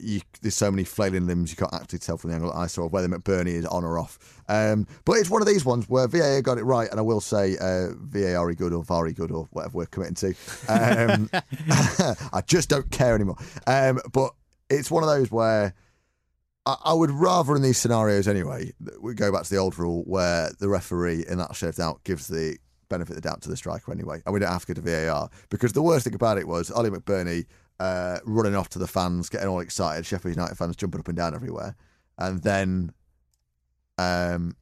[0.00, 2.66] you, there's so many flailing limbs you can't actually tell from the angle that I
[2.66, 4.18] saw whether McBurnie is on or off.
[4.48, 7.20] Um, but it's one of these ones where VAR got it right, and I will
[7.20, 10.34] say uh, VAR good or VAR good or whatever we're committing to.
[10.68, 11.30] Um,
[12.32, 13.36] I just don't care anymore.
[13.66, 14.32] Um, but
[14.70, 15.74] it's one of those where
[16.64, 20.02] I, I would rather in these scenarios anyway, we go back to the old rule
[20.06, 22.56] where the referee in that share out gives the
[22.88, 25.06] benefit of the doubt to the striker anyway, and we don't have to go to
[25.06, 27.46] VAR because the worst thing about it was Oli McBurnie
[27.82, 31.16] uh, running off to the fans, getting all excited, Sheffield United fans jumping up and
[31.16, 31.74] down everywhere,
[32.16, 32.92] and then
[33.98, 34.54] um,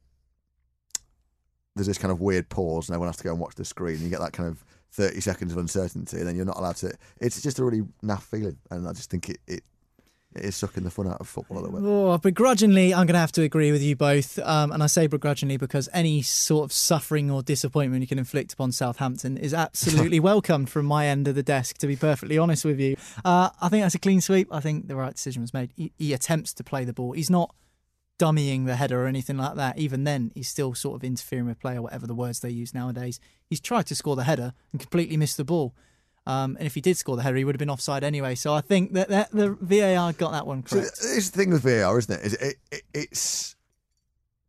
[1.75, 3.97] there's this kind of weird pause, and everyone has to go and watch the screen.
[3.97, 6.77] And you get that kind of 30 seconds of uncertainty, and then you're not allowed
[6.77, 6.93] to.
[7.19, 9.63] It's just a really naff feeling, and I just think it, it
[10.33, 11.87] it is sucking the fun out of football a little bit.
[11.87, 14.39] Oh, begrudgingly, I'm going to have to agree with you both.
[14.39, 18.53] Um, and I say begrudgingly because any sort of suffering or disappointment you can inflict
[18.53, 22.63] upon Southampton is absolutely welcomed from my end of the desk, to be perfectly honest
[22.63, 22.95] with you.
[23.25, 24.47] Uh, I think that's a clean sweep.
[24.51, 25.71] I think the right decision was made.
[25.75, 27.11] He, he attempts to play the ball.
[27.11, 27.53] He's not
[28.17, 29.77] dummying the header or anything like that.
[29.79, 32.73] Even then, he's still sort of interfering with play or whatever the words they use
[32.73, 33.19] nowadays.
[33.49, 35.73] He's tried to score the header and completely missed the ball.
[36.27, 38.35] Um, and if he did score the header, he would have been offside anyway.
[38.35, 40.99] So I think that, that the VAR got that one So correct.
[41.01, 42.25] it's the thing with VAR, isn't it?
[42.25, 43.55] Is it, it it's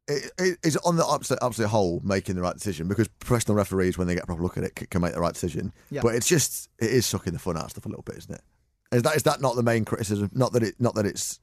[0.09, 3.97] it, it, it's on the absolute, absolute whole making the right decision because professional referees,
[3.97, 5.73] when they get a proper look at it, can make the right decision.
[5.91, 6.03] Yeah.
[6.03, 8.35] But it's just it is sucking the fun out of stuff a little bit, isn't
[8.35, 8.43] it?
[8.93, 10.31] Is that is that not the main criticism?
[10.35, 11.41] Not that it not that it's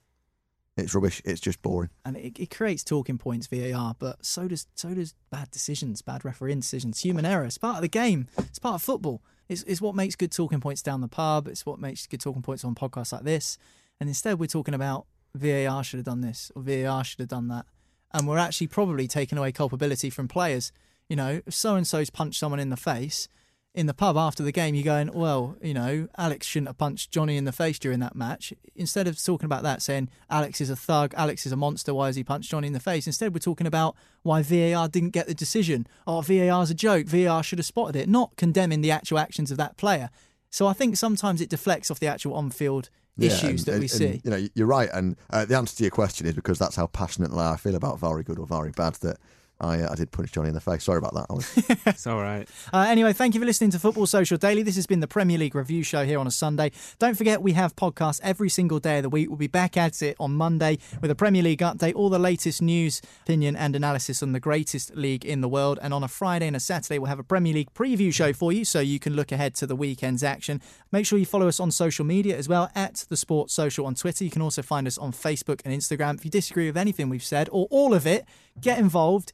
[0.79, 1.21] it's rubbish.
[1.25, 1.89] It's just boring.
[2.05, 6.25] and it, it creates talking points VAR, but so does so does bad decisions, bad
[6.25, 7.45] refereeing decisions, human error.
[7.45, 8.27] It's part of the game.
[8.37, 9.21] It's part of football.
[9.47, 11.47] It's, it's what makes good talking points down the pub.
[11.47, 13.57] It's what makes good talking points on podcasts like this.
[13.99, 17.47] And instead, we're talking about VAR should have done this or VAR should have done
[17.49, 17.65] that,
[18.13, 20.71] and we're actually probably taking away culpability from players.
[21.07, 23.27] You know, if so and so's punched someone in the face.
[23.75, 27.11] In the pub after the game, you're going, well, you know, Alex shouldn't have punched
[27.11, 28.51] Johnny in the face during that match.
[28.75, 32.07] Instead of talking about that, saying Alex is a thug, Alex is a monster, why
[32.07, 33.05] has he punched Johnny in the face?
[33.05, 35.85] Instead, we're talking about why VAR didn't get the decision.
[36.07, 37.05] Oh, VAR's a joke.
[37.05, 40.09] VAR should have spotted it, not condemning the actual actions of that player.
[40.49, 42.89] So I think sometimes it deflects off the actual on-field
[43.19, 44.21] issues and- that and- we and, see.
[44.23, 46.87] you know, you're right, and uh, the answer to your question is because that's how
[46.87, 49.17] passionately I feel about very good or very bad that
[49.61, 50.83] I uh, I did punch Johnny in the face.
[50.83, 51.25] Sorry about that.
[51.29, 52.47] I was, It's all right.
[52.71, 54.63] Uh, anyway, thank you for listening to Football Social Daily.
[54.63, 56.71] This has been the Premier League review show here on a Sunday.
[56.97, 59.29] Don't forget, we have podcasts every single day of the week.
[59.29, 62.61] We'll be back at it on Monday with a Premier League update, all the latest
[62.61, 65.79] news, opinion, and analysis on the greatest league in the world.
[65.81, 68.51] And on a Friday and a Saturday, we'll have a Premier League preview show for
[68.51, 70.61] you so you can look ahead to the weekend's action.
[70.91, 73.95] Make sure you follow us on social media as well at the Sports Social on
[73.95, 74.23] Twitter.
[74.23, 76.15] You can also find us on Facebook and Instagram.
[76.15, 78.25] If you disagree with anything we've said or all of it,
[78.61, 79.33] get involved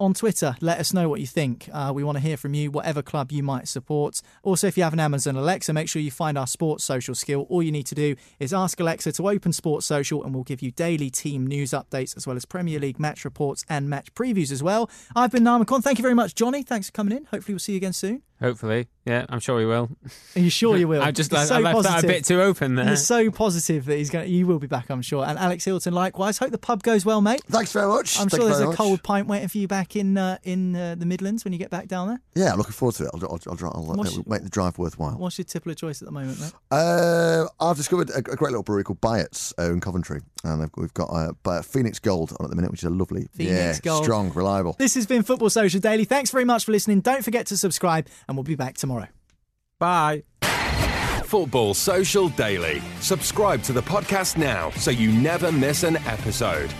[0.00, 0.56] on Twitter.
[0.60, 1.68] Let us know what you think.
[1.72, 4.20] Uh, we want to hear from you, whatever club you might support.
[4.42, 7.46] Also, if you have an Amazon Alexa, make sure you find our Sports Social skill.
[7.50, 10.62] All you need to do is ask Alexa to open Sports Social, and we'll give
[10.62, 14.50] you daily team news updates as well as Premier League match reports and match previews
[14.50, 14.90] as well.
[15.14, 15.82] I've been Narmakon.
[15.82, 16.62] Thank you very much, Johnny.
[16.62, 17.26] Thanks for coming in.
[17.26, 18.22] Hopefully, we'll see you again soon.
[18.40, 19.90] Hopefully, yeah, I'm sure he will.
[20.34, 21.02] Are you sure you will?
[21.02, 22.88] I just He's I, so I left that a bit too open there.
[22.88, 24.30] He's so positive that he's going.
[24.30, 25.24] You will be back, I'm sure.
[25.24, 26.38] And Alex Hilton, likewise.
[26.38, 27.42] Hope the pub goes well, mate.
[27.50, 28.18] Thanks very much.
[28.18, 28.76] I'm Thank sure there's a much.
[28.76, 31.70] cold pint waiting for you back in uh, in uh, the Midlands when you get
[31.70, 32.20] back down there.
[32.34, 33.10] Yeah, I'm looking forward to it.
[33.12, 35.18] I'll, I'll, I'll, I'll, What's uh, your- make the drive worthwhile.
[35.18, 36.52] What's your tipple of choice at the moment, mate?
[36.70, 40.70] Uh, I've discovered a, a great little brewery called Byatt's uh, in Coventry, and they've,
[40.76, 43.76] we've got uh, By- Phoenix Gold on at the minute, which is a lovely, Phoenix
[43.76, 44.04] yeah, Gold.
[44.04, 44.74] strong, reliable.
[44.78, 46.04] This has been Football Social Daily.
[46.04, 47.00] Thanks very much for listening.
[47.00, 49.08] Don't forget to subscribe, and we'll be back tomorrow.
[49.78, 50.24] Bye.
[51.24, 52.82] Football Social Daily.
[53.00, 56.70] Subscribe to the podcast now so you never miss an episode.